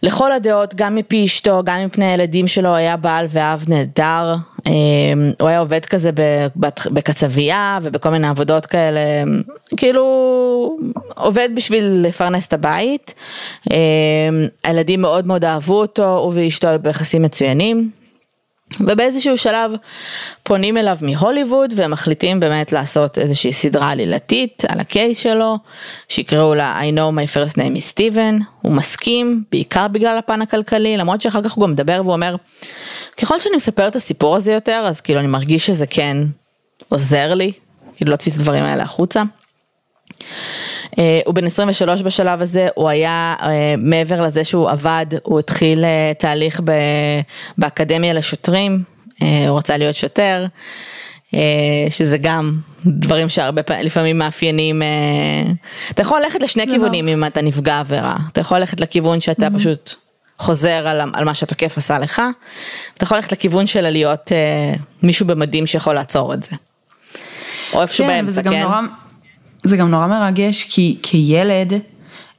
לכל 0.03 0.33
הדעות, 0.33 0.75
גם 0.75 0.95
מפי 0.95 1.25
אשתו, 1.25 1.63
גם 1.65 1.85
מפני 1.87 2.07
הילדים 2.07 2.49
שלו, 2.49 2.75
היה 2.75 2.97
בעל 2.97 3.27
ואב 3.29 3.65
נהדר. 3.69 4.37
אמ, 4.67 5.33
הוא 5.41 5.49
היה 5.49 5.59
עובד 5.59 5.85
כזה 5.85 6.11
בקצבייה 6.87 7.79
ובכל 7.83 8.11
מיני 8.11 8.29
עבודות 8.29 8.67
כאלה, 8.67 9.01
כאילו 9.77 10.77
עובד 11.15 11.49
בשביל 11.55 11.85
לפרנס 11.85 12.47
את 12.47 12.53
הבית. 12.53 13.15
אמ, 13.71 13.77
הילדים 14.65 15.01
מאוד 15.01 15.27
מאוד 15.27 15.45
אהבו 15.45 15.81
אותו, 15.81 16.19
הוא 16.19 16.33
ואשתו 16.35 16.69
היו 16.69 16.79
ביחסים 16.79 17.23
מצוינים. 17.23 17.91
ובאיזשהו 18.81 19.39
שלב 19.39 19.73
פונים 20.43 20.77
אליו 20.77 20.99
מהוליווד 21.01 21.73
והם 21.77 21.91
מחליטים 21.91 22.41
באמת 22.41 22.73
לעשות 22.73 23.19
איזושהי 23.19 23.53
סדרה 23.53 23.91
עלילתית 23.91 24.63
על 24.69 24.81
הקייס 24.81 25.19
שלו, 25.19 25.59
שיקראו 26.09 26.55
לה 26.55 26.81
I 26.81 26.95
know 26.95 27.15
my 27.15 27.35
first 27.35 27.57
name 27.57 27.77
is 27.77 27.95
Steven, 27.95 28.43
הוא 28.63 28.73
מסכים, 28.73 29.45
בעיקר 29.53 29.89
בגלל 29.89 30.19
הפן 30.19 30.43
הכלכלי, 30.43 30.97
למרות 30.97 31.21
שאחר 31.21 31.43
כך 31.43 31.53
הוא 31.53 31.63
גם 31.63 31.73
מדבר 31.73 32.01
והוא 32.05 32.13
אומר, 32.13 32.37
ככל 33.17 33.41
שאני 33.41 33.57
מספר 33.57 33.89
את 33.89 33.97
הסיפור 33.97 34.37
הזה 34.37 34.53
יותר, 34.53 34.85
אז 34.87 35.01
כאילו 35.01 35.21
אני 35.21 35.29
מרגיש 35.29 35.67
שזה 35.67 35.87
כן 35.87 36.17
עוזר 36.89 37.35
לי, 37.35 37.53
כאילו 37.97 38.11
להוציא 38.11 38.33
את 38.33 38.37
הדברים 38.37 38.65
האלה 38.65 38.83
החוצה. 38.83 39.23
אה, 40.99 41.21
הוא 41.27 41.35
בן 41.35 41.47
23 41.47 42.03
בשלב 42.03 42.43
הזה, 42.43 42.69
הוא 42.75 42.89
היה 42.89 43.35
אה, 43.43 43.75
מעבר 43.79 44.21
לזה 44.21 44.45
שהוא 44.45 44.71
עבד, 44.71 45.07
הוא 45.23 45.39
התחיל 45.39 45.85
אה, 45.85 46.13
תהליך 46.19 46.61
באקדמיה 47.59 48.13
לשוטרים, 48.13 48.83
הוא 49.49 49.59
רצה 49.59 49.77
להיות 49.77 49.97
שוטר, 49.97 50.47
שזה 51.91 52.19
גם 52.19 52.59
דברים 52.87 53.29
שהרבה 53.29 53.63
פעמים, 53.63 53.87
לפעמים 53.87 54.19
מאפיינים, 54.19 54.83
אתה 55.91 56.03
יכול 56.03 56.21
ללכת 56.21 56.43
לשני 56.43 56.67
לא, 56.67 56.73
לא. 56.73 56.79
כיוונים 56.79 57.09
אם 57.09 57.25
אתה 57.25 57.43
נפגע 57.43 57.81
עבירה, 57.81 58.17
אתה 58.33 58.41
יכול 58.41 58.59
ללכת 58.59 58.81
לכיוון 58.81 59.21
שאתה 59.21 59.47
mm-hmm. 59.47 59.59
פשוט 59.59 59.95
חוזר 60.39 60.89
על, 60.89 61.01
על 61.15 61.25
מה 61.25 61.35
שהתוקף 61.35 61.79
עשה 61.79 61.99
לך, 61.99 62.23
אתה 62.95 63.05
יכול 63.05 63.17
ללכת 63.17 63.33
לכיוון 63.33 63.67
של 63.67 63.91
להיות 63.91 64.33
מישהו 65.03 65.27
במדים 65.27 65.67
שיכול 65.67 65.95
לעצור 65.95 66.35
את 66.35 66.43
זה. 66.43 66.57
או 67.73 67.83
איפשהו 67.83 68.07
כן, 68.07 68.27
באמצע, 68.27 68.43
כן? 68.43 68.67
זה 69.63 69.77
גם 69.77 69.91
נורא 69.91 70.07
מרגש 70.07 70.67
כי 70.71 70.99
כילד 71.03 71.73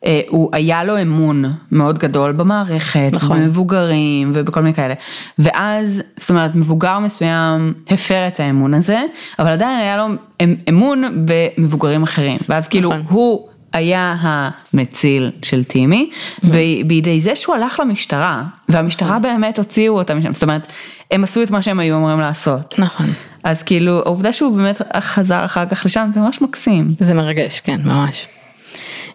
אה, 0.05 0.21
הוא 0.27 0.49
היה 0.53 0.83
לו 0.83 1.01
אמון 1.01 1.45
מאוד 1.71 1.99
גדול 1.99 2.31
במערכת, 2.31 3.09
נכון. 3.13 3.39
במבוגרים 3.39 4.31
ובכל 4.33 4.61
מיני 4.61 4.73
כאלה. 4.73 4.93
ואז, 5.39 6.01
זאת 6.17 6.29
אומרת, 6.29 6.55
מבוגר 6.55 6.99
מסוים 6.99 7.73
הפר 7.89 8.27
את 8.27 8.39
האמון 8.39 8.73
הזה, 8.73 9.01
אבל 9.39 9.47
עדיין 9.47 9.79
היה 9.79 9.97
לו 9.97 10.05
אמ, 10.41 10.55
אמון 10.69 11.25
במבוגרים 11.25 12.03
אחרים. 12.03 12.37
ואז 12.49 12.67
כאילו 12.67 12.89
נכון. 12.89 13.03
הוא 13.09 13.47
היה 13.73 14.15
המציל 14.21 15.31
של 15.41 15.63
טימי, 15.63 16.09
mm-hmm. 16.11 16.47
בידי 16.85 17.21
זה 17.21 17.35
שהוא 17.35 17.55
הלך 17.55 17.79
למשטרה, 17.79 18.43
והמשטרה 18.69 19.09
נכון. 19.09 19.21
באמת 19.21 19.57
הוציאו 19.57 19.97
אותם 19.97 20.17
משם, 20.17 20.33
זאת 20.33 20.43
אומרת, 20.43 20.73
הם 21.11 21.23
עשו 21.23 21.43
את 21.43 21.51
מה 21.51 21.61
שהם 21.61 21.79
היו 21.79 21.97
אמורים 21.97 22.19
לעשות. 22.19 22.75
נכון. 22.79 23.05
אז 23.43 23.63
כאילו 23.63 23.99
העובדה 23.99 24.33
שהוא 24.33 24.57
באמת 24.57 24.81
חזר 24.99 25.45
אחר 25.45 25.65
כך 25.65 25.85
לשם 25.85 26.09
זה 26.13 26.19
ממש 26.19 26.41
מקסים. 26.41 26.93
זה 26.99 27.13
מרגש, 27.13 27.59
כן, 27.59 27.81
ממש. 27.83 28.25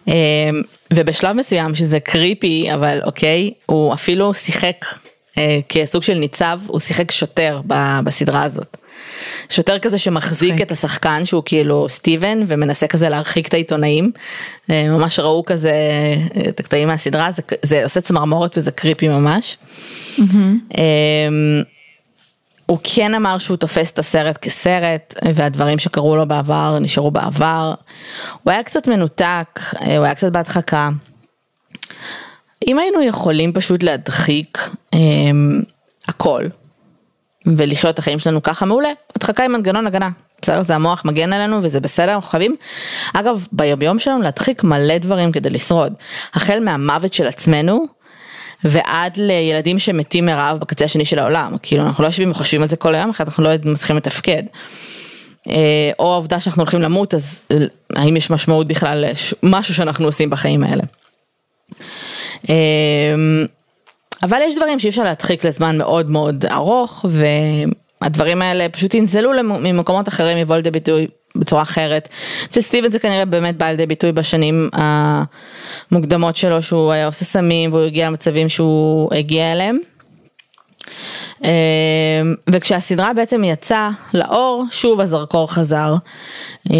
אמ, 0.07 0.13
ובשלב 0.93 1.35
מסוים 1.35 1.75
שזה 1.75 1.99
קריפי 1.99 2.67
אבל 2.73 2.99
אוקיי 3.05 3.51
הוא 3.65 3.93
אפילו 3.93 4.33
שיחק 4.33 4.85
אה, 5.37 5.59
כסוג 5.69 6.03
של 6.03 6.13
ניצב 6.13 6.59
הוא 6.67 6.79
שיחק 6.79 7.11
שוטר 7.11 7.61
בסדרה 8.03 8.43
הזאת. 8.43 8.77
שוטר 9.49 9.79
כזה 9.79 9.97
שמחזיק 9.97 10.49
okay. 10.49 10.51
אוקיי. 10.51 10.65
את 10.65 10.71
השחקן 10.71 11.25
שהוא 11.25 11.43
כאילו 11.45 11.89
סטיבן 11.89 12.39
ומנסה 12.47 12.87
כזה 12.87 13.09
להרחיק 13.09 13.47
את 13.47 13.53
העיתונאים. 13.53 14.11
אה, 14.69 14.89
ממש 14.89 15.19
ראו 15.19 15.43
כזה 15.45 15.71
אה, 15.71 16.49
את 16.49 16.59
הקטעים 16.59 16.87
מהסדרה 16.87 17.29
זה, 17.35 17.41
זה 17.61 17.83
עושה 17.83 18.01
צמרמורת 18.01 18.57
וזה 18.57 18.71
קריפי 18.71 19.07
ממש. 19.07 19.57
Mm-hmm. 20.17 20.77
הוא 22.67 22.77
כן 22.83 23.13
אמר 23.13 23.37
שהוא 23.37 23.57
תופס 23.57 23.91
את 23.91 23.99
הסרט 23.99 24.37
כסרט 24.37 25.13
והדברים 25.33 25.79
שקרו 25.79 26.15
לו 26.15 26.27
בעבר 26.27 26.79
נשארו 26.79 27.11
בעבר. 27.11 27.73
הוא 28.43 28.51
היה 28.51 28.63
קצת 28.63 28.87
מנותק, 28.87 29.59
הוא 29.79 30.05
היה 30.05 30.15
קצת 30.15 30.31
בהדחקה. 30.31 30.89
אם 32.67 32.79
היינו 32.79 33.01
יכולים 33.01 33.53
פשוט 33.53 33.83
להדחיק 33.83 34.69
הם, 34.93 35.61
הכל 36.07 36.43
ולחיות 37.45 37.93
את 37.93 37.99
החיים 37.99 38.19
שלנו 38.19 38.43
ככה 38.43 38.65
מעולה, 38.65 38.89
הדחקה 39.15 39.43
היא 39.43 39.49
מנגנון 39.49 39.87
הגנה, 39.87 40.09
בסדר? 40.41 40.61
זה 40.61 40.75
המוח 40.75 41.05
מגן 41.05 41.33
עלינו 41.33 41.59
וזה 41.63 41.79
בסדר, 41.79 42.13
אנחנו 42.13 42.29
חייבים, 42.29 42.55
אגב, 43.13 43.47
ביומיום 43.51 43.99
שלנו 43.99 44.21
להדחיק 44.21 44.63
מלא 44.63 44.97
דברים 44.97 45.31
כדי 45.31 45.49
לשרוד. 45.49 45.93
החל 46.33 46.59
מהמוות 46.59 47.13
של 47.13 47.27
עצמנו, 47.27 47.85
ועד 48.63 49.17
לילדים 49.17 49.79
שמתים 49.79 50.25
מרעב 50.25 50.57
בקצה 50.57 50.85
השני 50.85 51.05
של 51.05 51.19
העולם, 51.19 51.55
כאילו 51.61 51.83
אנחנו 51.83 52.03
לא 52.03 52.07
יושבים 52.07 52.31
וחושבים 52.31 52.61
על 52.61 52.67
זה 52.67 52.75
כל 52.75 52.95
היום, 52.95 53.09
אחרת 53.09 53.27
אנחנו 53.27 53.43
לא 53.43 53.49
מצליחים 53.65 53.97
לתפקד. 53.97 54.43
אה, 55.49 55.91
או 55.99 56.13
העובדה 56.13 56.39
שאנחנו 56.39 56.61
הולכים 56.61 56.81
למות, 56.81 57.13
אז 57.13 57.39
האם 57.95 58.17
יש 58.17 58.29
משמעות 58.29 58.67
בכלל 58.67 59.05
למשהו 59.43 59.73
שאנחנו 59.73 60.05
עושים 60.05 60.29
בחיים 60.29 60.63
האלה. 60.63 60.83
אה, 62.49 63.15
אבל 64.23 64.37
יש 64.43 64.55
דברים 64.55 64.79
שאי 64.79 64.89
אפשר 64.89 65.03
להדחיק 65.03 65.45
לזמן 65.45 65.77
מאוד 65.77 66.09
מאוד 66.09 66.45
ארוך, 66.45 67.05
והדברים 68.01 68.41
האלה 68.41 68.69
פשוט 68.69 68.93
ינזלו 68.93 69.31
ממקומות 69.43 70.07
אחרים, 70.07 70.37
יבוא 70.37 70.55
לידי 70.55 70.71
ביטוי 70.71 71.07
בצורה 71.35 71.61
אחרת. 71.61 72.09
שסטיבן 72.51 72.91
זה 72.91 72.99
כנראה 72.99 73.25
באמת 73.25 73.57
בא 73.57 73.65
לידי 73.65 73.85
ביטוי 73.85 74.11
בשנים 74.11 74.69
המוקדמות 74.73 76.35
שלו, 76.35 76.61
שהוא 76.61 76.91
היה 76.91 77.05
עושה 77.05 77.25
סמים 77.25 77.73
והוא 77.73 77.83
הגיע 77.83 78.07
למצבים 78.07 78.49
שהוא 78.49 79.13
הגיע 79.15 79.51
אליהם. 79.51 79.77
אמ, 81.43 81.49
וכשהסדרה 82.49 83.13
בעצם 83.13 83.43
יצאה 83.43 83.89
לאור, 84.13 84.65
שוב 84.71 85.01
הזרקור 85.01 85.51
חזר 85.51 85.95
אה, 86.71 86.75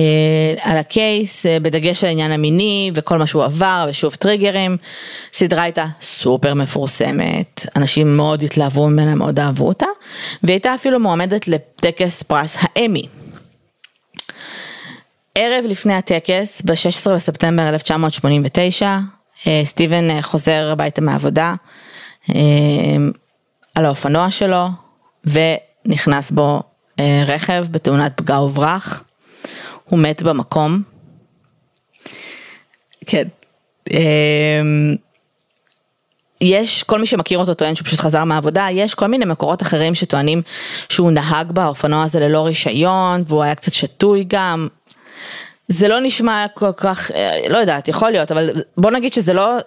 על 0.62 0.78
הקייס, 0.78 1.46
אה, 1.46 1.60
בדגש 1.60 2.04
על 2.04 2.08
העניין 2.08 2.32
המיני 2.32 2.92
וכל 2.94 3.18
מה 3.18 3.28
שהוא 3.28 3.44
עבר 3.44 3.86
ושוב 3.90 4.16
טריגרים. 4.16 4.78
סדרה 5.34 5.64
הייתה 5.64 5.86
סופר 6.02 6.54
מפורסמת, 6.54 7.66
אנשים 7.76 8.18
מאוד 8.18 8.44
התלהבו 8.44 8.90
ממנה, 8.90 9.16
מאוד 9.16 9.40
אהבו 9.40 9.68
אותה, 9.68 9.86
והיא 10.44 10.54
הייתה 10.54 10.76
אפילו 10.76 11.00
מועמדת 11.00 11.48
לטקס 11.48 12.24
פרס 12.24 12.58
האמי. 12.62 13.04
ערב 15.36 15.66
לפני 15.66 15.94
הטקס, 15.94 16.62
ב-16 16.62 17.10
בספטמבר 17.10 17.70
1989, 17.70 18.98
אה, 19.48 19.62
סטיבן 19.66 20.22
חוזר 20.22 20.70
הביתה 20.72 21.02
מהעבודה. 21.02 21.54
על 23.78 23.86
האופנוע 23.86 24.32
שלו 24.32 24.68
ונכנס 25.26 26.32
בו 26.32 26.62
אה, 27.00 27.24
רכב 27.28 27.66
בתאונת 27.72 28.12
פגע 28.16 28.40
וברח. 28.40 29.04
הוא 29.86 30.00
מת 30.00 30.22
במקום. 30.22 30.84
כן. 33.06 33.28
אה, 33.92 34.62
יש, 36.42 36.84
כל 36.84 37.00
מי 37.00 37.06
שמכיר 37.06 37.40
אותו 37.40 37.54
טוען 37.54 37.76
שהוא 37.76 37.86
פשוט 37.86 38.00
חזר 38.00 38.24
מהעבודה, 38.24 38.68
יש 38.72 38.94
כל 38.94 39.08
מיני 39.08 39.26
מקורות 39.26 39.62
אחרים 39.62 39.96
שטוענים 39.96 40.42
שהוא 40.90 41.12
נהג 41.12 41.52
באופנוע 41.52 42.04
הזה 42.04 42.20
ללא 42.20 42.46
רישיון, 42.46 43.24
והוא 43.28 43.44
היה 43.44 43.56
קצת 43.56 43.74
שתוי 43.74 44.26
גם. 44.28 44.68
זה 45.68 45.88
לא 45.88 46.00
נשמע 46.00 46.46
כל 46.54 46.72
כך, 46.78 47.12
אה, 47.12 47.40
לא 47.50 47.58
יודעת, 47.58 47.88
יכול 47.88 48.12
להיות, 48.12 48.32
אבל 48.32 48.50
בוא 48.78 48.92
נגיד 48.92 49.14
שזה 49.14 49.34
לא, 49.34 49.58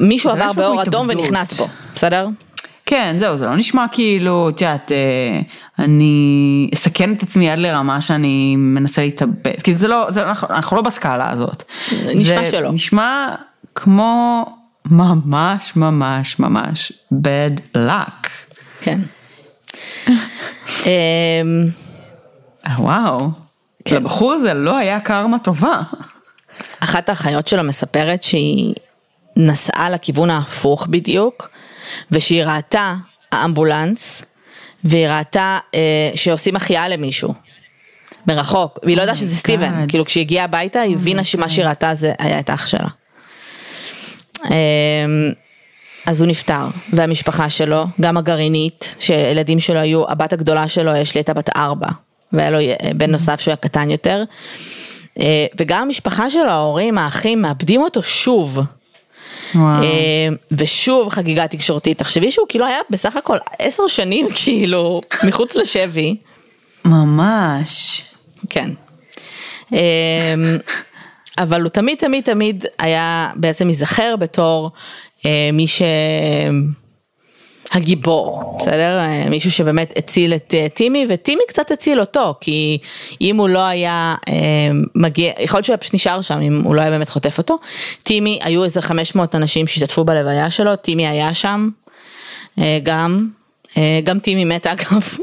מישהו 0.00 0.30
לא 0.30 0.34
עבר 0.34 0.52
באור 0.52 0.82
אדום 0.82 1.06
ונכנס 1.10 1.52
בו, 1.52 1.68
בסדר? 1.94 2.28
כן, 2.86 3.16
זהו, 3.18 3.36
זה 3.36 3.44
לא 3.44 3.56
נשמע 3.56 3.86
כאילו, 3.92 4.48
את 4.48 4.60
יודעת, 4.60 4.92
אה, 4.92 5.40
אני 5.78 6.68
אסכן 6.74 7.12
את 7.12 7.22
עצמי 7.22 7.50
עד 7.50 7.58
לרמה 7.58 8.00
שאני 8.00 8.56
מנסה 8.56 9.02
להתאבד, 9.02 9.62
כאילו 9.62 9.78
זה 9.78 9.88
לא, 9.88 10.06
זה, 10.10 10.28
אנחנו, 10.28 10.48
אנחנו 10.50 10.76
לא 10.76 10.82
בסקאלה 10.82 11.30
הזאת. 11.30 11.62
נשמע 12.14 12.50
שלא. 12.50 12.72
נשמע 12.72 13.34
כמו 13.74 14.44
ממש 14.84 15.76
ממש 15.76 16.38
ממש 16.38 16.92
bad 17.12 17.78
luck. 17.78 18.28
כן. 18.80 19.00
אמ, 20.86 21.68
וואו, 22.78 23.30
כן. 23.84 23.96
לבחור 23.96 24.32
הזה 24.32 24.54
לא 24.54 24.76
היה 24.76 25.00
קרמה 25.00 25.38
טובה. 25.38 25.82
אחת 26.80 27.08
האחיות 27.08 27.48
שלו 27.48 27.62
מספרת 27.62 28.22
שהיא 28.22 28.74
נסעה 29.36 29.90
לכיוון 29.90 30.30
ההפוך 30.30 30.86
בדיוק. 30.86 31.53
ושהיא 32.10 32.44
ראתה 32.44 32.94
האמבולנס, 33.32 34.22
והיא 34.84 35.08
ראתה 35.08 35.58
אה, 35.74 36.10
שעושים 36.14 36.56
החייאה 36.56 36.88
למישהו. 36.88 37.34
מרחוק, 38.26 38.78
והיא 38.82 38.96
לא 38.96 39.02
יודעת 39.02 39.16
שזה 39.16 39.36
סטיבן, 39.36 39.88
כאילו 39.88 40.04
כשהיא 40.04 40.20
הגיעה 40.20 40.44
הביתה 40.44 40.80
היא 40.80 40.96
הבינה 40.96 41.24
שמה 41.24 41.48
שהיא 41.48 41.64
ראתה 41.64 41.94
זה 41.94 42.12
היה 42.18 42.40
את 42.40 42.50
אח 42.50 42.66
שלה. 42.66 42.88
אמ, 44.44 45.32
אז 46.06 46.20
הוא 46.20 46.28
נפטר, 46.28 46.66
והמשפחה 46.92 47.50
שלו, 47.50 47.84
גם 48.00 48.16
הגרעינית, 48.16 48.94
שילדים 48.98 49.60
שלו 49.60 49.80
היו, 49.80 50.10
הבת 50.10 50.32
הגדולה 50.32 50.68
שלו, 50.68 50.96
יש 50.96 51.14
לי 51.14 51.18
הייתה 51.18 51.34
בת 51.34 51.56
ארבע, 51.56 51.88
והיה 52.32 52.50
לו 52.50 52.58
בן 52.96 53.10
נוסף 53.10 53.40
שהוא 53.40 53.52
היה 53.52 53.56
קטן 53.56 53.90
יותר. 53.90 54.24
אה, 55.20 55.46
וגם 55.58 55.82
המשפחה 55.82 56.30
שלו, 56.30 56.50
ההורים, 56.50 56.98
האחים, 56.98 57.42
מאבדים 57.42 57.82
אותו 57.82 58.02
שוב. 58.02 58.58
אה, 59.56 60.28
ושוב 60.52 61.08
חגיגה 61.08 61.48
תקשורתית, 61.48 61.98
תחשבי 61.98 62.30
שהוא 62.30 62.46
כאילו 62.48 62.66
היה 62.66 62.78
בסך 62.90 63.16
הכל 63.16 63.36
עשר 63.58 63.86
שנים 63.86 64.26
כאילו 64.44 65.00
מחוץ 65.24 65.56
לשבי. 65.56 66.16
ממש. 66.84 68.02
כן. 68.50 68.70
אה, 69.72 70.34
אבל 71.38 71.62
הוא 71.62 71.68
תמיד 71.68 71.98
תמיד 71.98 72.24
תמיד 72.24 72.64
היה 72.78 73.30
בעצם 73.34 73.68
ייזכר 73.68 74.16
בתור 74.16 74.70
אה, 75.26 75.50
מי 75.52 75.66
ש... 75.66 75.82
הגיבור, 77.74 78.56
בסדר? 78.60 79.00
מישהו 79.30 79.50
שבאמת 79.50 79.94
הציל 79.96 80.34
את 80.34 80.54
אה, 80.54 80.66
טימי, 80.68 81.06
וטימי 81.08 81.42
קצת 81.48 81.70
הציל 81.70 82.00
אותו, 82.00 82.34
כי 82.40 82.78
אם 83.20 83.36
הוא 83.36 83.48
לא 83.48 83.58
היה 83.58 84.14
אה, 84.28 84.34
מגיע, 84.94 85.32
יכול 85.40 85.58
להיות 85.58 85.64
שהוא 85.64 85.72
היה 85.72 85.78
פשוט 85.78 85.94
נשאר 85.94 86.20
שם, 86.20 86.40
אם 86.40 86.62
הוא 86.64 86.74
לא 86.74 86.80
היה 86.80 86.90
באמת 86.90 87.08
חוטף 87.08 87.38
אותו. 87.38 87.58
טימי, 88.02 88.38
היו 88.42 88.64
איזה 88.64 88.82
500 88.82 89.34
אנשים 89.34 89.66
שהשתתפו 89.66 90.04
בלוויה 90.04 90.50
שלו, 90.50 90.76
טימי 90.76 91.06
היה 91.06 91.34
שם, 91.34 91.68
אה, 92.58 92.78
גם, 92.82 93.28
גם 94.04 94.18
טימי 94.18 94.44
מת 94.44 94.66
אגב. 94.66 95.02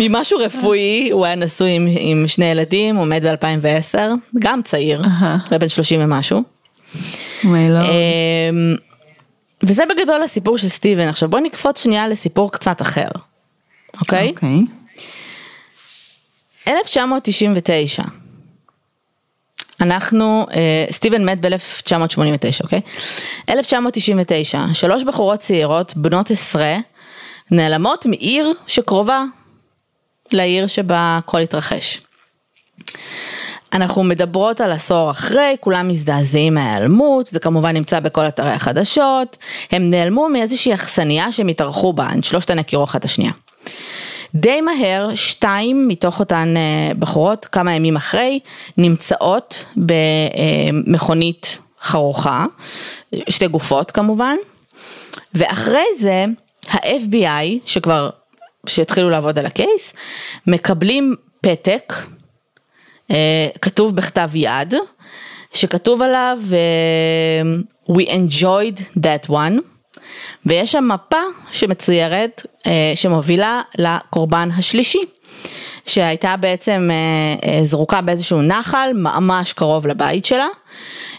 ממשהו 0.00 0.38
רפואי, 0.38 1.10
הוא 1.12 1.26
היה 1.26 1.34
נשוי 1.34 1.70
עם, 1.70 1.88
עם 1.98 2.28
שני 2.28 2.44
ילדים, 2.44 2.96
הוא 2.96 3.06
מת 3.06 3.22
ב-2010, 3.22 3.98
גם 4.38 4.62
צעיר, 4.62 5.02
uh-huh. 5.02 5.58
בן 5.58 5.68
30 5.68 6.00
ומשהו. 6.04 6.42
וזה 9.62 9.82
בגדול 9.86 10.22
הסיפור 10.22 10.58
של 10.58 10.68
סטיבן. 10.68 11.08
עכשיו 11.08 11.28
בוא 11.28 11.40
נקפוץ 11.40 11.82
שנייה 11.82 12.08
לסיפור 12.08 12.52
קצת 12.52 12.82
אחר, 12.82 13.08
אוקיי? 14.00 14.28
אוקיי. 14.30 14.64
1999. 16.68 18.02
אנחנו, 19.80 20.46
אה, 20.54 20.86
סטיבן 20.90 21.24
מת 21.24 21.40
ב-1989, 21.40 22.62
אוקיי? 22.62 22.80
1999, 23.48 24.64
שלוש 24.74 25.02
בחורות 25.02 25.40
צעירות, 25.40 25.96
בנות 25.96 26.30
עשרה, 26.30 26.76
נעלמות 27.50 28.06
מעיר 28.06 28.52
שקרובה 28.66 29.24
לעיר 30.32 30.66
שבה 30.66 31.18
הכל 31.22 31.40
התרחש. 31.40 32.00
אנחנו 33.72 34.02
מדברות 34.02 34.60
על 34.60 34.72
עשור 34.72 35.10
אחרי, 35.10 35.56
כולם 35.60 35.88
מזדעזעים 35.88 36.54
מההיעלמות, 36.54 37.26
זה 37.26 37.40
כמובן 37.40 37.76
נמצא 37.76 38.00
בכל 38.00 38.28
אתרי 38.28 38.50
החדשות, 38.50 39.36
הם 39.70 39.90
נעלמו 39.90 40.28
מאיזושהי 40.28 40.74
אכסניה 40.74 41.32
שהם 41.32 41.48
התארחו 41.48 41.92
בה, 41.92 42.06
הן 42.06 42.22
שלושתן 42.22 42.58
הכירו 42.58 42.84
אחת 42.84 43.04
השנייה. 43.04 43.32
די 44.34 44.60
מהר, 44.60 45.14
שתיים 45.14 45.88
מתוך 45.88 46.20
אותן 46.20 46.54
אה, 46.56 46.94
בחורות, 46.98 47.44
כמה 47.52 47.74
ימים 47.74 47.96
אחרי, 47.96 48.40
נמצאות 48.76 49.64
במכונית 49.76 51.58
חרוכה, 51.82 52.44
שתי 53.28 53.48
גופות 53.48 53.90
כמובן, 53.90 54.36
ואחרי 55.34 55.84
זה 55.98 56.24
ה-FBI, 56.70 57.58
שכבר, 57.66 58.10
שהתחילו 58.66 59.10
לעבוד 59.10 59.38
על 59.38 59.46
הקייס, 59.46 59.92
מקבלים 60.46 61.16
פתק 61.40 61.92
אה, 61.96 62.19
כתוב 63.62 63.96
בכתב 63.96 64.30
יד, 64.34 64.74
שכתוב 65.54 66.02
עליו 66.02 66.38
אה, 66.52 67.42
We 67.96 68.08
enjoyed 68.08 68.98
that 68.98 69.30
one, 69.30 69.54
ויש 70.46 70.72
שם 70.72 70.88
מפה 70.88 71.20
שמצוירת 71.52 72.46
אה, 72.66 72.92
שמובילה 72.94 73.62
לקורבן 73.78 74.48
השלישי. 74.56 75.00
שהייתה 75.86 76.36
בעצם 76.36 76.90
זרוקה 77.62 78.00
באיזשהו 78.00 78.42
נחל 78.42 78.90
ממש 78.94 79.52
קרוב 79.52 79.86
לבית 79.86 80.24
שלה, 80.24 80.46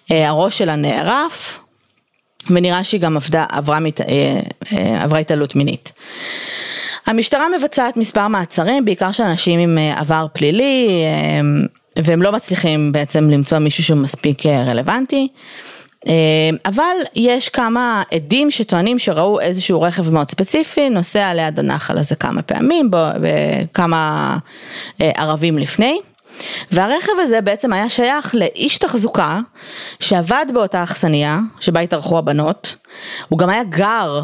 הראש 0.10 0.58
שלה 0.58 0.76
נערף 0.76 1.60
ונראה 2.50 2.84
שהיא 2.84 3.02
גם 3.02 3.16
עבדה, 3.16 3.46
עברה, 3.50 3.78
עברה 5.00 5.20
התעלות 5.20 5.56
מינית. 5.56 5.92
המשטרה 7.06 7.46
מבצעת 7.58 7.98
מספר 7.98 8.28
מעצרים, 8.28 8.86
בעיקר 8.86 9.12
של 9.12 9.24
אנשים 9.24 9.60
עם 9.60 9.78
עבר 9.98 10.26
פלילי, 10.34 10.88
והם 11.96 12.22
לא 12.22 12.32
מצליחים 12.32 12.92
בעצם 12.92 13.30
למצוא 13.30 13.58
מישהו 13.58 13.96
מספיק 13.96 14.46
אה, 14.46 14.64
רלוונטי. 14.64 15.28
אבל 16.66 16.96
יש 17.16 17.50
כמה 17.50 18.04
עדים 18.14 18.52
שטוענים 18.52 19.00
שראו 19.00 19.40
איזשהו 19.40 19.82
רכב 19.82 20.12
מאוד 20.12 20.30
ספציפי 20.30 20.90
נוסע 20.90 21.34
ליד 21.34 21.60
הנחל 21.60 21.98
הזה 21.98 22.16
כמה 22.16 22.42
פעמים, 22.42 22.92
כמה 23.74 24.38
ערבים 25.00 25.58
לפני. 25.58 26.00
והרכב 26.72 27.12
הזה 27.20 27.42
בעצם 27.42 27.74
היה 27.74 27.90
שייך 27.90 28.36
לאיש 28.36 28.78
תחזוקה 28.78 29.40
שעבד 30.00 30.46
באותה 30.54 30.84
אכסניה 30.84 31.40
שבה 31.60 31.80
התארחו 31.80 32.18
הבנות, 32.18 32.76
הוא 33.30 33.40
גם 33.40 33.50
היה 33.50 33.64
גר, 33.64 34.22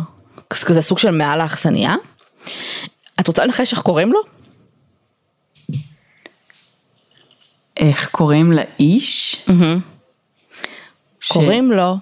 כזה 0.49 0.81
סוג 0.81 0.99
של 0.99 1.11
מעל 1.11 1.41
האכסניה. 1.41 1.95
את 3.19 3.27
רוצה 3.27 3.45
לנחש 3.45 3.71
איך 3.71 3.81
קוראים 3.81 4.13
לו? 4.13 4.36
איך 7.77 8.09
קוראים 8.11 8.51
לאיש? 8.51 9.35
Mm-hmm. 9.47 9.79
ש... 11.19 11.31
קוראים 11.31 11.71
לו 11.71 11.95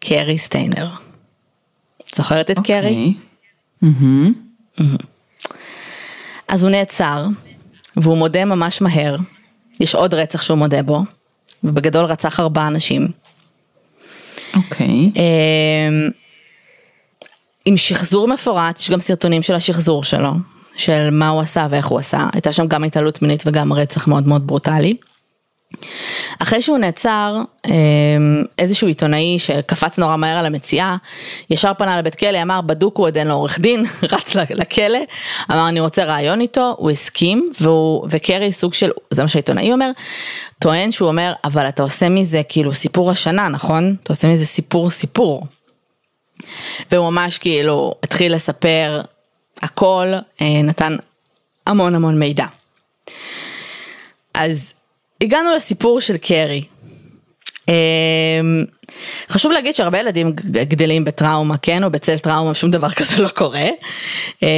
קרי 0.00 0.38
סטיינר. 0.38 0.88
זוכרת 2.14 2.50
את 2.50 2.58
okay. 2.58 2.62
קרי? 2.62 3.14
Mm-hmm. 3.84 3.88
Mm-hmm. 4.78 4.82
אז 6.48 6.62
הוא 6.62 6.70
נעצר, 6.70 7.26
והוא 7.96 8.16
מודה 8.16 8.44
ממש 8.44 8.80
מהר, 8.80 9.16
יש 9.80 9.94
עוד 9.94 10.14
רצח 10.14 10.42
שהוא 10.42 10.58
מודה 10.58 10.82
בו, 10.82 11.02
ובגדול 11.64 12.04
רצח 12.04 12.40
ארבעה 12.40 12.66
אנשים. 12.66 13.08
אוקיי. 14.56 15.10
Okay. 15.14 15.18
אמ, 15.18 16.10
עם 17.64 17.76
שחזור 17.76 18.28
מפורט, 18.28 18.80
יש 18.80 18.90
גם 18.90 19.00
סרטונים 19.00 19.42
של 19.42 19.54
השחזור 19.54 20.04
שלו, 20.04 20.32
של 20.76 21.10
מה 21.10 21.28
הוא 21.28 21.40
עשה 21.40 21.66
ואיך 21.70 21.86
הוא 21.86 21.98
עשה, 21.98 22.26
הייתה 22.32 22.52
שם 22.52 22.66
גם 22.66 22.84
התעלות 22.84 23.22
מינית 23.22 23.42
וגם 23.46 23.72
רצח 23.72 24.06
מאוד 24.06 24.26
מאוד 24.26 24.46
ברוטלי. 24.46 24.96
אחרי 26.38 26.62
שהוא 26.62 26.78
נעצר, 26.78 27.42
אמ, 27.66 27.72
איזשהו 28.58 28.88
עיתונאי 28.88 29.38
שקפץ 29.38 29.98
נורא 29.98 30.16
מהר 30.16 30.38
על 30.38 30.46
המציאה, 30.46 30.96
ישר 31.50 31.72
פנה 31.78 31.98
לבית 31.98 32.14
כלא, 32.14 32.42
אמר 32.42 32.60
בדוק 32.60 32.96
הוא 32.96 33.06
עוד 33.06 33.16
אין 33.16 33.28
לו 33.28 33.34
עורך 33.34 33.58
דין, 33.58 33.84
רץ 34.12 34.34
לכלא, 34.34 34.98
אמר 35.50 35.68
אני 35.68 35.80
רוצה 35.80 36.04
ראיון 36.04 36.40
איתו, 36.40 36.74
הוא 36.78 36.90
הסכים, 36.90 37.50
והוא, 37.60 38.06
וקרי 38.10 38.52
סוג 38.52 38.74
של, 38.74 38.90
זה 39.10 39.22
מה 39.22 39.28
שהעיתונאי 39.28 39.72
אומר, 39.72 39.90
טוען 40.58 40.92
שהוא 40.92 41.08
אומר, 41.08 41.32
אבל 41.44 41.68
אתה 41.68 41.82
עושה 41.82 42.08
מזה 42.08 42.42
כאילו 42.48 42.74
סיפור 42.74 43.10
השנה, 43.10 43.48
נכון? 43.48 43.96
אתה 44.02 44.12
עושה 44.12 44.28
מזה 44.28 44.46
סיפור 44.46 44.90
סיפור. 44.90 45.46
והוא 46.90 47.10
ממש 47.10 47.38
כאילו 47.38 47.94
התחיל 48.02 48.34
לספר 48.34 49.00
הכל, 49.62 50.06
אה, 50.40 50.62
נתן 50.62 50.96
המון 51.66 51.94
המון 51.94 52.18
מידע. 52.18 52.46
אז 54.34 54.72
הגענו 55.22 55.54
לסיפור 55.54 56.00
של 56.00 56.16
קרי. 56.16 56.64
אמ, 57.68 57.74
חשוב 59.28 59.52
להגיד 59.52 59.76
שהרבה 59.76 59.98
ילדים 59.98 60.32
גדלים 60.50 61.04
בטראומה, 61.04 61.56
כן, 61.56 61.84
או 61.84 61.90
בצל 61.90 62.18
טראומה, 62.18 62.54
שום 62.54 62.70
דבר 62.70 62.90
כזה 62.98 63.22
לא 63.22 63.28
קורה. 63.28 63.68
אמ, 64.42 64.48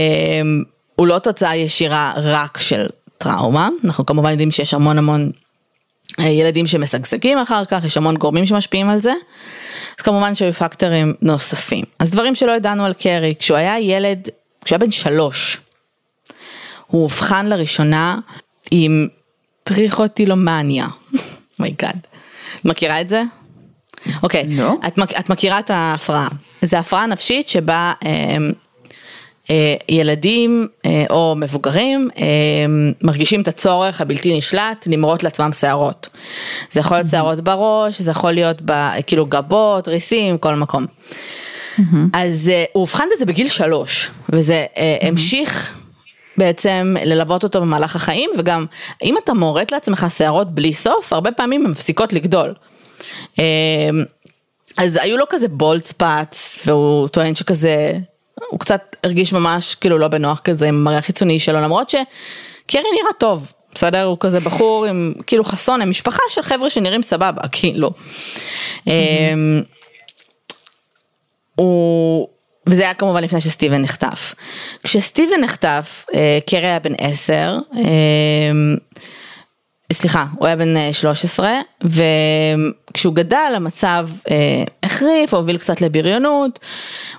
הוא 0.97 1.07
לא 1.07 1.19
תוצאה 1.19 1.57
ישירה 1.57 2.13
רק 2.17 2.59
של 2.59 2.87
טראומה, 3.19 3.69
אנחנו 3.85 4.07
כמובן 4.07 4.31
יודעים 4.31 4.51
שיש 4.51 4.75
המון 4.75 4.99
המון 4.99 5.31
אה, 6.21 6.25
ילדים 6.25 6.67
שמשגשגים 6.67 7.39
אחר 7.39 7.65
כך, 7.65 7.85
יש 7.85 7.97
המון 7.97 8.17
גורמים 8.17 8.47
שמשפיעים 8.47 8.91
על 8.91 9.01
זה, 9.01 9.13
אז 9.99 10.05
כמובן 10.05 10.35
שהיו 10.35 10.53
פקטורים 10.53 11.15
נוספים. 11.23 11.85
אז 11.99 12.11
דברים 12.11 12.35
שלא 12.35 12.53
ידענו 12.53 12.85
על 12.85 12.93
קרי, 12.93 13.35
כשהוא 13.39 13.57
היה 13.57 13.81
ילד, 13.81 14.29
כשהוא 14.65 14.77
היה 14.77 14.87
בן 14.87 14.91
שלוש, 14.91 15.61
הוא 16.87 17.03
אובחן 17.03 17.47
לראשונה 17.47 18.19
עם 18.71 19.09
טריכוטילומניה. 19.65 20.87
my 21.59 21.75
god. 21.75 22.07
מכירה 22.65 23.01
את 23.01 23.09
זה? 23.09 23.23
אוקיי, 24.23 24.43
okay. 24.43 24.47
לא. 24.49 24.75
את, 24.87 24.99
את 25.19 25.31
מכירה 25.31 25.59
את 25.59 25.71
ההפרעה. 25.71 26.29
זו 26.63 26.77
הפרעה 26.77 27.07
נפשית 27.07 27.49
שבה 27.49 27.93
אה, 28.05 28.37
אה, 29.51 29.75
ילדים 29.89 30.67
אה, 30.87 31.05
או 31.11 31.35
מבוגרים 31.37 32.09
אה, 32.19 32.25
מרגישים 33.03 33.41
את 33.41 33.49
הצורך 33.49 34.01
הבלתי 34.01 34.39
נשלט 34.39 34.87
למרוט 34.91 35.23
לעצמם 35.23 35.53
שערות. 35.53 36.09
זה 36.71 36.81
יכול 36.81 36.97
להיות 36.97 37.11
שערות 37.11 37.41
בראש, 37.41 38.01
זה 38.01 38.11
יכול 38.11 38.33
להיות 38.33 38.57
ב, 38.65 38.73
כאילו 39.07 39.27
גבות, 39.27 39.89
ריסים, 39.89 40.39
כל 40.39 40.55
מקום. 40.55 40.85
Mm-hmm. 40.85 41.83
אז 42.13 42.49
אה, 42.49 42.65
הוא 42.73 42.81
אובחן 42.81 43.05
בזה 43.15 43.25
בגיל 43.25 43.49
שלוש, 43.49 44.11
וזה 44.29 44.65
אה, 44.77 44.97
mm-hmm. 45.01 45.07
המשיך 45.07 45.79
בעצם 46.37 46.97
ללוות 47.05 47.45
אותו 47.45 47.61
במהלך 47.61 47.97
החיים 47.97 48.31
וגם 48.39 48.67
אם 49.03 49.15
אתה 49.25 49.35
מורט 49.35 49.73
לעצמך 49.73 50.07
שערות 50.17 50.55
בלי 50.55 50.73
סוף 50.73 51.13
הרבה 51.13 51.33
פעמים 51.33 51.65
הן 51.65 51.71
מפסיקות 51.71 52.13
לגדול. 52.13 52.55
אמ, 53.39 53.45
אז 54.77 54.99
היו 55.03 55.17
לו 55.17 55.25
כזה 55.29 55.49
בולד 55.49 55.85
ספאץ 55.85 56.59
והוא 56.67 57.09
טוען 57.09 57.35
שכזה 57.35 57.93
הוא 58.51 58.61
קצת 58.61 58.97
הרגיש 59.05 59.33
ממש 59.33 59.75
כאילו 59.75 59.99
לא 59.99 60.09
בנוח 60.09 60.41
כזה 60.41 60.69
עם 60.69 60.75
המראה 60.75 60.99
החיצוני 60.99 61.41
שלו 61.41 61.61
למרות 61.61 61.91
שקרי 61.91 62.83
נראה 62.95 63.13
טוב 63.19 63.53
בסדר 63.75 64.03
הוא 64.03 64.17
כזה 64.21 64.41
בחור 64.41 64.85
עם 64.85 65.13
כאילו 65.27 65.45
חסון 65.45 65.83
הם 65.83 65.91
משפחה 65.91 66.23
של 66.29 66.43
חבר'ה 66.43 66.71
שנראים 66.71 67.03
סבבה 67.03 67.49
כאילו. 67.53 67.91
Mm-hmm. 67.91 68.91
הוא 71.55 72.29
וזה 72.67 72.83
היה 72.83 72.95
כמובן 72.95 73.25
לפני 73.25 73.41
שסטיבן 73.41 73.83
נחטף. 73.83 74.35
כשסטיבן 74.83 75.41
נחטף, 75.41 76.07
אה, 76.15 76.39
קרי 76.47 76.67
היה 76.67 76.79
בן 76.79 76.93
10, 76.99 77.59
אה, 77.77 77.83
סליחה, 79.93 80.27
הוא 80.39 80.47
היה 80.47 80.57
בן 80.57 80.93
13, 80.93 81.49
אה, 81.49 81.61
וכשהוא 81.83 83.15
גדל 83.15 83.53
המצב 83.57 84.09
החריף, 84.83 85.35
הוביל 85.35 85.59
קצת 85.59 85.81
לבריונות, 85.81 86.59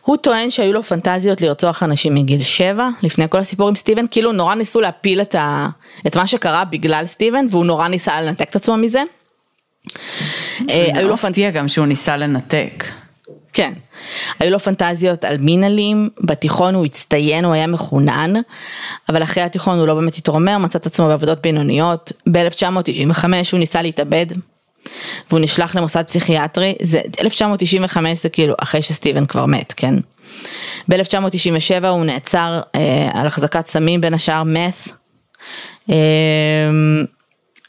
הוא 0.02 0.18
טוען 0.18 0.52
שהיו 0.52 0.74
לו 0.74 0.84
פנטזיות 0.84 1.41
לרצוח 1.41 1.84
אנשים 1.84 2.16
מגיל 2.16 2.43
7, 2.43 2.89
לפני 3.04 3.26
כל 3.30 3.38
הסיפור 3.38 3.68
עם 3.68 3.76
סטיבן, 3.76 4.06
כאילו 4.12 4.32
נורא 4.32 4.56
ניסו 4.56 4.82
להפיל 4.82 5.22
את, 5.22 5.36
ה, 5.36 5.68
את 6.08 6.16
מה 6.16 6.28
שקרה 6.28 6.66
בגלל 6.66 7.08
סטיבן, 7.08 7.46
והוא 7.50 7.66
נורא 7.66 7.88
ניסה 7.88 8.22
לנתק 8.22 8.50
את 8.50 8.56
עצמו 8.56 8.78
מזה. 8.78 9.02
זה 10.93 11.08
מפתיע 11.14 11.52
גם 11.52 11.68
שהוא 11.68 11.86
ניסה 11.86 12.18
לנתק. 12.18 12.84
כן. 13.56 13.74
היו 14.39 14.51
לו 14.51 14.60
פנטזיות 14.60 15.26
על 15.26 15.38
מין 15.38 15.64
אלים, 15.64 16.10
בתיכון 16.22 16.76
הוא 16.76 16.86
הצטיין, 16.86 17.45
הוא 17.45 17.53
היה 17.53 17.68
מחונן, 17.68 18.34
אבל 19.10 19.24
אחרי 19.24 19.43
התיכון 19.43 19.80
הוא 19.80 19.88
לא 19.88 19.93
באמת 19.93 20.16
התרומר, 20.16 20.58
מצא 20.58 20.80
את 20.80 20.86
עצמו 20.86 21.08
בעבודות 21.08 21.41
בינוניות. 21.41 22.12
ב-1995 22.32 23.26
הוא 23.51 23.60
ניסה 23.60 23.82
להתאבד, 23.82 24.26
והוא 25.30 25.39
נשלח 25.39 25.76
למוסד 25.76 26.03
פסיכיאטרי, 26.03 26.76
זה 26.82 27.01
1995 27.22 28.22
זה 28.22 28.30
כאילו 28.30 28.56
אחרי 28.60 28.82
שסטיבן 28.82 29.26
כבר 29.26 29.45
מת, 29.45 29.74
כן? 29.78 29.95
ב-1997 30.89 31.88
הוא 31.88 32.06
נעצר 32.06 32.62
אה, 32.76 33.10
על 33.14 33.28
החזקת 33.28 33.68
סמים 33.68 34.01
בין 34.01 34.14
השאר 34.14 34.43
מת. 34.43 34.89
אה, 35.89 35.95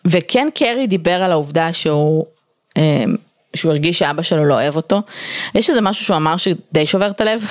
וכן 0.04 0.48
קרי 0.54 0.86
דיבר 0.86 1.22
על 1.22 1.32
העובדה 1.32 1.72
שהוא 1.72 2.26
אה, 2.76 3.04
שהוא 3.56 3.72
הרגיש 3.72 3.98
שאבא 3.98 4.22
שלו 4.22 4.44
לא 4.44 4.54
אוהב 4.54 4.76
אותו. 4.76 5.02
יש 5.54 5.70
איזה 5.70 5.80
משהו 5.80 6.04
שהוא 6.04 6.16
אמר 6.16 6.36
שדי 6.36 6.86
שובר 6.86 7.10
את 7.10 7.20
הלב. 7.20 7.44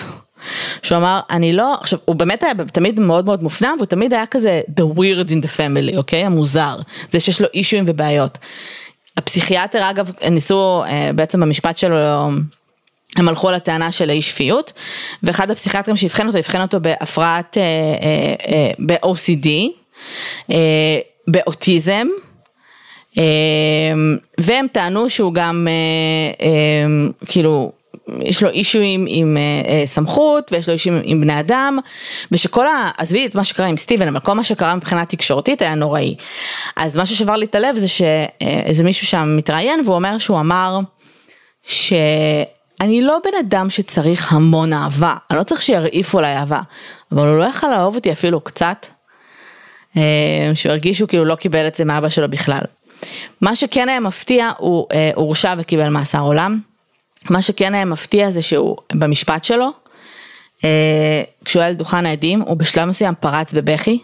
שהוא 0.84 0.98
אמר 0.98 1.20
אני 1.30 1.54
לא 1.54 1.74
עכשיו 1.82 2.00
הוא 2.06 2.16
באמת 2.16 2.44
היה 2.44 2.54
תמיד 2.74 3.00
מאוד 3.00 3.26
מאוד 3.26 3.44
מופנם 3.44 3.76
והוא 3.78 3.86
תמיד 3.86 4.14
היה 4.14 4.26
כזה 4.26 4.62
the 4.80 4.98
weird 4.98 5.30
in 5.30 5.46
the 5.46 5.58
family 5.58 5.98
אוקיי 5.98 6.26
המוזר 6.26 6.78
זה 7.12 7.20
שיש 7.20 7.42
לו 7.42 7.48
אישויים 7.54 7.86
ובעיות. 7.88 8.38
הפסיכיאטר 9.18 9.90
אגב 9.90 10.12
ניסו 10.32 10.84
אה, 10.88 11.10
בעצם 11.16 11.40
במשפט 11.40 11.78
שלו 11.78 11.98
הם 13.16 13.28
הלכו 13.28 13.50
על 13.50 13.56
הטענה 13.56 13.92
של 13.92 14.10
האי 14.10 14.22
שפיות 14.22 14.74
ואחד 15.24 15.52
הפסיכיאטרים 15.52 15.98
שאבחן 15.98 16.28
אותו 16.28 16.40
אבחן 16.40 16.62
אותו 16.62 16.80
בהפרעת 16.80 17.58
אה, 17.58 17.64
אה, 18.48 18.72
ב-OCD 18.80 19.48
באוטיזם 21.28 22.08
והם 24.38 24.68
טענו 24.72 25.10
שהוא 25.10 25.34
גם 25.34 25.68
אה, 25.70 26.46
אמ, 26.48 27.12
כאילו 27.26 27.72
יש 28.20 28.44
לו 28.44 28.50
אישויים 28.50 29.06
עם 29.08 29.38
אה, 29.38 29.72
אה, 29.72 29.86
סמכות 29.86 30.52
ויש 30.52 30.68
לו 30.68 30.74
אישויים 30.74 31.02
עם 31.06 31.22
בני 31.22 31.40
אדם 31.40 31.80
ושכל 32.32 32.68
ה... 32.68 32.92
עזבי 32.98 33.26
את 33.26 33.36
מה 33.36 33.44
שקרה 33.44 33.66
עם 33.66 33.78
סטיבן 33.78 34.08
אבל 34.08 34.20
כל 34.20 34.34
מה 34.34 34.44
שקרה 34.44 34.76
מבחינה 34.76 35.06
תקשורתית 35.06 35.62
היה 35.62 35.76
נוראי. 35.76 36.16
אז 36.76 36.96
מה 36.98 37.06
ששבר 37.06 37.36
לי 37.36 37.46
את 37.46 37.56
הלב 37.56 37.76
זה 37.76 37.88
שאיזה 37.88 38.84
מישהו 38.84 39.08
שם 39.08 39.36
מתראיין 39.38 39.82
והוא 39.86 39.96
אומר 39.96 40.18
שהוא 40.18 40.40
אמר 40.40 40.80
שאני 41.64 43.02
לא 43.02 43.18
בן 43.24 43.40
אדם 43.40 43.70
שצריך 43.70 44.34
המון 44.34 44.74
אהבה, 44.74 45.16
אני 45.32 45.40
לא 45.40 45.44
צריך 45.44 45.62
שירעיפו 45.62 46.20
עליי 46.20 46.38
אהבה, 46.38 46.60
אבל 47.12 47.28
הוא 47.28 47.38
לא 47.38 47.44
יכל 47.44 47.68
לאהוב 47.68 47.96
אותי 47.96 48.12
אפילו 48.12 48.40
קצת. 48.40 48.86
שהוא 50.54 50.72
הרגיש 50.72 50.98
שהוא 50.98 51.10
כאילו 51.10 51.26
לא 51.26 51.36
קיבל 51.36 51.68
את 51.68 51.76
זה 51.76 51.86
מאבא 51.86 52.10
שלו 52.10 52.30
בכלל. 52.30 52.62
מה 53.42 53.56
שכן 53.56 53.90
היה 53.90 54.00
מפתיע, 54.00 54.52
הוא 54.58 54.88
אה, 54.94 55.12
הורשע 55.16 55.54
וקיבל 55.58 55.90
מאסר 55.90 56.20
עולם. 56.20 56.60
מה 57.30 57.42
שכן 57.42 57.74
היה 57.74 57.86
מפתיע 57.86 58.32
זה 58.32 58.42
שהוא 58.42 58.78
במשפט 58.94 59.44
שלו, 59.44 59.70
אה, 60.64 61.24
כשהוא 61.46 61.62
היה 61.62 61.70
על 61.70 61.76
דוכן 61.76 62.06
העדים, 62.06 62.42
הוא 62.42 62.58
בשלב 62.58 62.86
מסוים 62.86 63.14
פרץ 63.20 63.54
בבכי. 63.54 64.00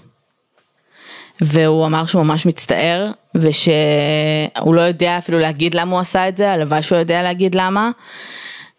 והוא 1.41 1.85
אמר 1.85 2.05
שהוא 2.05 2.23
ממש 2.23 2.45
מצטער, 2.45 3.11
ושהוא 3.35 4.75
לא 4.75 4.81
יודע 4.81 5.17
אפילו 5.17 5.39
להגיד 5.39 5.73
למה 5.73 5.91
הוא 5.91 5.99
עשה 5.99 6.27
את 6.27 6.37
זה, 6.37 6.51
הלוואי 6.51 6.83
שהוא 6.83 6.97
יודע 6.97 7.23
להגיד 7.23 7.55
למה. 7.55 7.91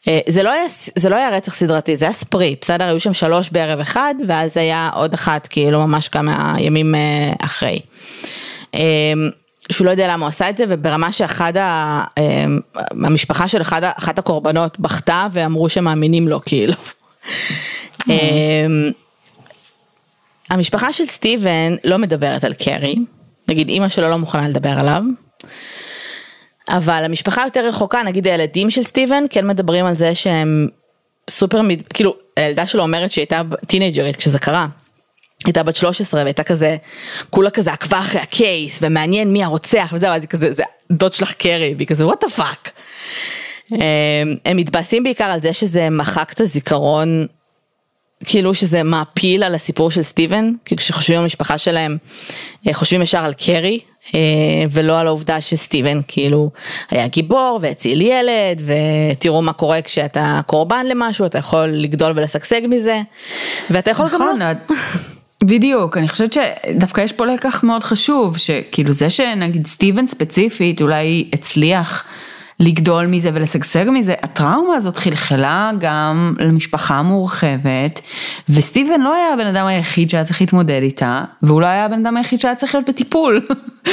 אה, 0.08 0.20
זה 0.28 0.42
לא, 0.42 0.50
היה, 0.50 0.64
זה 0.98 1.08
לא 1.08 1.16
היה 1.16 1.30
רצח 1.30 1.54
סדרתי, 1.54 1.96
זה 1.96 2.04
היה 2.04 2.12
ספרי, 2.12 2.56
בסדר? 2.60 2.84
היו 2.84 3.00
שם 3.00 3.14
שלוש 3.14 3.50
בערב 3.50 3.80
אחד, 3.80 4.14
ואז 4.28 4.56
היה 4.56 4.90
עוד 4.94 5.14
אחת 5.14 5.46
כאילו 5.46 5.86
ממש 5.86 6.08
כמה 6.08 6.54
ימים 6.58 6.94
אה, 6.94 7.32
אחרי. 7.40 7.80
אה, 9.70 9.74
שהוא 9.74 9.84
לא 9.84 9.90
יודע 9.90 10.08
למה 10.08 10.24
הוא 10.24 10.28
עשה 10.28 10.50
את 10.50 10.56
זה, 10.56 10.64
וברמה 10.68 11.12
שאחד, 11.12 11.56
ה, 11.56 12.04
המשפחה 12.90 13.48
של 13.48 13.60
אחד, 13.60 13.84
אחת 13.84 14.18
הקורבנות 14.18 14.80
בכתה 14.80 15.26
ואמרו 15.32 15.68
שמאמינים 15.68 16.28
לו 16.28 16.40
כאילו. 16.44 16.74
המשפחה 20.50 20.92
של 20.92 21.06
סטיבן 21.06 21.74
לא 21.84 21.98
מדברת 21.98 22.44
על 22.44 22.54
קרי, 22.54 22.96
נגיד 23.48 23.68
אימא 23.68 23.88
שלו 23.88 24.08
לא 24.08 24.16
מוכנה 24.16 24.48
לדבר 24.48 24.78
עליו. 24.78 25.02
אבל 26.68 27.04
המשפחה 27.04 27.42
יותר 27.44 27.66
רחוקה, 27.68 28.02
נגיד 28.02 28.26
הילדים 28.26 28.70
של 28.70 28.82
סטיבן, 28.82 29.24
כן 29.30 29.46
מדברים 29.46 29.86
על 29.86 29.94
זה 29.94 30.14
שהם 30.14 30.68
סופר, 31.30 31.60
כאילו, 31.94 32.16
הילדה 32.36 32.66
שלו 32.66 32.82
אומרת 32.82 33.12
שהיא 33.12 33.22
הייתה 33.22 33.42
טינאייג'רית 33.66 34.16
כשזה 34.16 34.38
קרה. 34.38 34.66
הייתה 35.46 35.62
בת 35.62 35.76
13 35.76 36.22
והייתה 36.22 36.42
כזה, 36.42 36.76
כולה 37.30 37.50
כזה 37.50 37.72
עקבה 37.72 38.00
אחרי 38.00 38.20
ה 38.20 38.32
case 38.32 38.78
ומעניין 38.82 39.32
מי 39.32 39.44
הרוצח 39.44 39.92
וזה, 39.92 40.10
ואז 40.10 40.22
היא 40.22 40.28
כזה, 40.28 40.52
זה 40.52 40.62
דוד 40.92 41.12
שלך 41.12 41.32
קרי, 41.32 41.74
והיא 41.76 41.86
כזה, 41.88 42.06
what 42.06 42.24
the 42.24 42.30
fuck. 42.30 42.70
הם 44.44 44.56
מתבאסים 44.56 45.02
בעיקר 45.02 45.24
על 45.24 45.42
זה 45.42 45.52
שזה 45.52 45.90
מחק 45.90 46.32
את 46.32 46.40
הזיכרון, 46.40 47.26
כאילו 48.24 48.54
שזה 48.54 48.82
מעפיל 48.82 49.42
על 49.42 49.54
הסיפור 49.54 49.90
של 49.90 50.02
סטיבן, 50.02 50.52
כי 50.64 50.76
כשחושבים 50.76 51.18
על 51.18 51.22
המשפחה 51.22 51.58
שלהם, 51.58 51.96
אה, 52.68 52.74
חושבים 52.74 53.02
ישר 53.02 53.24
על 53.24 53.32
קרי, 53.34 53.80
אה, 54.14 54.20
ולא 54.70 54.98
על 54.98 55.06
העובדה 55.06 55.40
שסטיבן 55.40 56.00
כאילו 56.08 56.50
היה 56.90 57.06
גיבור 57.06 57.58
והציל 57.62 58.02
ילד 58.02 58.62
ותראו 58.66 59.42
מה 59.42 59.52
קורה 59.52 59.82
כשאתה 59.82 60.40
קורבן 60.46 60.86
למשהו 60.86 61.26
אתה 61.26 61.38
יכול 61.38 61.66
לגדול 61.66 62.12
ולשגשג 62.16 62.60
מזה 62.68 63.00
ואתה 63.70 63.90
יכול 63.90 64.06
נכון, 64.06 64.20
גם 64.20 64.38
לא. 64.38 64.74
בדיוק, 65.44 65.96
אני 65.96 66.08
חושבת 66.08 66.32
שדווקא 66.32 67.00
יש 67.00 67.12
פה 67.12 67.26
לקח 67.26 67.64
מאוד 67.64 67.84
חשוב, 67.84 68.38
שכאילו 68.38 68.92
זה 68.92 69.10
שנגיד 69.10 69.66
סטיבן 69.66 70.06
ספציפית 70.06 70.82
אולי 70.82 71.28
הצליח 71.32 72.04
לגדול 72.60 73.06
מזה 73.06 73.30
ולשגשג 73.34 73.84
מזה, 73.92 74.14
הטראומה 74.22 74.74
הזאת 74.74 74.96
חלחלה 74.96 75.70
גם 75.80 76.34
למשפחה 76.38 77.02
מורחבת, 77.02 78.00
וסטיבן 78.48 79.00
לא 79.00 79.14
היה 79.14 79.32
הבן 79.34 79.46
אדם 79.46 79.66
היחיד 79.66 80.10
שהיה 80.10 80.24
צריך 80.24 80.40
להתמודד 80.40 80.80
איתה, 80.82 81.24
והוא 81.42 81.60
לא 81.60 81.66
היה 81.66 81.84
הבן 81.84 82.06
אדם 82.06 82.16
היחיד 82.16 82.40
שהיה 82.40 82.54
צריך 82.54 82.74
להיות 82.74 82.88
בטיפול. 82.88 83.46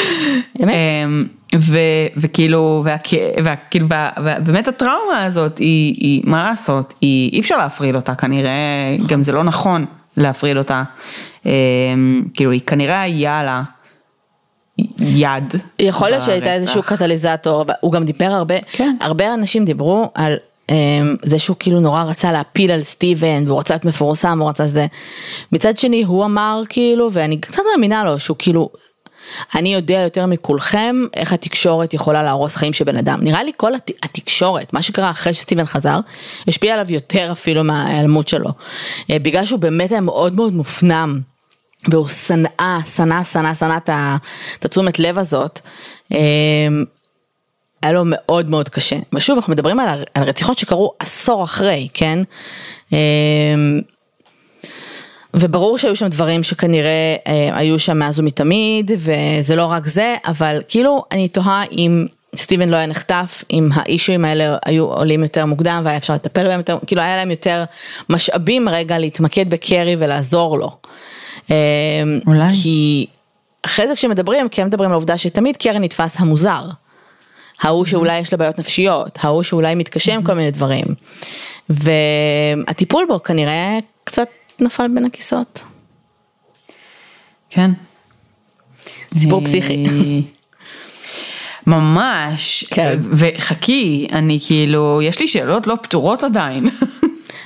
אמת. 0.63 0.73
אמ, 0.75 1.25
וכאילו, 2.17 2.83
וכאילו, 2.85 3.87
באמת 4.43 4.67
הטראומה 4.67 5.23
הזאת 5.23 5.57
היא, 5.57 5.95
היא, 5.97 6.21
מה 6.25 6.43
לעשות, 6.43 6.93
היא, 7.01 7.31
אי 7.33 7.39
אפשר 7.39 7.57
להפריד 7.57 7.95
אותה 7.95 8.15
כנראה, 8.15 8.95
גם 9.07 9.21
זה 9.21 9.31
לא 9.31 9.43
נכון 9.43 9.85
להפריד 10.19 10.57
אותה, 10.57 10.83
אמ, 11.45 12.23
כאילו 12.33 12.51
היא 12.51 12.61
כנראה 12.61 13.01
היה 13.01 13.43
לה. 13.43 13.63
יד. 14.99 15.55
יכול 15.79 16.09
להיות 16.09 16.23
שהייתה 16.23 16.53
איזשהו 16.53 16.83
קטליזטור, 16.83 17.65
הוא 17.81 17.91
גם 17.91 18.05
דיבר 18.05 18.25
הרבה, 18.25 18.55
כן. 18.71 18.95
הרבה 19.01 19.33
אנשים 19.33 19.65
דיברו 19.65 20.11
על 20.15 20.35
um, 20.71 20.73
זה 21.21 21.39
שהוא 21.39 21.57
כאילו 21.59 21.79
נורא 21.79 22.03
רצה 22.03 22.31
להפיל 22.31 22.71
על 22.71 22.83
סטיבן 22.83 23.43
והוא 23.47 23.59
רצה 23.59 23.73
להיות 23.73 23.85
מפורסם, 23.85 24.39
הוא 24.41 24.49
רצה 24.49 24.67
זה. 24.67 24.85
מצד 25.51 25.77
שני 25.77 26.03
הוא 26.03 26.25
אמר 26.25 26.61
כאילו, 26.69 27.09
ואני 27.13 27.41
קצת 27.41 27.61
מאמינה 27.71 28.03
לו, 28.03 28.19
שהוא 28.19 28.37
כאילו, 28.39 28.69
אני 29.55 29.73
יודע 29.73 29.99
יותר 29.99 30.25
מכולכם 30.25 30.95
איך 31.13 31.33
התקשורת 31.33 31.93
יכולה 31.93 32.23
להרוס 32.23 32.55
חיים 32.55 32.73
של 32.73 32.85
בן 32.85 32.97
אדם. 32.97 33.19
נראה 33.21 33.43
לי 33.43 33.51
כל 33.57 33.75
הת... 33.75 33.91
התקשורת, 34.03 34.73
מה 34.73 34.81
שקרה 34.81 35.09
אחרי 35.09 35.33
שסטיבן 35.33 35.65
חזר, 35.65 35.99
השפיע 36.47 36.73
עליו 36.73 36.91
יותר 36.91 37.29
אפילו 37.31 37.63
מההיעלמות 37.63 38.27
שלו. 38.27 38.49
אה, 39.11 39.19
בגלל 39.19 39.45
שהוא 39.45 39.59
באמת 39.59 39.91
היה 39.91 40.01
מאוד 40.01 40.35
מאוד 40.35 40.53
מופנם. 40.53 41.21
והוא 41.87 42.07
שנאה, 42.07 42.79
שנא, 42.95 43.23
שנא, 43.23 43.53
שנא 43.53 43.77
את 44.57 44.65
התשומת 44.65 44.99
לב 44.99 45.17
הזאת. 45.17 45.59
אמ, 46.11 46.17
היה 47.81 47.91
לו 47.91 48.03
מאוד 48.05 48.49
מאוד 48.49 48.69
קשה. 48.69 48.95
ושוב, 49.13 49.35
אנחנו 49.37 49.53
מדברים 49.53 49.79
על, 49.79 50.03
על 50.13 50.23
רציחות 50.23 50.57
שקרו 50.57 50.93
עשור 50.99 51.43
אחרי, 51.43 51.87
כן? 51.93 52.19
וברור 55.33 55.77
שהיו 55.77 55.95
שם 55.95 56.07
דברים 56.07 56.43
שכנראה 56.43 57.15
אה, 57.27 57.57
היו 57.57 57.79
שם 57.79 57.97
מאז 57.97 58.19
ומתמיד, 58.19 58.91
וזה 58.97 59.55
לא 59.55 59.65
רק 59.65 59.87
זה, 59.87 60.15
אבל 60.25 60.61
כאילו 60.67 61.03
אני 61.11 61.27
תוהה 61.27 61.63
אם 61.71 62.07
סטיבן 62.35 62.69
לא 62.69 62.75
היה 62.75 62.85
נחטף, 62.85 63.43
אם 63.51 63.69
האישויים 63.73 64.25
האלה 64.25 64.57
היו 64.65 64.85
עולים 64.85 65.23
יותר 65.23 65.45
מוקדם 65.45 65.81
והיה 65.85 65.97
אפשר 65.97 66.13
לטפל 66.13 66.47
בהם 66.47 66.59
יותר, 66.59 66.77
כאילו 66.87 67.01
היה 67.01 67.15
להם 67.15 67.31
יותר 67.31 67.63
משאבים 68.09 68.69
רגע 68.69 68.97
להתמקד 68.97 69.49
בקרי 69.49 69.95
ולעזור 69.99 70.57
לו. 70.57 70.71
אמ, 71.49 71.55
אולי. 72.27 72.53
כי 72.63 73.07
אחרי 73.65 73.87
זה 73.87 73.95
כשמדברים, 73.95 74.49
כן 74.49 74.65
מדברים 74.65 74.89
על 74.89 74.93
העובדה 74.93 75.17
שתמיד 75.17 75.57
קרן 75.57 75.83
נתפס 75.83 76.15
המוזר. 76.19 76.63
ההוא 77.61 77.85
שאולי 77.85 78.19
יש 78.19 78.31
לו 78.31 78.37
בעיות 78.37 78.59
נפשיות, 78.59 79.19
ההוא 79.21 79.43
שאולי 79.43 79.75
מתקשה 79.75 80.13
עם 80.13 80.23
כל 80.23 80.33
מיני 80.33 80.51
דברים. 80.51 80.85
והטיפול 81.69 83.05
בו 83.09 83.23
כנראה 83.23 83.79
קצת 84.03 84.27
נפל 84.61 84.87
בין 84.87 85.05
הכיסאות. 85.05 85.63
כן. 87.49 87.71
סיפור 89.17 89.45
פסיכי. 89.45 89.85
ממש, 91.67 92.65
כן. 92.69 92.99
וחכי, 93.11 94.07
אני 94.11 94.39
כאילו, 94.47 95.01
יש 95.01 95.19
לי 95.19 95.27
שאלות 95.27 95.67
לא 95.67 95.75
פתורות 95.81 96.23
עדיין. 96.23 96.69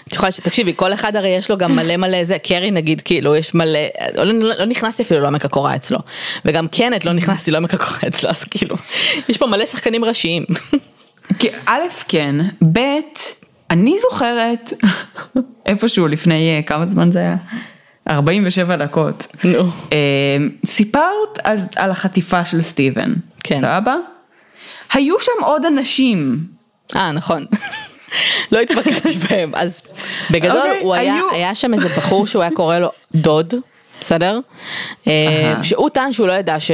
את 0.08 0.14
יכולה 0.14 0.32
שתקשיבי, 0.32 0.74
כל 0.76 0.94
אחד 0.94 1.16
הרי 1.16 1.30
יש 1.30 1.50
לו 1.50 1.58
גם 1.58 1.76
מלא 1.76 1.98
מלא 1.98 2.24
זה, 2.24 2.38
קרי 2.40 2.72
נגיד, 2.72 3.02
כאילו, 3.02 3.36
יש 3.36 3.54
מלא, 3.54 3.80
לא, 4.16 4.24
לא, 4.24 4.54
לא 4.60 4.66
נכנסתי 4.66 5.04
אפילו 5.04 5.22
לעומק 5.22 5.46
הקורה 5.46 5.76
אצלו, 5.76 5.98
וגם 6.46 6.68
קנט 6.68 7.06
לא 7.06 7.14
נכנסתי 7.14 7.52
לעומק 7.52 7.74
הקורה 7.74 8.00
אצלו, 8.08 8.30
אז 8.30 8.44
כאילו, 8.44 8.76
יש 9.30 9.38
פה 9.38 9.48
מלא 9.48 9.66
שחקנים 9.66 10.06
ראשיים. 10.06 10.46
א', 11.66 11.82
כן, 12.08 12.36
ב', 12.74 12.80
אני 13.70 13.96
זוכרת, 14.00 14.74
איפשהו 15.66 16.08
לפני 16.08 16.58
אה, 16.58 16.62
כמה 16.62 16.88
זמן 16.88 17.12
זה 17.12 17.20
היה? 17.20 17.36
47 18.10 18.76
דקות. 18.76 19.28
נו. 19.44 19.64
אה, 19.92 20.38
סיפרת 20.66 21.40
על, 21.44 21.58
על 21.76 21.92
החטיפה 21.92 22.46
של 22.46 22.62
סטיבן. 22.62 23.14
כן. 23.44 23.58
סבבה? 23.62 23.96
היו 24.94 25.20
שם 25.20 25.44
עוד 25.46 25.66
אנשים. 25.66 26.40
אה, 26.96 27.12
נכון. 27.12 27.46
לא 28.52 28.60
התמקדתי 28.60 29.14
בהם, 29.14 29.52
אז 29.56 29.82
בגדול 30.32 30.62
okay, 30.62 30.66
אוקיי, 30.66 30.82
הוא 30.82 30.94
היה, 30.94 31.16
היו... 31.16 31.32
היה 31.32 31.56
שם 31.56 31.74
איזה 31.74 31.88
בחור 31.88 32.28
שהוא 32.28 32.42
היה 32.42 32.52
קורא 32.52 32.80
לו 32.80 32.90
דוד, 33.16 33.54
בסדר? 34.02 34.40
Uh-huh. 35.06 35.10
שהוא 35.62 35.90
טען 35.90 36.12
שהוא 36.12 36.28
לא 36.28 36.34
ידע 36.34 36.60
ש... 36.60 36.72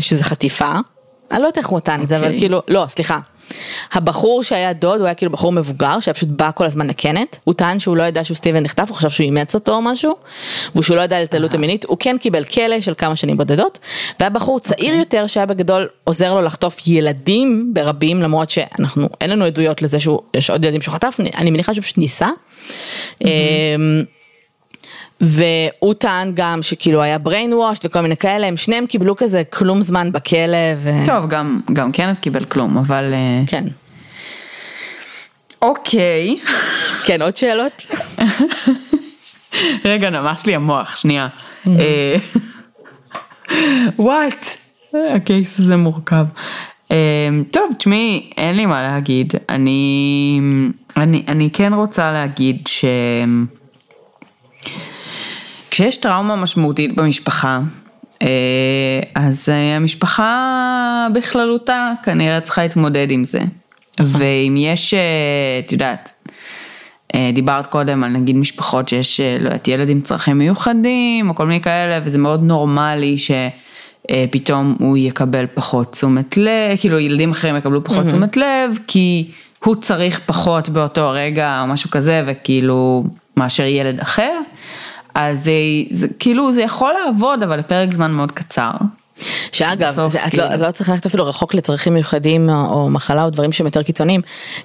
שזה 0.00 0.24
חטיפה, 0.24 0.72
אני 1.30 1.42
לא 1.42 1.46
יודעת 1.46 1.58
איך 1.58 1.66
הוא 1.66 1.80
טען 1.80 2.02
את 2.02 2.08
זה, 2.08 2.16
אבל 2.16 2.24
אוקיי. 2.24 2.38
כאילו, 2.38 2.62
לא, 2.68 2.84
סליחה. 2.88 3.18
הבחור 3.92 4.42
שהיה 4.42 4.72
דוד 4.72 4.98
הוא 4.98 5.06
היה 5.06 5.14
כאילו 5.14 5.32
בחור 5.32 5.52
מבוגר 5.52 6.00
שהיה 6.00 6.14
פשוט 6.14 6.28
בא 6.28 6.50
כל 6.54 6.64
הזמן 6.64 6.86
לקנט, 6.86 7.36
הוא 7.44 7.54
טען 7.54 7.78
שהוא 7.78 7.96
לא 7.96 8.02
ידע 8.02 8.24
שהוא 8.24 8.36
סטיבן 8.36 8.62
נחטף, 8.62 8.88
הוא 8.88 8.96
חשב 8.96 9.08
שהוא 9.08 9.24
אימץ 9.24 9.54
אותו 9.54 9.74
או 9.74 9.82
משהו, 9.82 10.14
ושהוא 10.76 10.96
לא 10.96 11.02
ידע 11.02 11.16
על 11.16 11.22
התעללות 11.22 11.54
המינית, 11.54 11.84
הוא 11.84 11.96
כן 12.00 12.16
קיבל 12.20 12.44
כלא 12.44 12.80
של 12.80 12.94
כמה 12.98 13.16
שנים 13.16 13.36
בודדות, 13.36 13.78
והיה 14.20 14.30
בחור 14.30 14.60
צעיר 14.60 14.78
okay. 14.78 14.82
אוקיי. 14.82 14.98
יותר 14.98 15.26
שהיה 15.26 15.46
בגדול 15.46 15.88
עוזר 16.04 16.34
לו 16.34 16.42
לחטוף 16.42 16.86
ילדים 16.86 17.70
ברבים, 17.74 18.22
למרות 18.22 18.50
שאנחנו, 18.50 19.08
אין 19.20 19.30
לנו 19.30 19.44
עדויות 19.44 19.82
לזה 19.82 19.98
שיש 20.00 20.50
עוד 20.50 20.64
ילדים 20.64 20.80
שהוא 20.80 20.94
חטף, 20.94 21.16
אני 21.36 21.50
מניחה 21.50 21.74
שהוא 21.74 21.82
פשוט 21.82 21.98
ניסה. 21.98 22.28
Mm-hmm. 22.28 23.26
והוא 25.20 25.94
טען 25.94 26.32
גם 26.34 26.62
שכאילו 26.62 27.02
היה 27.02 27.18
brain 27.24 27.50
washed 27.50 27.80
וכל 27.84 28.00
מיני 28.00 28.16
כאלה, 28.16 28.46
הם 28.46 28.56
שניהם 28.56 28.86
קיבלו 28.86 29.16
כזה 29.16 29.42
כלום 29.44 29.82
זמן 29.82 30.12
בכלא. 30.12 30.56
ו... 30.76 30.90
טוב, 31.04 31.28
גם, 31.28 31.60
גם 31.72 31.92
קנט 31.92 32.18
קיבל 32.18 32.44
כלום, 32.44 32.78
אבל... 32.78 33.14
אה, 33.14 33.42
כן. 33.46 33.64
אוקיי. 35.62 36.38
כן, 37.04 37.22
עוד 37.22 37.36
שאלות? 37.36 37.82
רגע, 39.84 40.10
נמס 40.10 40.46
לי 40.46 40.54
המוח, 40.54 40.96
שנייה. 40.96 41.28
וואט, 43.98 44.46
אה, 44.94 45.14
הקייס 45.14 45.60
הזה 45.60 45.76
מורכב. 45.76 46.24
אה, 46.92 47.28
טוב, 47.50 47.72
תשמעי, 47.78 48.30
אין 48.36 48.56
לי 48.56 48.66
מה 48.66 48.82
להגיד. 48.82 49.32
אני, 49.48 50.40
אני, 50.96 51.24
אני 51.28 51.50
כן 51.52 51.74
רוצה 51.74 52.12
להגיד 52.12 52.66
ש... 52.66 52.84
כשיש 55.70 55.96
טראומה 55.96 56.36
משמעותית 56.36 56.94
במשפחה, 56.94 57.60
אה, 58.22 58.28
אז 59.14 59.48
אה, 59.48 59.76
המשפחה 59.76 61.06
בכללותה 61.14 61.92
כנראה 62.02 62.40
צריכה 62.40 62.62
להתמודד 62.62 63.10
עם 63.10 63.24
זה. 63.24 63.40
ואם 64.00 64.54
יש, 64.58 64.94
אה, 64.94 65.00
את 65.66 65.72
יודעת, 65.72 66.12
דיברת 67.32 67.66
קודם 67.66 68.04
על 68.04 68.10
נגיד 68.10 68.36
משפחות 68.36 68.88
שיש, 68.88 69.20
לא 69.20 69.46
יודעת, 69.48 69.68
ילד 69.68 69.88
עם 69.88 70.00
צרכים 70.00 70.38
מיוחדים, 70.38 71.28
או 71.28 71.34
כל 71.34 71.46
מיני 71.46 71.60
כאלה, 71.60 72.00
וזה 72.04 72.18
מאוד 72.18 72.42
נורמלי 72.42 73.18
ש... 73.18 73.30
אה, 74.10 74.24
פתאום 74.30 74.76
הוא 74.78 74.96
יקבל 74.96 75.44
פחות 75.54 75.92
תשומת 75.92 76.36
לב, 76.36 76.76
כאילו 76.80 76.98
ילדים 76.98 77.30
אחרים 77.30 77.56
יקבלו 77.56 77.84
פחות 77.84 78.06
תשומת 78.06 78.36
לב, 78.36 78.78
כי 78.86 79.30
הוא 79.64 79.76
צריך 79.76 80.20
פחות 80.26 80.68
באותו 80.68 81.10
רגע 81.10 81.60
או 81.60 81.66
משהו 81.66 81.90
כזה, 81.90 82.22
וכאילו, 82.26 83.04
מאשר 83.36 83.64
ילד 83.64 84.00
אחר. 84.00 84.38
אז 85.18 85.44
זה, 85.44 85.52
זה 85.90 86.06
כאילו 86.18 86.52
זה 86.52 86.62
יכול 86.62 86.94
לעבוד 87.04 87.42
אבל 87.42 87.58
לפרק 87.58 87.92
זמן 87.92 88.10
מאוד 88.10 88.32
קצר. 88.32 88.70
שאגב, 89.52 89.88
בסוף, 89.88 90.12
זה, 90.12 90.18
כאילו... 90.30 90.44
את, 90.44 90.50
לא, 90.50 90.54
את 90.54 90.60
לא 90.60 90.70
צריכה 90.70 90.92
ללכת 90.92 91.06
אפילו 91.06 91.26
רחוק 91.26 91.54
לצרכים 91.54 91.94
מיוחדים 91.94 92.50
או, 92.50 92.54
או 92.54 92.90
מחלה 92.90 93.24
או 93.24 93.30
דברים 93.30 93.52
שהם 93.52 93.66
יותר 93.66 93.82
קיצוניים, 93.82 94.20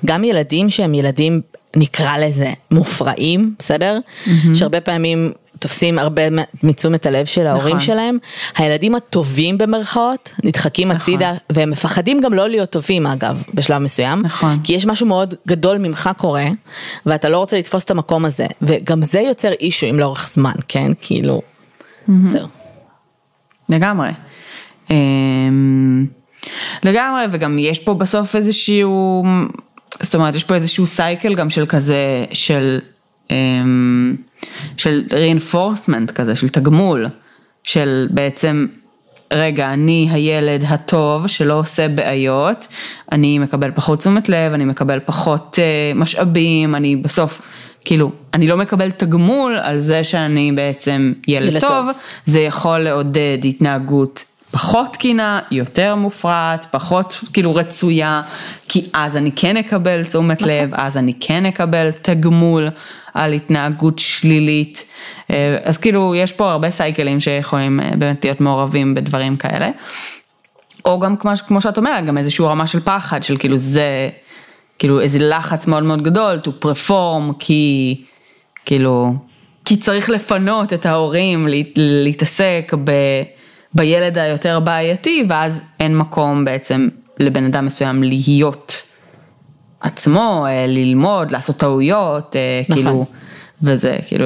גם 0.06 0.24
ילדים 0.24 0.70
שהם 0.70 0.94
ילדים 0.94 1.42
נקרא 1.76 2.18
לזה 2.18 2.54
מופרעים, 2.72 3.54
בסדר? 3.60 4.00
Mm-hmm. 4.00 4.30
שהרבה 4.54 4.82
פעמים 4.82 5.32
תופסים 5.62 6.00
הרבה 6.00 6.22
מתשומת 6.64 7.06
הלב 7.06 7.26
של 7.26 7.48
ההורים 7.48 7.76
נכון. 7.76 7.80
שלהם, 7.80 8.18
הילדים 8.58 8.96
הטובים 8.96 9.58
במרכאות 9.58 10.32
נדחקים 10.44 10.88
נכון. 10.88 11.02
הצידה 11.02 11.34
והם 11.50 11.70
מפחדים 11.70 12.22
גם 12.22 12.34
לא 12.34 12.50
להיות 12.50 12.70
טובים 12.70 13.08
אגב 13.08 13.44
בשלב 13.54 13.78
מסוים, 13.78 14.22
נכון. 14.26 14.60
כי 14.64 14.74
יש 14.74 14.86
משהו 14.86 15.06
מאוד 15.06 15.34
גדול 15.48 15.78
ממך 15.78 16.10
קורה 16.18 16.48
ואתה 17.06 17.30
לא 17.30 17.38
רוצה 17.38 17.58
לתפוס 17.58 17.84
את 17.84 17.92
המקום 17.92 18.26
הזה 18.26 18.46
וגם 18.62 19.02
זה 19.02 19.20
יוצר 19.20 19.52
אישויים 19.52 20.00
לאורך 20.00 20.30
זמן, 20.30 20.54
כן? 20.68 20.92
כאילו, 21.02 21.42
mm-hmm. 21.42 22.12
זהו. 22.26 22.48
לגמרי. 23.70 24.10
אמ, 24.90 26.06
לגמרי 26.84 27.26
וגם 27.32 27.60
יש 27.60 27.80
פה 27.80 27.94
בסוף 27.94 28.36
איזשהו, 28.36 29.24
זאת 30.02 30.16
אומרת 30.16 30.36
יש 30.36 30.44
פה 30.44 30.56
איזשהו 30.56 30.88
סייקל 30.88 31.36
גם 31.36 31.50
של 31.50 31.66
כזה, 31.66 32.26
של, 32.34 32.80
אמ, 33.32 34.16
של 34.78 35.04
reinforcement 35.10 36.12
כזה, 36.12 36.36
של 36.36 36.50
תגמול, 36.50 37.08
של 37.64 38.08
בעצם 38.12 38.68
רגע, 39.34 39.74
אני 39.74 40.08
הילד 40.12 40.64
הטוב 40.68 41.28
שלא 41.28 41.54
עושה 41.54 41.88
בעיות, 41.88 42.68
אני 43.12 43.40
מקבל 43.40 43.72
פחות 43.76 44.00
תשומת 44.00 44.30
לב, 44.30 44.54
אני 44.54 44.66
מקבל 44.66 45.00
פחות 45.06 45.60
uh, 45.60 45.98
משאבים, 45.98 46.76
אני 46.76 46.96
בסוף, 46.96 47.42
כאילו, 47.86 48.12
אני 48.34 48.48
לא 48.48 48.58
מקבל 48.58 48.92
תגמול 48.92 49.56
על 49.56 49.80
זה 49.80 50.04
שאני 50.04 50.52
בעצם 50.52 51.14
ילד, 51.28 51.50
ילד 51.50 51.62
טוב, 51.62 51.70
טוב, 51.70 51.90
זה 52.26 52.40
יכול 52.40 52.80
לעודד 52.80 53.38
התנהגות 53.44 54.26
פחות 54.52 54.94
תקינה, 54.94 55.40
יותר 55.52 55.96
מופרעת, 55.96 56.66
פחות 56.72 57.20
כאילו 57.34 57.56
רצויה, 57.56 58.22
כי 58.68 58.90
אז 58.94 59.18
אני 59.18 59.32
כן 59.36 59.58
אקבל 59.58 60.04
תשומת 60.04 60.42
לב, 60.42 60.70
אז 60.74 60.98
אני 60.98 61.14
כן 61.20 61.46
אקבל 61.46 61.92
תגמול 62.02 62.68
על 63.14 63.34
התנהגות 63.34 64.00
שלילית. 64.00 64.86
אה, 65.32 65.58
אז 65.64 65.78
כאילו 65.78 66.16
יש 66.16 66.34
פה 66.34 66.52
הרבה 66.52 66.72
סייקלים 66.72 67.20
שיכולים 67.20 67.80
אה, 67.80 67.90
באמת 67.98 68.26
להיות 68.26 68.42
מעורבים 68.42 68.96
בדברים 68.96 69.38
כאלה. 69.38 69.70
או 70.86 71.00
גם 71.00 71.18
כמו, 71.18 71.32
כמו 71.48 71.62
שאת 71.62 71.78
אומרת, 71.78 72.06
גם 72.06 72.18
איזושהי 72.18 72.46
רמה 72.46 72.68
של 72.68 72.80
פחד, 72.80 73.24
של 73.24 73.38
כאילו 73.38 73.58
זה, 73.58 74.10
כאילו 74.80 75.02
איזה 75.02 75.20
לחץ 75.20 75.68
מאוד 75.68 75.84
מאוד 75.84 76.02
גדול 76.02 76.40
to 76.44 76.66
perform, 76.66 77.34
כי 77.40 77.96
כאילו, 78.66 79.14
כי 79.66 79.78
צריך 79.78 80.10
לפנות 80.10 80.74
את 80.74 80.86
ההורים 80.86 81.48
להתעסק 81.76 82.74
ב... 82.84 82.92
בילד 83.74 84.18
היותר 84.18 84.60
בעייתי, 84.60 85.24
ואז 85.30 85.64
אין 85.80 85.98
מקום 85.98 86.46
בעצם 86.46 86.88
לבן 87.20 87.44
אדם 87.44 87.66
מסוים 87.66 88.04
להיות 88.04 88.81
עצמו, 89.82 90.46
אה, 90.50 90.66
ללמוד, 90.68 91.32
לעשות 91.32 91.58
טעויות, 91.58 92.36
אה, 92.36 92.62
נכון. 92.64 92.76
כאילו, 92.76 93.06
וזה 93.62 93.98
כאילו 94.08 94.26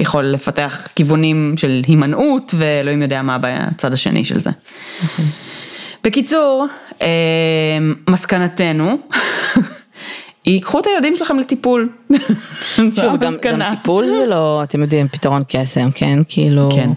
יכול 0.00 0.24
לפתח 0.24 0.88
כיוונים 0.94 1.54
של 1.56 1.82
הימנעות, 1.86 2.54
ואלוהים 2.58 3.02
יודע 3.02 3.22
מה 3.22 3.38
בצד 3.40 3.92
השני 3.92 4.24
של 4.24 4.38
זה. 4.38 4.50
נכון. 5.04 5.24
בקיצור, 6.04 6.66
אה, 7.02 7.08
מסקנתנו, 8.10 8.98
ייקחו 10.46 10.80
את 10.80 10.86
הילדים 10.86 11.16
שלכם 11.16 11.38
לטיפול. 11.38 11.88
שוב, 12.76 13.16
גם, 13.20 13.34
גם 13.42 13.70
טיפול 13.70 14.08
זה 14.08 14.26
לא, 14.26 14.62
אתם 14.62 14.82
יודעים, 14.82 15.08
פתרון 15.08 15.42
קסם, 15.48 15.90
כן? 15.94 16.18
כאילו... 16.28 16.70
כן. 16.74 16.90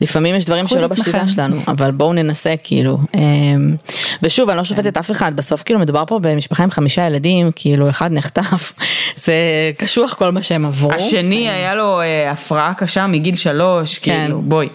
לפעמים 0.00 0.34
יש 0.34 0.44
דברים 0.44 0.68
שלא 0.68 0.86
בשליטה 0.86 1.28
שלנו, 1.28 1.56
אבל 1.68 1.90
בואו 1.90 2.12
ננסה 2.12 2.54
כאילו. 2.62 2.98
אמ, 3.14 3.76
ושוב, 4.22 4.48
אני 4.50 4.56
לא 4.56 4.64
שופטת 4.64 4.96
אף 4.96 5.10
אחד, 5.10 5.36
בסוף 5.36 5.62
כאילו 5.62 5.80
מדובר 5.80 6.04
פה 6.06 6.18
במשפחה 6.18 6.64
עם 6.64 6.70
חמישה 6.70 7.06
ילדים, 7.06 7.50
כאילו 7.56 7.90
אחד 7.90 8.12
נחטף, 8.12 8.72
זה 9.24 9.34
קשוח 9.78 10.14
כל 10.14 10.30
מה 10.30 10.42
שהם 10.42 10.66
עברו. 10.66 10.92
השני 10.92 11.50
היה 11.50 11.74
לו 11.74 12.00
אה, 12.00 12.30
הפרעה 12.30 12.74
קשה 12.74 13.06
מגיל 13.06 13.36
שלוש, 13.36 13.98
כן. 13.98 14.20
כאילו, 14.24 14.42
בואי. 14.42 14.68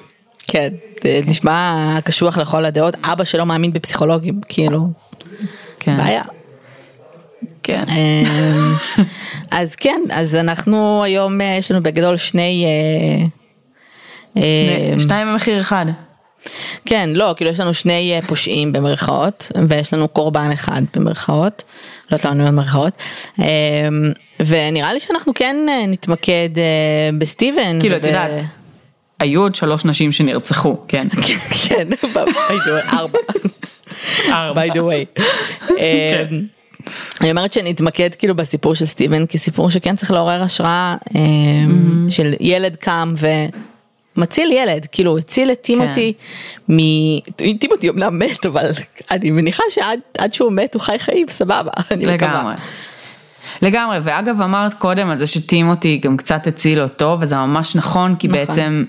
כן, 0.48 0.70
זה 1.04 1.22
נשמע 1.26 1.98
קשוח 2.04 2.38
לכל 2.38 2.66
הדעות, 2.66 2.98
אבא 3.04 3.24
שלו 3.24 3.46
מאמין 3.46 3.74
בפסיכולוגים, 3.74 4.42
כאילו, 4.50 4.88
כן. 5.80 5.98
בעיה. 5.98 6.24
כן. 7.64 7.84
אמ, 7.90 8.74
אז 9.60 9.76
כן, 9.76 10.02
אז 10.12 10.36
אנחנו 10.36 11.04
היום, 11.04 11.42
אה, 11.42 11.56
יש 11.60 11.72
לנו 11.72 11.84
בגדול 11.84 12.18
שני... 12.18 12.66
אה, 14.38 14.42
אה, 14.42 15.00
שניים 15.00 15.28
במחיר 15.28 15.60
אחד. 15.60 15.86
כן, 16.86 17.10
לא, 17.14 17.34
כאילו 17.38 17.52
יש 17.52 17.60
לנו 17.60 17.74
שני 17.74 18.14
אה, 18.16 18.22
פושעים 18.22 18.74
במרכאות, 18.74 19.52
ויש 19.70 19.94
לנו 19.94 20.08
קורבן 20.08 20.52
אחד 20.54 20.82
במרכאות, 20.96 21.64
לא 22.12 22.18
יודעת 22.18 22.32
למה 22.32 22.52
במרכאות, 22.52 22.94
אה, 23.40 23.46
ונראה 24.40 24.94
לי 24.94 25.00
שאנחנו 25.00 25.34
כן 25.34 25.58
נתמקד 25.88 26.50
בסטיבן. 27.18 27.80
כאילו, 27.80 27.98
את 27.98 28.06
יודעת, 28.06 28.44
היו 29.20 29.42
עוד 29.42 29.56
שלוש 29.56 29.86
נשים 29.86 30.12
שנרצחו, 30.12 30.78
כן. 30.88 31.08
כן, 31.68 31.88
ארבע. 32.94 33.20
ארבע. 34.30 34.66
by 34.66 34.70
the 34.70 34.78
way. 34.78 35.22
כן. 35.78 36.36
אני 37.22 37.32
אומרת 37.32 37.54
שנתמקד 37.54 38.10
כאילו 38.16 38.36
בסיפור 38.36 38.76
של 38.76 38.86
סטיבן 38.86 39.26
כסיפור 39.26 39.70
שכן 39.70 39.96
צריך 39.96 40.12
לעורר 40.12 40.44
השראה 40.44 40.96
של 42.10 42.34
ילד 42.40 42.76
קם 42.76 43.14
ו... 43.18 43.28
מציל 44.18 44.52
ילד, 44.52 44.88
כאילו 44.92 45.18
הציל 45.18 45.52
את 45.52 45.62
טימותי 45.62 46.14
כן. 46.68 46.74
מ... 46.74 46.80
טימותי 47.60 47.90
אמנם 47.90 48.20
מת, 48.20 48.46
אבל 48.46 48.72
אני 49.12 49.32
מניחה 49.32 49.64
שעד 49.70 50.34
שהוא 50.34 50.52
מת 50.52 50.74
הוא 50.74 50.82
חי 50.82 51.00
חיים 51.00 51.28
סבבה, 51.30 51.72
אני 51.92 52.06
לגמרי. 52.06 52.38
מקווה. 52.38 52.56
לגמרי, 53.62 53.98
ואגב 54.04 54.42
אמרת 54.42 54.74
קודם 54.74 55.10
על 55.10 55.18
זה 55.18 55.28
שטימותי 55.28 55.98
גם 55.98 56.18
קצת 56.18 56.48
הציל 56.48 56.80
אותו, 56.80 57.18
וזה 57.20 57.36
ממש 57.36 57.76
נכון, 57.76 58.16
כי 58.16 58.28
נכון. 58.28 58.40
בעצם, 58.40 58.84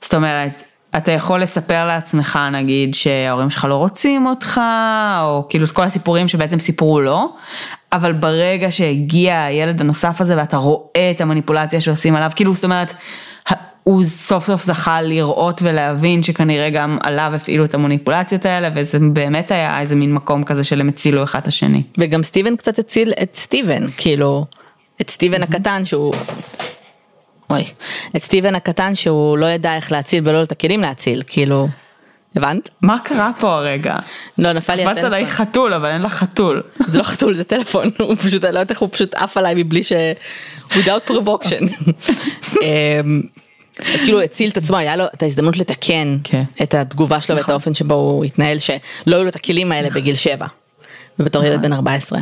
זאת 0.00 0.14
אומרת, 0.14 0.62
אתה 0.96 1.12
יכול 1.12 1.42
לספר 1.42 1.86
לעצמך 1.86 2.38
נגיד 2.52 2.94
שההורים 2.94 3.50
שלך 3.50 3.64
לא 3.64 3.74
רוצים 3.74 4.26
אותך, 4.26 4.60
או 5.22 5.46
כאילו 5.48 5.64
את 5.64 5.70
כל 5.70 5.82
הסיפורים 5.82 6.28
שבעצם 6.28 6.58
סיפרו 6.58 7.00
לו, 7.00 7.32
אבל 7.92 8.12
ברגע 8.12 8.70
שהגיע 8.70 9.42
הילד 9.42 9.80
הנוסף 9.80 10.20
הזה 10.20 10.36
ואתה 10.36 10.56
רואה 10.56 11.10
את 11.10 11.20
המניפולציה 11.20 11.80
שעושים 11.80 12.16
עליו, 12.16 12.30
כאילו 12.36 12.54
זאת 12.54 12.64
אומרת, 12.64 12.92
הוא 13.88 14.04
סוף 14.04 14.46
סוף 14.46 14.62
זכה 14.62 15.02
לראות 15.02 15.62
ולהבין 15.62 16.22
שכנראה 16.22 16.70
גם 16.70 16.98
עליו 17.02 17.32
הפעילו 17.34 17.64
את 17.64 17.74
המוניפולציות 17.74 18.44
האלה 18.44 18.70
וזה 18.74 18.98
באמת 19.12 19.50
היה 19.50 19.80
איזה 19.80 19.96
מין 19.96 20.14
מקום 20.14 20.44
כזה 20.44 20.64
של 20.64 20.80
הם 20.80 20.88
הצילו 20.88 21.24
אחד 21.24 21.38
את 21.38 21.46
השני. 21.46 21.82
וגם 21.98 22.22
סטיבן 22.22 22.56
קצת 22.56 22.78
הציל 22.78 23.12
את 23.22 23.36
סטיבן, 23.36 23.90
כאילו, 23.96 24.46
את 25.00 25.10
סטיבן 25.10 25.42
הקטן 25.42 25.84
שהוא... 25.84 26.14
אוי, 27.50 27.64
את 28.16 28.22
סטיבן 28.22 28.54
הקטן 28.54 28.94
שהוא 28.94 29.38
לא 29.38 29.46
ידע 29.46 29.76
איך 29.76 29.92
להציל 29.92 30.22
ולא 30.26 30.42
את 30.42 30.52
הכלים 30.52 30.80
להציל, 30.80 31.22
כאילו, 31.26 31.68
הבנת? 32.36 32.68
מה 32.82 32.98
קרה 33.04 33.30
פה 33.40 33.54
הרגע? 33.54 33.96
לא, 34.38 34.52
נפל 34.52 34.74
לי 34.74 34.82
הטלפון. 34.82 35.02
קפץ 35.02 35.04
עליי 35.04 35.26
חתול, 35.26 35.74
אבל 35.74 35.88
אין 35.88 36.02
לה 36.02 36.08
חתול. 36.08 36.62
זה 36.86 36.98
לא 36.98 37.02
חתול, 37.02 37.34
זה 37.34 37.44
טלפון, 37.44 37.90
הוא 37.98 38.14
פשוט, 38.16 38.44
אני 38.44 38.54
לא 38.54 38.58
יודעת 38.58 38.70
איך 38.70 38.80
הוא 38.80 38.88
פשוט 38.92 39.14
עף 39.14 39.36
עליי 39.36 39.54
מבלי 39.56 39.82
ש... 39.82 39.92
without 40.70 41.10
provocation. 41.10 41.64
אז 43.94 44.00
כאילו 44.00 44.20
הציל 44.20 44.50
את 44.50 44.56
עצמו, 44.56 44.76
היה 44.76 44.96
לו 44.96 45.04
את 45.14 45.22
ההזדמנות 45.22 45.56
לתקן 45.56 46.18
כן. 46.24 46.42
את 46.62 46.74
התגובה 46.74 47.20
שלו 47.20 47.36
ואת 47.36 47.42
נכון. 47.42 47.52
האופן 47.52 47.74
שבו 47.74 47.94
הוא 47.94 48.24
התנהל, 48.24 48.58
שלא 48.58 49.16
היו 49.16 49.22
לו 49.22 49.28
את 49.28 49.36
הכלים 49.36 49.72
האלה 49.72 49.90
בגיל 49.90 50.14
7, 50.14 50.46
ובתור 51.18 51.44
ילד 51.44 51.62
בן 51.62 51.72
14. 51.72 52.20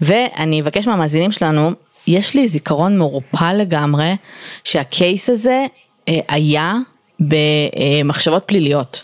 ואני 0.00 0.60
אבקש 0.60 0.86
מהמאזינים 0.86 1.32
שלנו, 1.32 1.70
יש 2.06 2.34
לי 2.34 2.48
זיכרון 2.48 2.98
מעורפל 2.98 3.52
לגמרי, 3.52 4.16
שהקייס 4.64 5.30
הזה 5.30 5.66
אה, 6.08 6.18
היה 6.28 6.74
במחשבות 7.20 8.42
פליליות. 8.46 9.02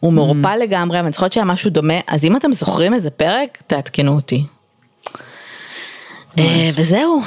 הוא 0.00 0.10
mm. 0.10 0.14
מעורפל 0.14 0.56
לגמרי, 0.56 1.00
ואני 1.00 1.12
זוכרת 1.12 1.32
שהיה 1.32 1.44
משהו 1.44 1.70
דומה, 1.70 2.00
אז 2.06 2.24
אם 2.24 2.36
אתם 2.36 2.52
זוכרים 2.52 2.94
איזה 2.94 3.10
פרק, 3.10 3.62
תעדכנו 3.66 4.12
אותי. 4.12 4.44
אה, 6.38 6.70
וזהו. 6.74 7.22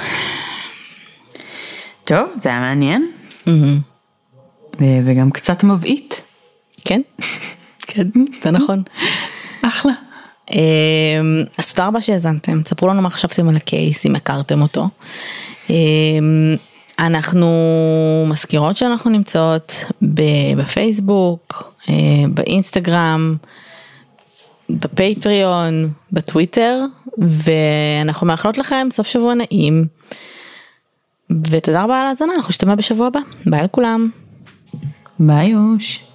טוב, 2.03 2.29
זה 2.35 2.49
היה 2.49 2.59
מעניין. 2.59 3.11
אה, 3.47 3.53
וגם 5.05 5.31
קצת 5.31 5.63
מבעית. 5.63 6.21
כן, 6.85 7.01
כן, 7.87 8.07
זה 8.43 8.51
נכון. 8.51 8.83
אחלה. 9.61 9.93
אה, 10.51 11.19
אז 11.57 11.73
תודה 11.73 11.87
רבה 11.87 12.01
שהאזנתם, 12.01 12.61
ספרו 12.65 12.87
לנו 12.87 13.01
מה 13.01 13.09
חשבתם 13.09 13.49
על 13.49 13.55
הקייס, 13.55 14.05
אם 14.05 14.15
הכרתם 14.15 14.61
אותו. 14.61 14.87
אה, 15.69 15.75
אנחנו 16.99 17.47
מזכירות 18.27 18.77
שאנחנו 18.77 19.09
נמצאות 19.09 19.83
בפייסבוק, 20.01 21.73
אה, 21.89 21.93
באינסטגרם, 22.29 23.35
בפטריון, 24.69 25.89
בטוויטר, 26.11 26.81
ואנחנו 27.17 28.27
מאחלות 28.27 28.57
לכם 28.57 28.87
סוף 28.91 29.07
שבוע 29.07 29.33
נעים. 29.33 29.85
ותודה 31.49 31.83
רבה 31.83 31.99
על 32.01 32.05
ההאזנה, 32.07 32.33
אנחנו 32.35 32.49
נשתמע 32.49 32.75
בשבוע 32.75 33.07
הבא. 33.07 33.19
ביי 33.45 33.63
לכולם. 33.63 34.09
ביי 35.19 35.49
יוש. 35.49 36.06